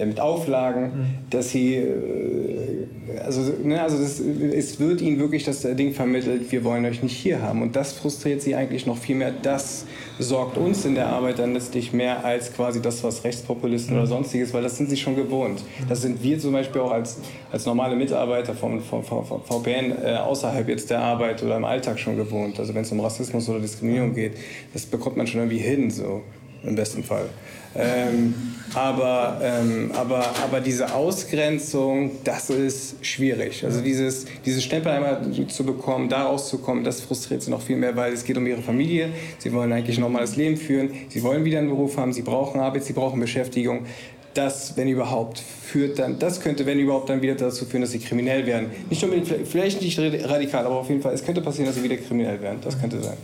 mit 0.07 0.21
Auflagen, 0.21 0.83
mhm. 0.83 1.07
dass 1.31 1.51
sie, 1.51 1.77
äh, 1.77 2.87
also, 3.25 3.53
ne, 3.63 3.81
also 3.81 3.99
das, 3.99 4.21
es 4.21 4.81
wird 4.81 5.01
ihnen 5.01 5.19
wirklich 5.19 5.45
das 5.45 5.63
Ding 5.63 5.93
vermittelt, 5.93 6.51
wir 6.51 6.65
wollen 6.65 6.85
euch 6.85 7.03
nicht 7.03 7.17
hier 7.17 7.43
haben. 7.43 7.63
Und 7.63 7.77
das 7.77 7.93
frustriert 7.93 8.43
sie 8.43 8.55
eigentlich 8.55 8.87
noch 8.87 8.97
viel 8.97 9.17
mehr. 9.17 9.33
Das 9.43 9.87
sorgt 10.19 10.59
uns 10.59 10.85
in 10.85 10.95
der 10.95 11.09
Arbeit 11.09 11.39
dann 11.39 11.55
letztlich 11.55 11.93
mehr 11.93 12.25
als 12.25 12.53
quasi 12.53 12.81
das, 12.83 13.03
was 13.03 13.25
Rechtspopulisten 13.25 13.95
mhm. 13.95 14.01
oder 14.01 14.09
sonstiges, 14.09 14.53
weil 14.55 14.63
das 14.63 14.77
sind 14.77 14.91
sie 14.91 14.97
schon 14.97 15.17
gewohnt. 15.17 15.63
Das 15.89 16.03
sind 16.03 16.23
wir 16.23 16.39
zum 16.39 16.53
Beispiel 16.53 16.81
auch 16.81 16.93
als, 16.93 17.19
als 17.51 17.67
normale 17.67 17.97
Mitarbeiter 17.97 18.55
vom, 18.55 18.81
vom, 18.81 19.05
vom 19.05 19.25
VPN 19.25 19.93
äh, 20.03 20.17
außerhalb 20.17 20.69
jetzt 20.69 20.91
der 20.91 21.01
Arbeit 21.01 21.43
oder 21.43 21.57
im 21.57 21.65
Alltag 21.65 21.99
schon 21.99 22.17
gewohnt. 22.17 22.59
Also 22.59 22.75
wenn 22.75 22.83
es 22.83 22.93
um 22.93 23.01
Rassismus 23.01 23.49
oder 23.49 23.61
Diskriminierung 23.61 24.15
geht, 24.15 24.33
das 24.73 24.87
bekommt 24.87 25.17
man 25.17 25.27
schon 25.27 25.41
irgendwie 25.41 25.59
hin, 25.59 25.91
so 25.91 26.23
im 26.63 26.75
besten 26.75 27.03
Fall. 27.03 27.27
Ähm, 27.75 28.35
aber, 28.75 29.41
ähm, 29.43 29.91
aber, 29.95 30.25
aber 30.43 30.61
diese 30.61 30.95
Ausgrenzung, 30.95 32.13
das 32.25 32.51
ist 32.51 33.05
schwierig. 33.05 33.65
Also 33.65 33.81
dieses, 33.81 34.27
dieses 34.45 34.63
Stempel 34.63 34.93
einmal 34.93 35.21
zu 35.49 35.65
bekommen, 35.65 36.09
da 36.09 36.25
rauszukommen, 36.25 36.85
das 36.85 37.01
frustriert 37.01 37.43
sie 37.43 37.51
noch 37.51 37.63
viel 37.63 37.77
mehr, 37.77 37.97
weil 37.97 38.13
es 38.13 38.25
geht 38.25 38.37
um 38.37 38.47
ihre 38.47 38.63
Familie. 38.63 39.11
Sie 39.39 39.53
wollen 39.53 39.73
eigentlich 39.73 39.99
ein 39.99 40.03
normales 40.03 40.37
Leben 40.37 40.57
führen. 40.57 40.91
Sie 41.09 41.23
wollen 41.23 41.45
wieder 41.45 41.59
einen 41.59 41.69
Beruf 41.69 41.97
haben. 41.97 42.13
Sie 42.13 42.23
brauchen 42.23 42.61
Arbeit. 42.61 42.85
Sie 42.85 42.93
brauchen 42.93 43.19
Beschäftigung. 43.19 43.87
Das, 44.35 44.77
wenn 44.77 44.87
überhaupt, 44.87 45.41
führt 45.41 45.99
dann, 45.99 46.21
das 46.21 46.41
könnte, 46.41 46.65
wenn 46.65 46.79
überhaupt, 46.79 47.09
dann 47.09 47.21
wieder 47.21 47.35
dazu 47.35 47.65
führen, 47.65 47.81
dass 47.81 47.91
sie 47.91 47.99
kriminell 47.99 48.47
werden. 48.47 48.71
Nicht 48.89 49.03
unbedingt, 49.03 49.49
vielleicht 49.49 49.83
nicht 49.83 49.99
radikal, 49.99 50.65
aber 50.65 50.77
auf 50.77 50.89
jeden 50.89 51.03
Fall, 51.03 51.13
es 51.13 51.25
könnte 51.25 51.41
passieren, 51.41 51.67
dass 51.67 51.75
sie 51.75 51.83
wieder 51.83 51.97
kriminell 51.97 52.41
werden. 52.41 52.61
Das 52.63 52.79
könnte 52.79 53.03
sein. 53.03 53.17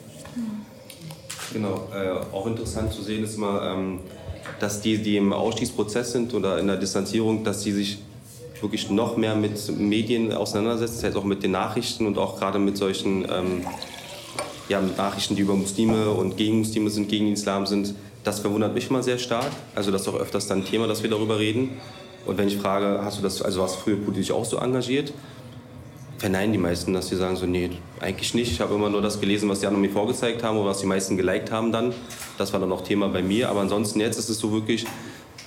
Genau, 1.53 1.89
äh, 1.95 2.35
auch 2.35 2.49
interessant 2.49 2.93
zu 2.93 3.03
sehen 3.03 3.23
ist 3.23 3.37
immer, 3.37 3.73
ähm, 3.73 4.01
dass 4.61 4.81
die, 4.81 4.99
die 4.99 5.17
im 5.17 5.33
Ausstiegsprozess 5.33 6.13
sind 6.13 6.35
oder 6.35 6.59
in 6.59 6.67
der 6.67 6.77
Distanzierung, 6.77 7.45
dass 7.45 7.63
sie 7.63 7.73
sich 7.73 7.99
wirklich 8.61 8.91
noch 8.91 9.17
mehr 9.17 9.35
mit 9.35 9.79
Medien 9.79 10.33
auseinandersetzen, 10.33 10.95
das 10.97 11.05
heißt 11.05 11.17
auch 11.17 11.25
mit 11.25 11.43
den 11.43 11.51
Nachrichten 11.51 12.07
und 12.07 12.19
auch 12.19 12.39
gerade 12.39 12.59
mit 12.59 12.77
solchen 12.77 13.25
ähm, 13.31 13.67
ja, 14.69 14.81
mit 14.81 14.97
Nachrichten, 14.97 15.37
die 15.37 15.43
über 15.43 15.55
Muslime 15.55 16.11
und 16.11 16.37
gegen 16.37 16.59
Muslime 16.59 16.91
sind, 16.91 17.09
gegen 17.09 17.27
den 17.27 17.35
Islam 17.35 17.67
sind. 17.67 17.95
Das 18.25 18.41
verwundert 18.41 18.75
mich 18.75 18.91
mal 18.91 19.03
sehr 19.03 19.19
stark. 19.19 19.51
Also 19.75 19.91
das 19.91 20.03
ist 20.03 20.09
auch 20.09 20.19
öfters 20.19 20.49
dann 20.49 20.65
Thema, 20.65 20.89
dass 20.89 21.03
wir 21.03 21.11
darüber 21.11 21.39
reden. 21.39 21.79
Und 22.27 22.39
wenn 22.39 22.49
ich 22.49 22.57
frage, 22.57 23.01
hast 23.03 23.19
du 23.19 23.23
das, 23.23 23.41
also 23.41 23.61
warst 23.61 23.77
du 23.77 23.81
früher 23.81 23.97
politisch 23.97 24.33
auch 24.33 24.45
so 24.45 24.57
engagiert? 24.57 25.13
Verneinen 26.19 26.53
die 26.53 26.59
meisten, 26.59 26.93
dass 26.93 27.09
sie 27.09 27.17
sagen 27.17 27.37
so, 27.37 27.47
nee, 27.47 27.71
eigentlich 28.01 28.35
nicht. 28.35 28.53
Ich 28.53 28.61
habe 28.61 28.75
immer 28.75 28.89
nur 28.89 29.03
das 29.03 29.21
gelesen, 29.21 29.49
was 29.49 29.61
die 29.61 29.67
anderen 29.67 29.83
mir 29.83 29.91
vorgezeigt 29.91 30.43
haben 30.43 30.57
oder 30.59 30.71
was 30.71 30.81
die 30.81 30.87
meisten 30.87 31.17
geliked 31.17 31.51
haben 31.51 31.73
dann. 31.73 31.93
Das 32.39 32.53
war 32.53 32.61
dann 32.61 32.73
auch 32.73 32.83
Thema 32.83 33.09
bei 33.09 33.23
mir. 33.23 33.49
Aber 33.51 33.61
ansonsten 33.61 34.01
jetzt 34.01 34.19
ist 34.19 34.29
es 34.29 34.39
so 34.39 34.53
wirklich, 34.53 34.87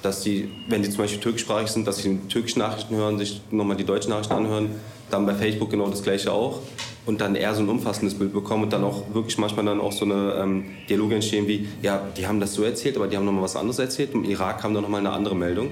dass 0.02 0.22
die, 0.22 0.50
wenn 0.68 0.82
die 0.82 0.90
zum 0.90 1.00
Beispiel 1.00 1.20
türkischsprachig 1.20 1.70
sind, 1.70 1.88
dass 1.88 1.98
sie 1.98 2.20
türkische 2.30 2.60
Nachrichten 2.60 2.96
hören, 2.96 3.18
sich 3.18 3.42
nochmal 3.52 3.78
die 3.78 3.84
deutschen 3.84 4.12
Nachrichten 4.12 4.34
anhören. 4.34 4.70
Dann 5.10 5.26
bei 5.26 5.34
Facebook 5.34 5.72
genau 5.72 5.88
das 5.88 6.04
gleiche 6.04 6.32
auch. 6.32 6.60
und 7.06 7.22
dann 7.22 7.34
eher 7.34 7.56
so 7.56 7.62
ein 7.64 7.70
umfassendes 7.70 8.14
Bild 8.14 8.34
bekommen 8.34 8.66
und 8.66 8.74
dann 8.74 8.84
auch 8.84 9.04
wirklich 9.14 9.38
manchmal 9.40 9.66
dann 9.66 9.82
auch 9.82 9.92
so 9.92 10.06
eine 10.06 10.36
ähm, 10.40 10.66
Dialoge 10.88 11.16
entstehen 11.16 11.48
wie, 11.48 11.68
ja, 11.82 12.04
die 12.16 12.28
haben 12.28 12.40
das 12.40 12.54
so 12.54 12.64
erzählt, 12.64 12.98
aber 12.98 13.08
die 13.08 13.18
haben 13.18 13.26
nochmal 13.26 13.42
was 13.44 13.56
anderes 13.56 13.80
erzählt. 13.80 14.14
Im 14.14 14.24
Irak 14.26 14.62
kam 14.62 14.76
dann 14.76 14.84
nochmal 14.84 15.00
eine 15.00 15.12
andere 15.12 15.36
Meldung. 15.36 15.72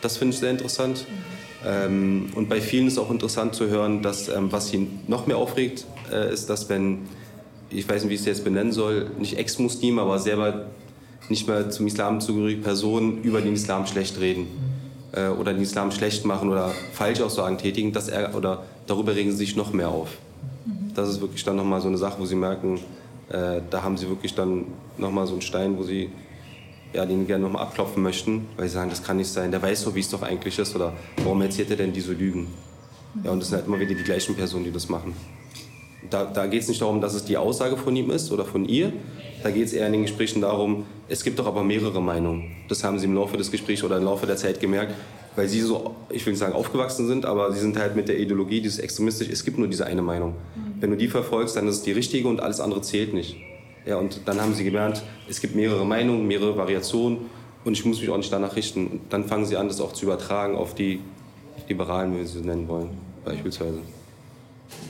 Das 0.00 0.16
finde 0.16 0.32
ich 0.32 0.40
sehr 0.40 0.50
interessant. 0.50 1.06
Ähm, 1.64 2.30
und 2.34 2.48
bei 2.48 2.60
vielen 2.60 2.86
ist 2.86 2.98
auch 2.98 3.10
interessant 3.10 3.54
zu 3.54 3.68
hören, 3.68 4.02
dass 4.02 4.28
ähm, 4.28 4.52
was 4.52 4.68
sie 4.68 4.88
noch 5.06 5.26
mehr 5.26 5.38
aufregt, 5.38 5.86
äh, 6.12 6.32
ist, 6.32 6.50
dass 6.50 6.68
wenn, 6.68 7.00
ich 7.70 7.88
weiß 7.88 8.02
nicht, 8.02 8.10
wie 8.10 8.14
ich 8.14 8.20
es 8.20 8.26
jetzt 8.26 8.44
benennen 8.44 8.72
soll, 8.72 9.10
nicht 9.18 9.38
Ex-Muslim, 9.38 9.98
aber 9.98 10.18
selber 10.18 10.66
nicht 11.28 11.48
mehr 11.48 11.70
zum 11.70 11.86
Islam 11.86 12.20
zugehörige 12.20 12.60
Personen 12.60 13.22
über 13.22 13.40
den 13.40 13.54
Islam 13.54 13.86
schlecht 13.86 14.20
reden 14.20 14.46
äh, 15.12 15.28
oder 15.28 15.52
den 15.52 15.62
Islam 15.62 15.90
schlecht 15.90 16.24
machen 16.26 16.50
oder 16.50 16.72
Falschaussagen 16.92 17.58
tätigen, 17.58 17.92
dass 17.92 18.08
er, 18.08 18.34
oder 18.34 18.64
darüber 18.86 19.14
regen 19.14 19.30
sie 19.30 19.38
sich 19.38 19.56
noch 19.56 19.72
mehr 19.72 19.88
auf. 19.88 20.18
Das 20.94 21.08
ist 21.08 21.20
wirklich 21.20 21.44
dann 21.44 21.56
nochmal 21.56 21.80
so 21.80 21.88
eine 21.88 21.98
Sache, 21.98 22.16
wo 22.18 22.26
sie 22.26 22.36
merken, 22.36 22.78
äh, 23.30 23.60
da 23.70 23.82
haben 23.82 23.96
sie 23.96 24.08
wirklich 24.08 24.34
dann 24.34 24.66
nochmal 24.98 25.26
so 25.26 25.32
einen 25.32 25.42
Stein, 25.42 25.78
wo 25.78 25.82
sie 25.82 26.10
ja, 26.94 27.04
den 27.04 27.26
gerne 27.26 27.44
nochmal 27.44 27.62
abklopfen 27.62 28.02
möchten, 28.02 28.46
weil 28.56 28.68
sie 28.68 28.74
sagen, 28.74 28.90
das 28.90 29.02
kann 29.02 29.16
nicht 29.16 29.28
sein, 29.28 29.50
der 29.50 29.60
weiß 29.60 29.82
so, 29.82 29.94
wie 29.94 30.00
es 30.00 30.08
doch 30.08 30.22
eigentlich 30.22 30.58
ist 30.58 30.74
oder 30.76 30.92
warum 31.22 31.42
erzählt 31.42 31.70
er 31.70 31.76
denn 31.76 31.92
diese 31.92 32.12
Lügen? 32.12 32.46
Ja, 33.22 33.30
und 33.30 33.40
das 33.40 33.48
sind 33.48 33.58
halt 33.58 33.66
immer 33.66 33.78
wieder 33.78 33.94
die 33.94 34.02
gleichen 34.02 34.34
Personen, 34.34 34.64
die 34.64 34.72
das 34.72 34.88
machen. 34.88 35.14
Da, 36.10 36.24
da 36.24 36.46
geht 36.46 36.62
es 36.62 36.68
nicht 36.68 36.80
darum, 36.80 37.00
dass 37.00 37.14
es 37.14 37.24
die 37.24 37.36
Aussage 37.36 37.76
von 37.76 37.94
ihm 37.96 38.10
ist 38.10 38.30
oder 38.30 38.44
von 38.44 38.68
ihr. 38.68 38.92
Da 39.42 39.50
geht 39.50 39.66
es 39.66 39.72
eher 39.72 39.86
in 39.86 39.92
den 39.92 40.02
Gesprächen 40.02 40.40
darum, 40.40 40.86
es 41.08 41.22
gibt 41.22 41.38
doch 41.38 41.46
aber 41.46 41.64
mehrere 41.64 42.00
Meinungen. 42.00 42.56
Das 42.68 42.82
haben 42.84 42.98
sie 42.98 43.06
im 43.06 43.14
Laufe 43.14 43.36
des 43.36 43.50
Gesprächs 43.50 43.82
oder 43.82 43.98
im 43.98 44.04
Laufe 44.04 44.26
der 44.26 44.36
Zeit 44.36 44.60
gemerkt, 44.60 44.94
weil 45.36 45.48
sie 45.48 45.60
so, 45.60 45.94
ich 46.10 46.24
will 46.24 46.32
nicht 46.32 46.40
sagen 46.40 46.54
aufgewachsen 46.54 47.06
sind, 47.06 47.26
aber 47.26 47.52
sie 47.52 47.60
sind 47.60 47.76
halt 47.76 47.96
mit 47.96 48.08
der 48.08 48.18
Ideologie, 48.18 48.60
dieses 48.60 48.78
extremistisch, 48.78 49.28
es 49.28 49.44
gibt 49.44 49.58
nur 49.58 49.68
diese 49.68 49.86
eine 49.86 50.02
Meinung. 50.02 50.34
Wenn 50.80 50.90
du 50.90 50.96
die 50.96 51.08
verfolgst, 51.08 51.56
dann 51.56 51.68
ist 51.68 51.76
es 51.76 51.82
die 51.82 51.92
richtige 51.92 52.28
und 52.28 52.40
alles 52.40 52.60
andere 52.60 52.82
zählt 52.82 53.12
nicht. 53.12 53.36
Ja, 53.86 53.96
und 53.96 54.22
dann 54.26 54.40
haben 54.40 54.54
sie 54.54 54.64
gelernt, 54.64 55.02
es 55.28 55.40
gibt 55.40 55.54
mehrere 55.54 55.84
Meinungen, 55.84 56.26
mehrere 56.26 56.56
Variationen 56.56 57.26
und 57.64 57.74
ich 57.74 57.84
muss 57.84 58.00
mich 58.00 58.08
auch 58.10 58.16
nicht 58.16 58.32
danach 58.32 58.56
richten. 58.56 58.86
Und 58.86 59.00
dann 59.10 59.24
fangen 59.24 59.44
sie 59.46 59.56
an, 59.56 59.68
das 59.68 59.80
auch 59.80 59.92
zu 59.92 60.06
übertragen 60.06 60.56
auf 60.56 60.74
die 60.74 61.00
Liberalen, 61.68 62.14
wie 62.14 62.18
wir 62.18 62.26
sie 62.26 62.40
nennen 62.40 62.68
wollen, 62.68 62.90
beispielsweise. 63.24 63.80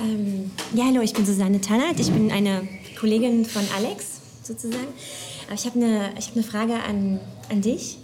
Ähm, 0.01 0.51
ja, 0.75 0.85
hallo, 0.87 1.01
ich 1.03 1.13
bin 1.13 1.27
Susanne 1.27 1.61
Tannert. 1.61 1.99
Ich 1.99 2.11
bin 2.11 2.31
eine 2.31 2.67
Kollegin 2.99 3.45
von 3.45 3.63
Alex, 3.77 4.21
sozusagen. 4.43 4.89
Aber 5.47 5.55
ich 5.55 5.67
habe 5.67 5.79
eine, 5.79 6.15
hab 6.15 6.35
eine 6.35 6.43
Frage 6.43 6.75
an, 6.75 7.21
an 7.51 7.61
dich. 7.61 7.99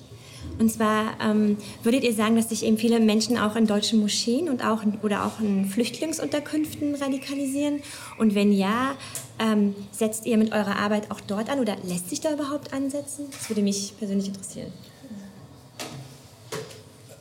Und 0.59 0.71
zwar 0.71 1.15
ähm, 1.23 1.57
würdet 1.83 2.05
ihr 2.05 2.13
sagen, 2.13 2.37
dass 2.37 2.51
sich 2.51 2.65
eben 2.65 2.77
viele 2.77 3.01
Menschen 3.01 3.39
auch 3.39 3.57
in 3.57 3.67
deutschen 3.67 3.99
Moscheen 4.01 4.49
und 4.49 4.65
auch 4.65 4.83
oder 5.03 5.25
auch 5.25 5.41
in 5.41 5.65
Flüchtlingsunterkünften 5.65 6.95
radikalisieren? 6.97 7.81
Und 8.19 8.35
wenn 8.35 8.53
ja, 8.53 8.95
ähm, 9.39 9.75
setzt 9.91 10.27
ihr 10.27 10.37
mit 10.37 10.53
eurer 10.53 10.77
Arbeit 10.77 11.11
auch 11.11 11.21
dort 11.21 11.49
an 11.49 11.61
oder 11.61 11.77
lässt 11.85 12.11
sich 12.11 12.21
da 12.21 12.33
überhaupt 12.33 12.75
ansetzen? 12.75 13.27
Das 13.31 13.49
würde 13.49 13.63
mich 13.63 13.95
persönlich 13.99 14.29
interessieren. 14.29 14.71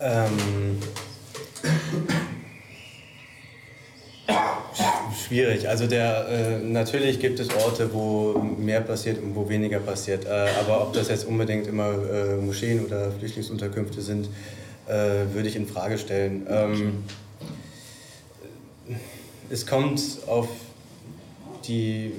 Ähm, 0.02 0.80
schwierig. 5.30 5.70
Also 5.70 5.86
der, 5.86 6.28
äh, 6.28 6.58
natürlich 6.58 7.20
gibt 7.20 7.40
es 7.40 7.50
Orte, 7.56 7.94
wo 7.94 8.34
mehr 8.58 8.82
passiert 8.82 9.22
und 9.22 9.36
wo 9.36 9.48
weniger 9.48 9.80
passiert. 9.80 10.26
Äh, 10.26 10.48
aber 10.60 10.82
ob 10.82 10.94
das 10.94 11.08
jetzt 11.10 11.26
unbedingt 11.26 11.68
immer 11.68 11.92
äh, 11.92 12.36
Moscheen 12.38 12.84
oder 12.84 13.12
Flüchtlingsunterkünfte 13.12 14.02
sind, 14.02 14.28
äh, 14.88 15.32
würde 15.32 15.48
ich 15.48 15.56
in 15.56 15.68
Frage 15.68 16.00
stellen. 16.00 16.48
Ähm, 16.50 17.04
es 19.52 19.68
kommt 19.68 20.02
auf 20.26 20.48
die 21.68 22.12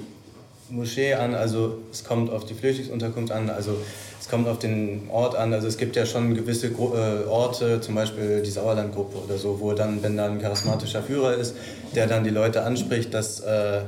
Moschee 0.68 1.14
an, 1.14 1.34
also 1.34 1.78
es 1.90 2.04
kommt 2.04 2.30
auf 2.30 2.44
die 2.44 2.54
Flüchtlingsunterkunft 2.54 3.32
an, 3.32 3.50
also 3.50 3.76
es 4.20 4.28
kommt 4.28 4.46
auf 4.46 4.58
den 4.58 5.08
Ort 5.10 5.34
an. 5.34 5.54
Also 5.54 5.66
es 5.66 5.78
gibt 5.78 5.96
ja 5.96 6.04
schon 6.04 6.34
gewisse 6.34 6.66
äh, 6.66 7.26
Orte, 7.26 7.80
zum 7.80 7.94
Beispiel 7.94 8.42
die 8.42 8.50
Sauerlandgruppe 8.50 9.16
oder 9.16 9.38
so, 9.38 9.60
wo 9.60 9.72
dann, 9.72 10.02
wenn 10.02 10.16
da 10.16 10.26
ein 10.26 10.40
charismatischer 10.40 11.02
Führer 11.02 11.34
ist, 11.34 11.54
der 11.94 12.06
dann 12.06 12.22
die 12.22 12.30
Leute 12.30 12.62
anspricht, 12.62 13.14
dass 13.14 13.40
äh, 13.40 13.80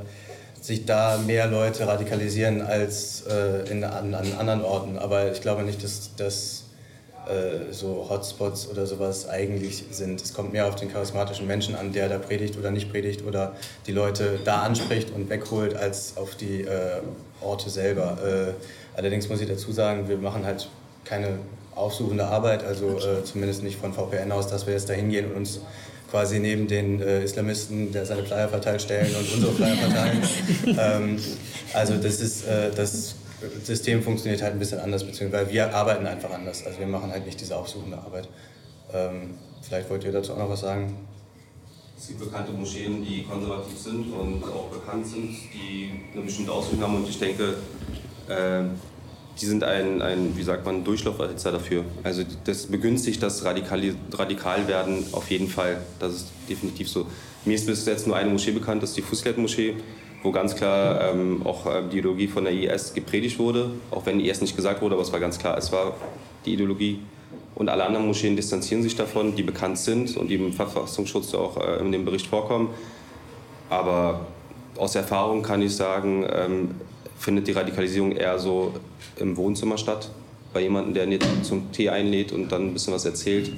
sich 0.58 0.86
da 0.86 1.18
mehr 1.18 1.48
Leute 1.48 1.86
radikalisieren 1.86 2.62
als 2.62 3.24
äh, 3.28 3.70
in, 3.70 3.84
an, 3.84 4.14
an, 4.14 4.32
anderen 4.38 4.62
Orten. 4.62 4.96
Aber 4.96 5.30
ich 5.30 5.42
glaube 5.42 5.64
nicht, 5.64 5.84
dass 5.84 6.10
das 6.16 6.64
äh, 7.26 7.70
so 7.70 8.06
Hotspots 8.08 8.68
oder 8.70 8.86
sowas 8.86 9.28
eigentlich 9.28 9.84
sind. 9.90 10.22
Es 10.22 10.32
kommt 10.32 10.54
mehr 10.54 10.66
auf 10.66 10.76
den 10.76 10.90
charismatischen 10.90 11.46
Menschen 11.46 11.74
an, 11.76 11.92
der 11.92 12.08
da 12.08 12.16
predigt 12.16 12.56
oder 12.56 12.70
nicht 12.70 12.90
predigt 12.90 13.22
oder 13.26 13.52
die 13.86 13.92
Leute 13.92 14.38
da 14.44 14.62
anspricht 14.62 15.10
und 15.10 15.28
wegholt, 15.28 15.76
als 15.76 16.16
auf 16.16 16.36
die 16.36 16.62
äh, 16.62 17.02
Orte 17.42 17.68
selber. 17.68 18.16
Allerdings 18.96 19.28
muss 19.28 19.40
ich 19.40 19.48
dazu 19.48 19.72
sagen, 19.72 20.08
wir 20.08 20.18
machen 20.18 20.44
halt 20.44 20.68
keine 21.04 21.38
aufsuchende 21.74 22.26
Arbeit, 22.26 22.64
also 22.64 22.98
äh, 22.98 23.24
zumindest 23.24 23.62
nicht 23.62 23.78
von 23.78 23.92
VPN 23.92 24.30
aus, 24.32 24.48
dass 24.48 24.66
wir 24.66 24.74
jetzt 24.74 24.88
da 24.88 24.92
hingehen 24.92 25.26
und 25.30 25.36
uns 25.36 25.60
quasi 26.10 26.38
neben 26.38 26.68
den 26.68 27.00
äh, 27.00 27.24
Islamisten, 27.24 27.90
der 27.90 28.04
seine 28.04 28.22
Flyer 28.22 28.48
verteilt, 28.48 28.82
stellen 28.82 29.14
und 29.16 29.32
unsere 29.32 29.52
Flyer 29.52 29.76
verteilen. 29.76 30.22
ähm, 30.78 31.18
also 31.72 31.96
das 31.96 32.20
ist, 32.20 32.46
äh, 32.46 32.70
das 32.70 33.14
System 33.64 34.02
funktioniert 34.02 34.42
halt 34.42 34.52
ein 34.52 34.58
bisschen 34.58 34.80
anders, 34.80 35.04
beziehungsweise 35.04 35.50
wir 35.50 35.74
arbeiten 35.74 36.06
einfach 36.06 36.30
anders. 36.30 36.66
Also 36.66 36.78
wir 36.78 36.86
machen 36.86 37.10
halt 37.10 37.24
nicht 37.24 37.40
diese 37.40 37.56
aufsuchende 37.56 37.96
Arbeit. 37.96 38.28
Ähm, 38.92 39.34
vielleicht 39.62 39.88
wollt 39.88 40.04
ihr 40.04 40.12
dazu 40.12 40.34
auch 40.34 40.38
noch 40.38 40.50
was 40.50 40.60
sagen? 40.60 40.94
Es 41.98 42.08
gibt 42.08 42.20
bekannte 42.20 42.52
Moscheen, 42.52 43.02
die 43.04 43.22
konservativ 43.22 43.78
sind 43.78 44.12
und 44.12 44.44
auch 44.44 44.68
bekannt 44.68 45.06
sind, 45.06 45.30
die 45.54 45.92
eine 46.12 46.22
bestimmte 46.22 46.52
Ausrichtung 46.52 46.82
haben 46.82 46.96
und 46.96 47.08
ich 47.08 47.18
denke, 47.18 47.54
äh, 48.28 48.64
die 49.40 49.46
sind 49.46 49.64
ein, 49.64 50.02
ein, 50.02 50.36
wie 50.36 50.42
sagt 50.42 50.66
man, 50.66 50.84
Durchlauferhitzer 50.84 51.52
dafür. 51.52 51.84
Also 52.02 52.22
das 52.44 52.66
begünstigt 52.66 53.22
das 53.22 53.44
Radikal 53.44 53.94
Radikalwerden 54.12 55.06
auf 55.12 55.30
jeden 55.30 55.48
Fall. 55.48 55.78
Das 55.98 56.14
ist 56.14 56.32
definitiv 56.48 56.88
so. 56.88 57.06
Mir 57.44 57.54
ist 57.54 57.66
bis 57.66 57.86
jetzt 57.86 58.06
nur 58.06 58.16
eine 58.16 58.30
Moschee 58.30 58.52
bekannt, 58.52 58.82
das 58.82 58.90
ist 58.90 58.98
die 58.98 59.02
Fußlet-Moschee, 59.02 59.74
wo 60.22 60.30
ganz 60.30 60.54
klar 60.54 61.12
ähm, 61.12 61.44
auch 61.44 61.66
äh, 61.66 61.82
die 61.90 61.98
Ideologie 61.98 62.28
von 62.28 62.44
der 62.44 62.52
IS 62.52 62.94
gepredigt 62.94 63.38
wurde, 63.38 63.70
auch 63.90 64.06
wenn 64.06 64.20
IS 64.20 64.40
nicht 64.40 64.54
gesagt 64.54 64.80
wurde, 64.80 64.94
aber 64.94 65.02
es 65.02 65.12
war 65.12 65.18
ganz 65.18 65.38
klar, 65.38 65.56
es 65.58 65.72
war 65.72 65.96
die 66.44 66.54
Ideologie. 66.54 67.00
Und 67.54 67.68
alle 67.68 67.84
anderen 67.84 68.06
Moscheen 68.06 68.36
distanzieren 68.36 68.82
sich 68.82 68.96
davon, 68.96 69.34
die 69.34 69.42
bekannt 69.42 69.78
sind 69.78 70.16
und 70.16 70.28
die 70.28 70.36
im 70.36 70.52
Verfassungsschutz 70.52 71.34
auch 71.34 71.56
äh, 71.56 71.80
in 71.80 71.90
dem 71.90 72.04
Bericht 72.04 72.26
vorkommen. 72.26 72.70
Aber 73.68 74.26
aus 74.78 74.94
Erfahrung 74.94 75.42
kann 75.42 75.62
ich 75.62 75.74
sagen, 75.74 76.26
ähm, 76.32 76.70
findet 77.22 77.46
die 77.46 77.52
Radikalisierung 77.52 78.12
eher 78.12 78.38
so 78.38 78.74
im 79.16 79.36
Wohnzimmer 79.36 79.78
statt, 79.78 80.10
bei 80.52 80.60
jemandem, 80.60 81.08
der 81.08 81.42
zum 81.42 81.70
Tee 81.72 81.88
einlädt 81.88 82.32
und 82.32 82.50
dann 82.50 82.68
ein 82.68 82.72
bisschen 82.72 82.92
was 82.92 83.04
erzählt 83.04 83.52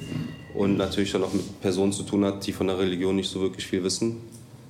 und 0.53 0.77
natürlich 0.77 1.11
dann 1.11 1.23
auch 1.23 1.33
mit 1.33 1.61
Personen 1.61 1.91
zu 1.91 2.03
tun 2.03 2.23
hat, 2.23 2.45
die 2.45 2.53
von 2.53 2.67
der 2.67 2.77
Religion 2.77 3.15
nicht 3.15 3.29
so 3.29 3.41
wirklich 3.41 3.65
viel 3.65 3.83
wissen 3.83 4.17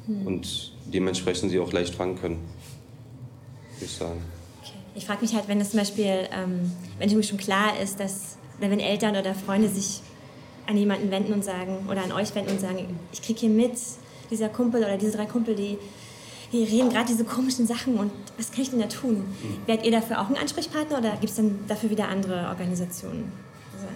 hm. 0.08 0.26
und 0.26 0.72
dementsprechend 0.86 1.52
sie 1.52 1.60
auch 1.60 1.72
leicht 1.74 1.93
fangen 1.93 2.20
können, 2.20 2.38
würde 3.76 3.86
ich 3.86 3.91
sagen. 3.91 4.22
Okay. 4.62 4.72
Ich 4.96 5.06
frage 5.06 5.22
mich 5.22 5.36
halt, 5.36 5.48
wenn 5.48 5.60
es 5.60 5.72
zum 5.72 5.80
Beispiel, 5.80 6.28
ähm, 6.32 6.72
wenn 6.98 7.10
irgendwie 7.10 7.28
schon 7.28 7.38
klar 7.38 7.80
ist, 7.82 8.00
dass 8.00 8.38
wenn 8.60 8.80
Eltern 8.80 9.18
oder 9.18 9.36
Freunde 9.36 9.68
sich 9.68 10.02
an 10.68 10.78
jemanden 10.78 11.12
wenden 11.12 11.34
und 11.34 11.43
sagen, 11.43 11.86
oder 11.91 12.02
an 12.04 12.12
euch 12.14 12.34
wenden 12.34 12.52
und 12.52 12.62
sagen, 12.62 12.98
ich 13.12 13.22
kriege 13.22 13.41
hier 13.41 13.50
mit, 13.50 13.74
dieser 14.32 14.50
Kumpel 14.50 14.84
oder 14.84 14.98
diese 14.98 15.18
drei 15.18 15.26
Kumpel, 15.26 15.56
die 15.56 15.78
wir 16.52 16.68
reden 16.68 16.89
gerade 16.89 17.08
diese 17.08 17.24
komischen 17.24 17.68
Sachen 17.68 17.96
und 17.96 18.12
was 18.38 18.52
kann 18.52 18.62
ich 18.62 18.70
denn 18.70 18.80
da 18.80 18.88
tun? 18.88 19.16
Mhm. 19.18 19.68
Werdet 19.68 19.86
ihr 19.86 19.91
dafür 19.91 20.22
auch 20.22 20.30
ein 20.30 20.38
Ansprechpartner 20.38 21.00
oder 21.00 21.12
gibt 21.12 21.30
es 21.30 21.36
dann 21.36 21.60
dafür 21.68 21.89
wieder 21.89 22.08
andere 22.08 22.48
Organisationen? 22.50 23.32
Also 23.74 23.88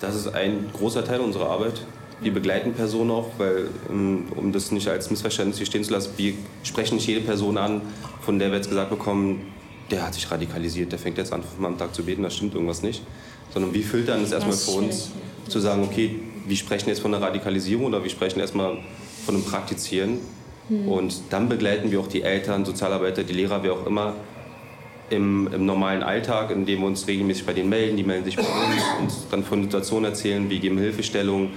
das 0.00 0.14
ist 0.16 0.34
ein 0.34 0.70
großer 0.72 1.04
Teil 1.04 1.20
unserer 1.20 1.50
Arbeit. 1.50 1.84
Wir 2.20 2.32
begleiten 2.32 2.72
Personen 2.72 3.10
auch, 3.10 3.28
weil, 3.38 3.68
ähm, 3.90 4.26
um 4.36 4.52
das 4.52 4.70
nicht 4.70 4.88
als 4.88 5.10
Missverständnis 5.10 5.58
hier 5.58 5.66
stehen 5.66 5.84
zu 5.84 5.92
lassen, 5.92 6.12
wir 6.16 6.34
sprechen 6.62 6.96
nicht 6.96 7.06
jede 7.06 7.20
Person 7.20 7.58
an, 7.58 7.82
von 8.20 8.38
der 8.38 8.50
wir 8.50 8.56
jetzt 8.56 8.68
gesagt 8.68 8.90
bekommen, 8.90 9.52
der 9.90 10.06
hat 10.06 10.14
sich 10.14 10.30
radikalisiert, 10.30 10.92
der 10.92 10.98
fängt 10.98 11.18
jetzt 11.18 11.32
an, 11.32 11.42
fünfmal 11.42 11.72
am 11.72 11.78
Tag 11.78 11.94
zu 11.94 12.04
beten, 12.04 12.22
da 12.22 12.30
stimmt 12.30 12.54
irgendwas 12.54 12.82
nicht. 12.82 13.02
Sondern 13.52 13.74
wir 13.74 13.82
filtern 13.82 14.22
es 14.22 14.32
erstmal 14.32 14.56
für 14.56 14.70
uns, 14.70 15.10
zu 15.48 15.60
sagen, 15.60 15.82
okay, 15.84 16.18
wir 16.46 16.56
sprechen 16.56 16.88
jetzt 16.88 17.00
von 17.00 17.14
einer 17.14 17.24
Radikalisierung 17.24 17.86
oder 17.86 18.02
wir 18.02 18.10
sprechen 18.10 18.40
erstmal 18.40 18.78
von 19.26 19.34
einem 19.34 19.44
Praktizieren 19.44 20.18
hm. 20.68 20.88
Und 20.88 21.22
dann 21.30 21.48
begleiten 21.48 21.90
wir 21.90 22.00
auch 22.00 22.06
die 22.06 22.22
Eltern, 22.22 22.64
Sozialarbeiter, 22.64 23.22
die 23.22 23.34
Lehrer, 23.34 23.62
wer 23.62 23.72
auch 23.72 23.86
immer, 23.86 24.14
im, 25.10 25.48
im, 25.52 25.66
normalen 25.66 26.02
Alltag, 26.02 26.50
indem 26.50 26.80
wir 26.80 26.86
uns 26.86 27.06
regelmäßig 27.06 27.44
bei 27.44 27.52
denen 27.52 27.68
melden. 27.68 27.96
Die 27.96 28.04
melden 28.04 28.24
sich 28.24 28.36
bei 28.36 28.42
uns 28.42 28.82
und 29.00 29.12
dann 29.30 29.44
von 29.44 29.62
Situationen 29.62 30.10
erzählen, 30.10 30.48
wir 30.48 30.58
geben 30.58 30.78
Hilfestellungen, 30.78 31.50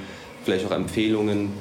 vielleicht 0.43 0.66
auch 0.66 0.72
Empfehlungen. 0.72 1.53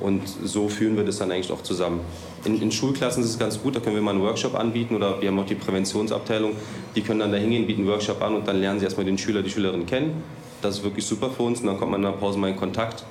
Und 0.00 0.22
so 0.44 0.68
führen 0.68 0.96
wir 0.96 1.04
das 1.04 1.18
dann 1.18 1.32
eigentlich 1.32 1.50
auch 1.50 1.62
zusammen. 1.62 2.00
In, 2.44 2.62
in, 2.62 2.70
Schulklassen 2.70 3.22
ist 3.24 3.30
es 3.30 3.38
ganz 3.38 3.60
gut, 3.60 3.74
da 3.74 3.80
können 3.80 3.96
wir 3.96 4.02
mal 4.02 4.12
einen 4.12 4.22
Workshop 4.22 4.54
anbieten 4.54 4.94
oder 4.94 5.20
wir 5.20 5.28
haben 5.28 5.38
auch 5.40 5.46
die 5.46 5.56
Präventionsabteilung, 5.56 6.52
die 6.94 7.02
können 7.02 7.18
dann 7.18 7.32
da 7.32 7.38
hingehen, 7.38 7.66
bieten 7.66 7.80
einen 7.80 7.90
Workshop 7.90 8.22
an 8.22 8.36
und 8.36 8.46
dann 8.46 8.60
lernen 8.60 8.78
sie 8.78 8.84
erstmal 8.84 9.06
den 9.06 9.18
Schüler, 9.18 9.42
die 9.42 9.50
Schülerin 9.50 9.86
kennen. 9.86 10.22
Das 10.62 10.76
ist 10.76 10.84
wirklich 10.84 11.04
super 11.04 11.30
für 11.30 11.42
uns 11.42 11.60
und 11.60 11.66
dann 11.66 11.78
kommt 11.78 11.90
man 11.90 12.00
in 12.00 12.10
der 12.10 12.16
Pause 12.16 12.38
mal 12.38 12.48
in 12.48 12.56
Kontakt. 12.56 13.04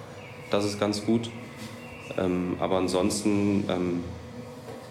Das 0.49 0.63
ist 0.63 0.79
ganz 0.79 1.05
gut. 1.05 1.29
Ähm, 2.17 2.57
aber 2.59 2.77
ansonsten 2.77 3.65
ähm, 3.69 4.03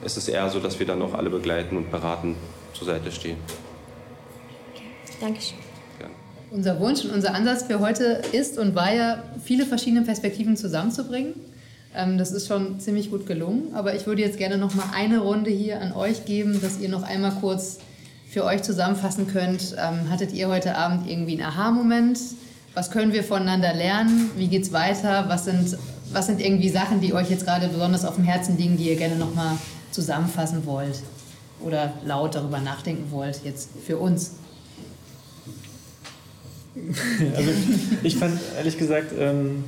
es 0.05 0.17
ist 0.17 0.29
eher 0.29 0.49
so, 0.51 0.61
dass 0.61 0.79
wir 0.79 0.87
dann 0.87 1.03
auch 1.03 1.15
alle 1.15 1.31
begleiten 1.31 1.77
und 1.77 1.91
beraten 1.91 2.37
zur 2.75 2.87
Seite 2.87 3.11
stehen. 3.11 3.37
Dankeschön. 5.21 5.59
Unser 6.51 6.79
Wunsch 6.79 7.05
und 7.05 7.11
unser 7.11 7.35
Ansatz 7.35 7.65
für 7.65 7.81
heute 7.81 8.23
ist 8.33 8.57
und 8.57 8.77
war 8.77 8.95
ja, 8.95 9.25
viele 9.43 9.67
verschiedene 9.67 10.03
Perspektiven 10.03 10.57
zusammenzubringen. 10.57 11.35
Ähm, 11.95 12.19
das 12.19 12.31
ist 12.31 12.47
schon 12.47 12.79
ziemlich 12.79 13.11
gut 13.11 13.27
gelungen, 13.27 13.75
aber 13.75 13.97
ich 13.97 14.07
würde 14.07 14.23
jetzt 14.23 14.39
gerne 14.39 14.57
noch 14.57 14.75
mal 14.75 14.87
eine 14.95 15.19
Runde 15.19 15.51
hier 15.51 15.81
an 15.81 15.93
euch 15.93 16.25
geben, 16.25 16.61
dass 16.61 16.79
ihr 16.79 16.89
noch 16.89 17.03
einmal 17.03 17.33
kurz 17.41 17.79
für 18.31 18.45
euch 18.45 18.63
zusammenfassen 18.63 19.27
könnt. 19.27 19.75
Ähm, 19.77 20.09
hattet 20.11 20.33
ihr 20.33 20.49
heute 20.49 20.77
Abend 20.77 21.11
irgendwie 21.11 21.33
einen 21.33 21.51
Aha-Moment? 21.51 22.19
Was 22.75 22.91
können 22.91 23.13
wir 23.13 23.25
voneinander 23.25 23.75
lernen? 23.75 24.31
Wie 24.37 24.49
geht's 24.49 24.73
weiter? 24.73 25.25
Was 25.29 25.47
sind, 25.47 25.77
was 26.13 26.27
sind 26.27 26.41
irgendwie 26.41 26.69
Sachen, 26.69 27.01
die 27.01 27.15
euch 27.15 27.31
jetzt 27.31 27.45
gerade 27.45 27.69
besonders 27.69 28.05
auf 28.05 28.17
dem 28.17 28.25
Herzen 28.25 28.57
liegen, 28.57 28.77
die 28.77 28.89
ihr 28.89 28.97
gerne 28.97 29.17
noch 29.17 29.35
mal 29.35 29.59
zusammenfassen 29.91 30.67
wollt 30.67 31.03
oder 31.61 31.93
laut 32.05 32.35
darüber 32.35 32.61
nachdenken 32.61 33.11
wollt 33.11 33.41
jetzt 33.45 33.71
für 33.85 33.99
uns? 33.99 34.33
Also 37.35 37.51
ich 38.03 38.17
fand 38.17 38.39
ehrlich 38.59 38.77
gesagt 38.77 39.13
ähm, 39.19 39.65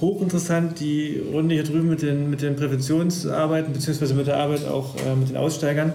hochinteressant 0.00 0.80
die 0.80 1.22
Runde 1.32 1.54
hier 1.54 1.62
drüben 1.62 1.88
mit 1.88 2.02
den, 2.02 2.28
mit 2.28 2.42
den 2.42 2.56
Präventionsarbeiten, 2.56 3.72
beziehungsweise 3.72 4.14
mit 4.14 4.26
der 4.26 4.36
Arbeit 4.36 4.66
auch 4.66 4.96
äh, 4.96 5.14
mit 5.14 5.28
den 5.28 5.36
Aussteigern, 5.36 5.92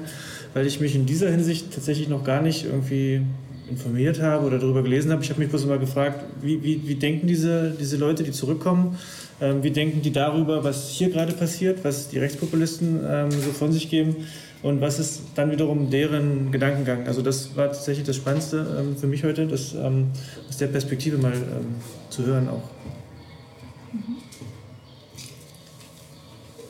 weil 0.53 0.65
ich 0.65 0.79
mich 0.79 0.95
in 0.95 1.05
dieser 1.05 1.29
Hinsicht 1.29 1.73
tatsächlich 1.73 2.07
noch 2.07 2.23
gar 2.23 2.41
nicht 2.41 2.65
irgendwie 2.65 3.21
informiert 3.69 4.21
habe 4.21 4.45
oder 4.45 4.59
darüber 4.59 4.83
gelesen 4.83 5.11
habe. 5.11 5.23
Ich 5.23 5.29
habe 5.29 5.39
mich 5.39 5.49
bloß 5.49 5.63
immer 5.63 5.77
gefragt, 5.77 6.23
wie, 6.41 6.61
wie, 6.63 6.87
wie 6.87 6.95
denken 6.95 7.27
diese, 7.27 7.75
diese 7.79 7.97
Leute, 7.97 8.23
die 8.23 8.31
zurückkommen, 8.31 8.97
wie 9.39 9.71
denken 9.71 10.01
die 10.01 10.11
darüber, 10.11 10.63
was 10.63 10.89
hier 10.89 11.09
gerade 11.09 11.33
passiert, 11.33 11.83
was 11.83 12.07
die 12.09 12.19
Rechtspopulisten 12.19 13.01
ähm, 13.05 13.31
so 13.31 13.51
von 13.51 13.73
sich 13.73 13.89
geben 13.89 14.27
und 14.63 14.79
was 14.79 14.97
ist 14.97 15.21
dann 15.35 15.51
wiederum 15.51 15.89
deren 15.89 16.51
Gedankengang. 16.51 17.05
Also 17.05 17.21
das 17.21 17.55
war 17.55 17.67
tatsächlich 17.67 18.05
das 18.05 18.15
Spannendste 18.15 18.65
ähm, 18.79 18.97
für 18.97 19.07
mich 19.07 19.23
heute, 19.23 19.45
das 19.45 19.73
ähm, 19.73 20.07
aus 20.47 20.57
der 20.57 20.67
Perspektive 20.67 21.17
mal 21.17 21.33
ähm, 21.33 21.75
zu 22.09 22.25
hören 22.25 22.47
auch. 22.47 22.63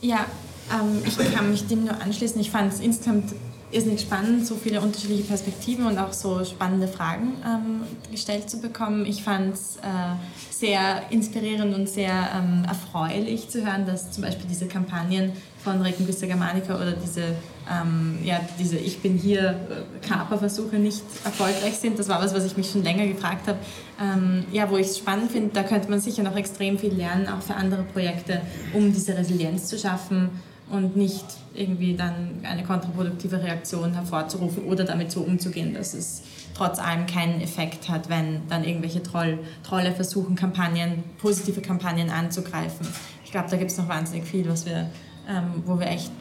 Ja, 0.01 0.25
ähm, 0.71 1.01
ich 1.05 1.17
kann 1.33 1.51
mich 1.51 1.67
dem 1.67 1.85
nur 1.85 2.01
anschließen. 2.01 2.41
Ich 2.41 2.49
fand 2.49 2.73
es 2.73 2.79
insgesamt 2.79 3.33
irrsinnig 3.71 4.01
spannend, 4.01 4.45
so 4.45 4.55
viele 4.55 4.81
unterschiedliche 4.81 5.23
Perspektiven 5.23 5.85
und 5.85 5.97
auch 5.97 6.13
so 6.13 6.43
spannende 6.45 6.87
Fragen 6.87 7.33
ähm, 7.45 7.81
gestellt 8.11 8.49
zu 8.49 8.59
bekommen. 8.59 9.05
Ich 9.05 9.23
fand 9.23 9.53
es 9.53 9.77
äh, 9.77 10.52
sehr 10.63 11.01
inspirierend 11.09 11.75
und 11.75 11.89
sehr 11.89 12.13
ähm, 12.37 12.63
erfreulich 12.63 13.49
zu 13.49 13.65
hören, 13.65 13.85
dass 13.85 14.11
zum 14.11 14.23
Beispiel 14.23 14.45
diese 14.49 14.65
Kampagnen 14.65 15.33
von 15.61 15.81
Regenbüster 15.81 16.25
Germanica 16.25 16.73
oder 16.75 16.93
diese, 16.93 17.35
ähm, 17.69 18.17
ja, 18.23 18.39
diese 18.57 18.77
Ich 18.77 19.01
bin 19.01 19.17
hier 19.17 19.49
äh, 19.49 20.07
Kaperversuche 20.07 20.77
nicht 20.77 21.03
erfolgreich 21.25 21.73
sind. 21.73 21.99
Das 21.99 22.07
war 22.07 22.21
was, 22.21 22.33
was 22.33 22.45
ich 22.45 22.55
mich 22.55 22.71
schon 22.71 22.81
länger 22.81 23.05
gefragt 23.07 23.45
habe. 23.49 23.59
Ähm, 24.01 24.45
ja, 24.53 24.71
wo 24.71 24.77
ich 24.77 24.87
es 24.87 24.99
spannend 24.99 25.33
finde, 25.33 25.49
da 25.53 25.63
könnte 25.63 25.89
man 25.89 25.99
sicher 25.99 26.23
noch 26.23 26.37
extrem 26.37 26.79
viel 26.79 26.93
lernen, 26.93 27.27
auch 27.27 27.41
für 27.41 27.55
andere 27.55 27.83
Projekte, 27.83 28.39
um 28.73 28.93
diese 28.93 29.17
Resilienz 29.17 29.67
zu 29.67 29.77
schaffen 29.77 30.29
und 30.69 30.95
nicht 30.95 31.25
irgendwie 31.53 31.93
dann 31.93 32.39
eine 32.43 32.63
kontraproduktive 32.63 33.43
Reaktion 33.43 33.95
hervorzurufen 33.95 34.63
oder 34.63 34.85
damit 34.85 35.11
so 35.11 35.19
umzugehen, 35.19 35.73
dass 35.73 35.93
es 35.93 36.21
trotz 36.63 36.79
allem 36.79 37.05
keinen 37.05 37.41
Effekt 37.41 37.89
hat, 37.89 38.09
wenn 38.09 38.47
dann 38.47 38.63
irgendwelche 38.63 39.03
Troll, 39.03 39.39
Trolle 39.63 39.91
versuchen, 39.91 40.35
Kampagnen, 40.35 41.03
positive 41.17 41.61
Kampagnen 41.61 42.09
anzugreifen. 42.09 42.87
Ich 43.25 43.31
glaube, 43.31 43.49
da 43.49 43.57
gibt 43.57 43.71
es 43.71 43.77
noch 43.77 43.89
wahnsinnig 43.89 44.25
viel, 44.25 44.47
was 44.47 44.65
wir, 44.65 44.89
ähm, 45.27 45.63
wo 45.65 45.79
wir 45.79 45.87
echt 45.87 46.11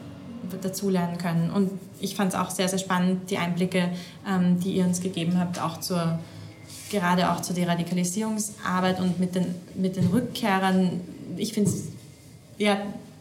dazulernen 0.61 1.17
können. 1.17 1.49
Und 1.49 1.71
ich 2.01 2.15
fand 2.15 2.33
es 2.33 2.39
auch 2.39 2.49
sehr, 2.49 2.67
sehr 2.67 2.79
spannend, 2.79 3.29
die 3.29 3.37
Einblicke, 3.37 3.89
ähm, 4.27 4.59
die 4.59 4.73
ihr 4.73 4.83
uns 4.83 4.99
gegeben 4.99 5.39
habt, 5.39 5.61
auch 5.61 5.79
zur, 5.79 6.19
gerade 6.91 7.31
auch 7.31 7.41
zur 7.41 7.55
Deradikalisierungsarbeit 7.55 8.99
und 8.99 9.19
mit 9.19 9.35
den, 9.35 9.55
mit 9.75 9.95
den 9.95 10.07
Rückkehrern. 10.07 10.99
Ich 11.37 11.53
finde 11.53 11.69
es 11.69 11.85
ja, 12.57 12.77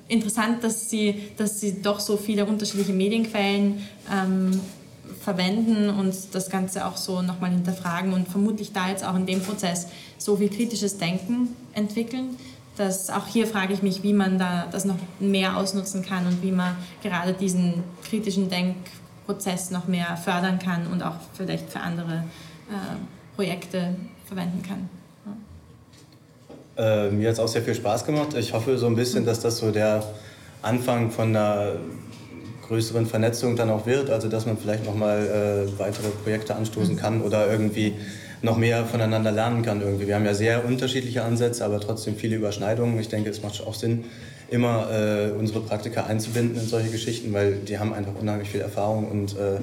interessant, 0.09 0.64
dass 0.64 0.91
sie, 0.91 1.31
dass 1.37 1.61
sie 1.61 1.81
doch 1.83 2.01
so 2.01 2.16
viele 2.16 2.45
unterschiedliche 2.47 2.93
Medienquellen 2.93 3.87
ähm, 4.12 4.61
verwenden 5.23 5.89
und 5.89 6.14
das 6.33 6.51
Ganze 6.51 6.87
auch 6.87 6.97
so 6.97 7.23
nochmal 7.23 7.51
hinterfragen 7.51 8.12
und 8.12 8.29
vermutlich 8.29 8.73
da 8.73 8.89
jetzt 8.89 9.05
auch 9.05 9.14
in 9.14 9.27
dem 9.27 9.41
Prozess 9.41 9.87
so 10.18 10.37
viel 10.37 10.49
kritisches 10.49 10.99
Denken 10.99 11.57
entwickeln. 11.75 12.37
Dass 12.77 13.11
auch 13.11 13.27
hier 13.27 13.47
frage 13.47 13.75
ich 13.75 13.83
mich, 13.83 14.03
wie 14.03 14.14
man 14.14 14.39
da 14.39 14.66
das 14.70 14.85
noch 14.85 14.97
mehr 15.20 15.57
ausnutzen 15.57 16.03
kann 16.03 16.27
und 16.27 16.43
wie 16.43 16.53
man 16.53 16.75
gerade 17.03 17.35
diesen 17.35 17.85
kritischen 18.03 18.49
Denkprozess 18.49 19.70
noch 19.70 19.87
mehr 19.87 20.16
fördern 20.16 20.59
kann 20.59 20.87
und 20.87 21.03
auch 21.03 21.16
vielleicht 21.35 21.70
für 21.70 21.81
andere 21.81 22.25
äh, 22.70 23.37
Projekte 23.37 23.95
verwenden 24.27 24.62
kann. 24.62 24.89
Äh, 26.77 27.11
mir 27.11 27.29
hat 27.29 27.35
es 27.35 27.41
auch 27.41 27.49
sehr 27.49 27.62
viel 27.62 27.75
Spaß 27.75 28.05
gemacht. 28.05 28.35
Ich 28.35 28.53
hoffe 28.53 28.79
so 28.79 28.87
ein 28.87 28.97
bisschen, 28.97 29.27
dass 29.27 29.41
das 29.41 29.59
so 29.59 29.70
der 29.70 30.03
Anfang 30.62 31.11
von 31.11 31.29
einer 31.29 31.75
größeren 32.73 33.05
Vernetzung 33.05 33.55
dann 33.55 33.68
auch 33.68 33.85
wird, 33.85 34.09
also 34.09 34.31
dass 34.31 34.47
man 34.47 34.57
vielleicht 34.57 34.87
nochmal 34.87 35.66
äh, 35.68 35.79
weitere 35.79 36.09
Projekte 36.09 36.57
anstoßen 36.57 36.97
kann 36.97 37.20
oder 37.20 37.51
irgendwie 37.51 37.93
noch 38.41 38.57
mehr 38.57 38.87
voneinander 38.87 39.31
lernen 39.31 39.62
kann 39.62 39.83
irgendwie. 39.83 40.07
Wir 40.07 40.14
haben 40.14 40.25
ja 40.25 40.33
sehr 40.33 40.64
unterschiedliche 40.64 41.23
Ansätze, 41.23 41.66
aber 41.66 41.81
trotzdem 41.81 42.16
viele 42.16 42.37
Überschneidungen. 42.37 42.99
Ich 42.99 43.09
denke, 43.09 43.29
es 43.29 43.43
macht 43.43 43.62
auch 43.66 43.75
Sinn, 43.75 44.05
immer 44.49 44.91
äh, 44.91 45.33
unsere 45.33 45.61
Praktiker 45.61 46.07
einzubinden 46.07 46.57
in 46.57 46.66
solche 46.66 46.89
Geschichten, 46.89 47.35
weil 47.35 47.57
die 47.57 47.79
haben 47.79 47.93
einfach 47.93 48.14
unheimlich 48.18 48.49
viel 48.49 48.62
Erfahrung 48.62 49.11
und 49.11 49.37
äh, 49.37 49.61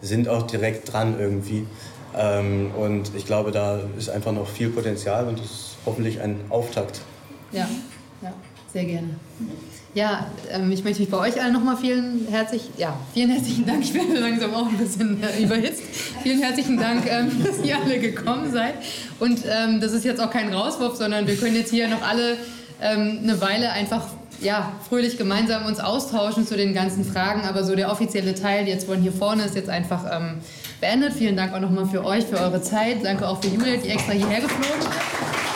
sind 0.00 0.26
auch 0.28 0.46
direkt 0.46 0.90
dran 0.90 1.16
irgendwie. 1.20 1.66
Ähm, 2.18 2.70
und 2.74 3.12
ich 3.14 3.26
glaube, 3.26 3.50
da 3.50 3.80
ist 3.98 4.08
einfach 4.08 4.32
noch 4.32 4.48
viel 4.48 4.70
Potenzial 4.70 5.28
und 5.28 5.38
das 5.38 5.46
ist 5.46 5.76
hoffentlich 5.84 6.22
ein 6.22 6.36
Auftakt. 6.48 7.02
Ja, 7.52 7.68
ja 8.22 8.32
sehr 8.72 8.84
gerne. 8.86 9.10
Ja, 9.92 10.26
ähm, 10.52 10.70
ich 10.70 10.84
möchte 10.84 11.00
mich 11.00 11.10
bei 11.10 11.18
euch 11.18 11.42
allen 11.42 11.52
nochmal 11.52 11.76
vielen 11.76 12.28
herzlich, 12.30 12.62
ja, 12.76 12.96
vielen 13.12 13.30
herzlichen 13.30 13.66
Dank. 13.66 13.82
Ich 13.84 13.92
bin 13.92 14.14
langsam 14.14 14.54
auch 14.54 14.68
ein 14.68 14.78
bisschen 14.78 15.20
überhitzt. 15.40 15.82
Vielen 16.22 16.40
herzlichen 16.40 16.78
Dank, 16.78 17.10
ähm, 17.10 17.42
dass 17.44 17.64
ihr 17.64 17.76
alle 17.76 17.98
gekommen 17.98 18.52
seid. 18.52 18.74
Und 19.18 19.40
ähm, 19.46 19.80
das 19.80 19.92
ist 19.92 20.04
jetzt 20.04 20.20
auch 20.20 20.30
kein 20.30 20.52
Rauswurf, 20.54 20.96
sondern 20.96 21.26
wir 21.26 21.36
können 21.36 21.56
jetzt 21.56 21.70
hier 21.70 21.88
noch 21.88 22.02
alle 22.02 22.36
ähm, 22.80 23.20
eine 23.22 23.40
Weile 23.40 23.72
einfach 23.72 24.06
ja, 24.40 24.72
fröhlich 24.88 25.18
gemeinsam 25.18 25.66
uns 25.66 25.80
austauschen 25.80 26.46
zu 26.46 26.56
den 26.56 26.72
ganzen 26.72 27.04
Fragen. 27.04 27.42
Aber 27.42 27.64
so 27.64 27.74
der 27.74 27.90
offizielle 27.90 28.34
Teil 28.34 28.68
jetzt 28.68 28.86
von 28.86 29.02
hier 29.02 29.12
vorne 29.12 29.44
ist 29.44 29.56
jetzt 29.56 29.68
einfach 29.68 30.04
ähm, 30.12 30.38
beendet. 30.80 31.14
Vielen 31.14 31.36
Dank 31.36 31.52
auch 31.52 31.60
nochmal 31.60 31.86
für 31.86 32.04
euch, 32.04 32.24
für 32.26 32.38
eure 32.38 32.62
Zeit. 32.62 33.04
Danke 33.04 33.26
auch 33.26 33.42
für 33.42 33.48
Julia, 33.48 33.76
die 33.76 33.88
extra 33.88 34.12
hierher 34.12 34.40
geflogen 34.40 34.78
ist. 34.78 35.49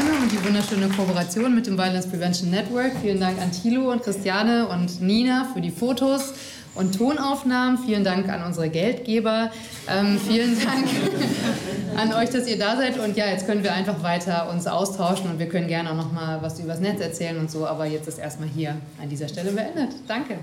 Räume 0.00 0.22
und 0.22 0.32
die 0.32 0.42
wunderschöne 0.44 0.88
Kooperation 0.88 1.54
mit 1.54 1.66
dem 1.66 1.76
Violence 1.76 2.06
Prevention 2.06 2.50
Network. 2.50 2.92
Vielen 3.02 3.20
Dank 3.20 3.40
an 3.40 3.52
Thilo 3.52 3.90
und 3.90 4.02
Christiane 4.02 4.66
und 4.68 5.00
Nina 5.02 5.48
für 5.52 5.60
die 5.60 5.70
Fotos 5.70 6.32
und 6.74 6.96
Tonaufnahmen. 6.96 7.78
Vielen 7.78 8.04
Dank 8.04 8.28
an 8.28 8.42
unsere 8.44 8.70
Geldgeber. 8.70 9.50
Ähm, 9.88 10.18
vielen 10.26 10.58
Dank 10.58 10.86
an 11.96 12.14
euch, 12.14 12.30
dass 12.30 12.46
ihr 12.46 12.58
da 12.58 12.76
seid. 12.76 12.98
Und 12.98 13.16
ja, 13.16 13.26
jetzt 13.26 13.46
können 13.46 13.62
wir 13.62 13.74
einfach 13.74 14.02
weiter 14.02 14.48
uns 14.50 14.66
austauschen 14.66 15.30
und 15.30 15.38
wir 15.38 15.48
können 15.48 15.68
gerne 15.68 15.90
auch 15.90 15.96
noch 15.96 16.12
mal 16.12 16.40
was 16.40 16.58
übers 16.60 16.80
Netz 16.80 17.00
erzählen 17.00 17.38
und 17.38 17.50
so. 17.50 17.66
Aber 17.66 17.84
jetzt 17.84 18.08
ist 18.08 18.18
erstmal 18.18 18.48
hier 18.48 18.76
an 19.02 19.08
dieser 19.08 19.28
Stelle 19.28 19.52
beendet. 19.52 19.90
Danke. 20.06 20.38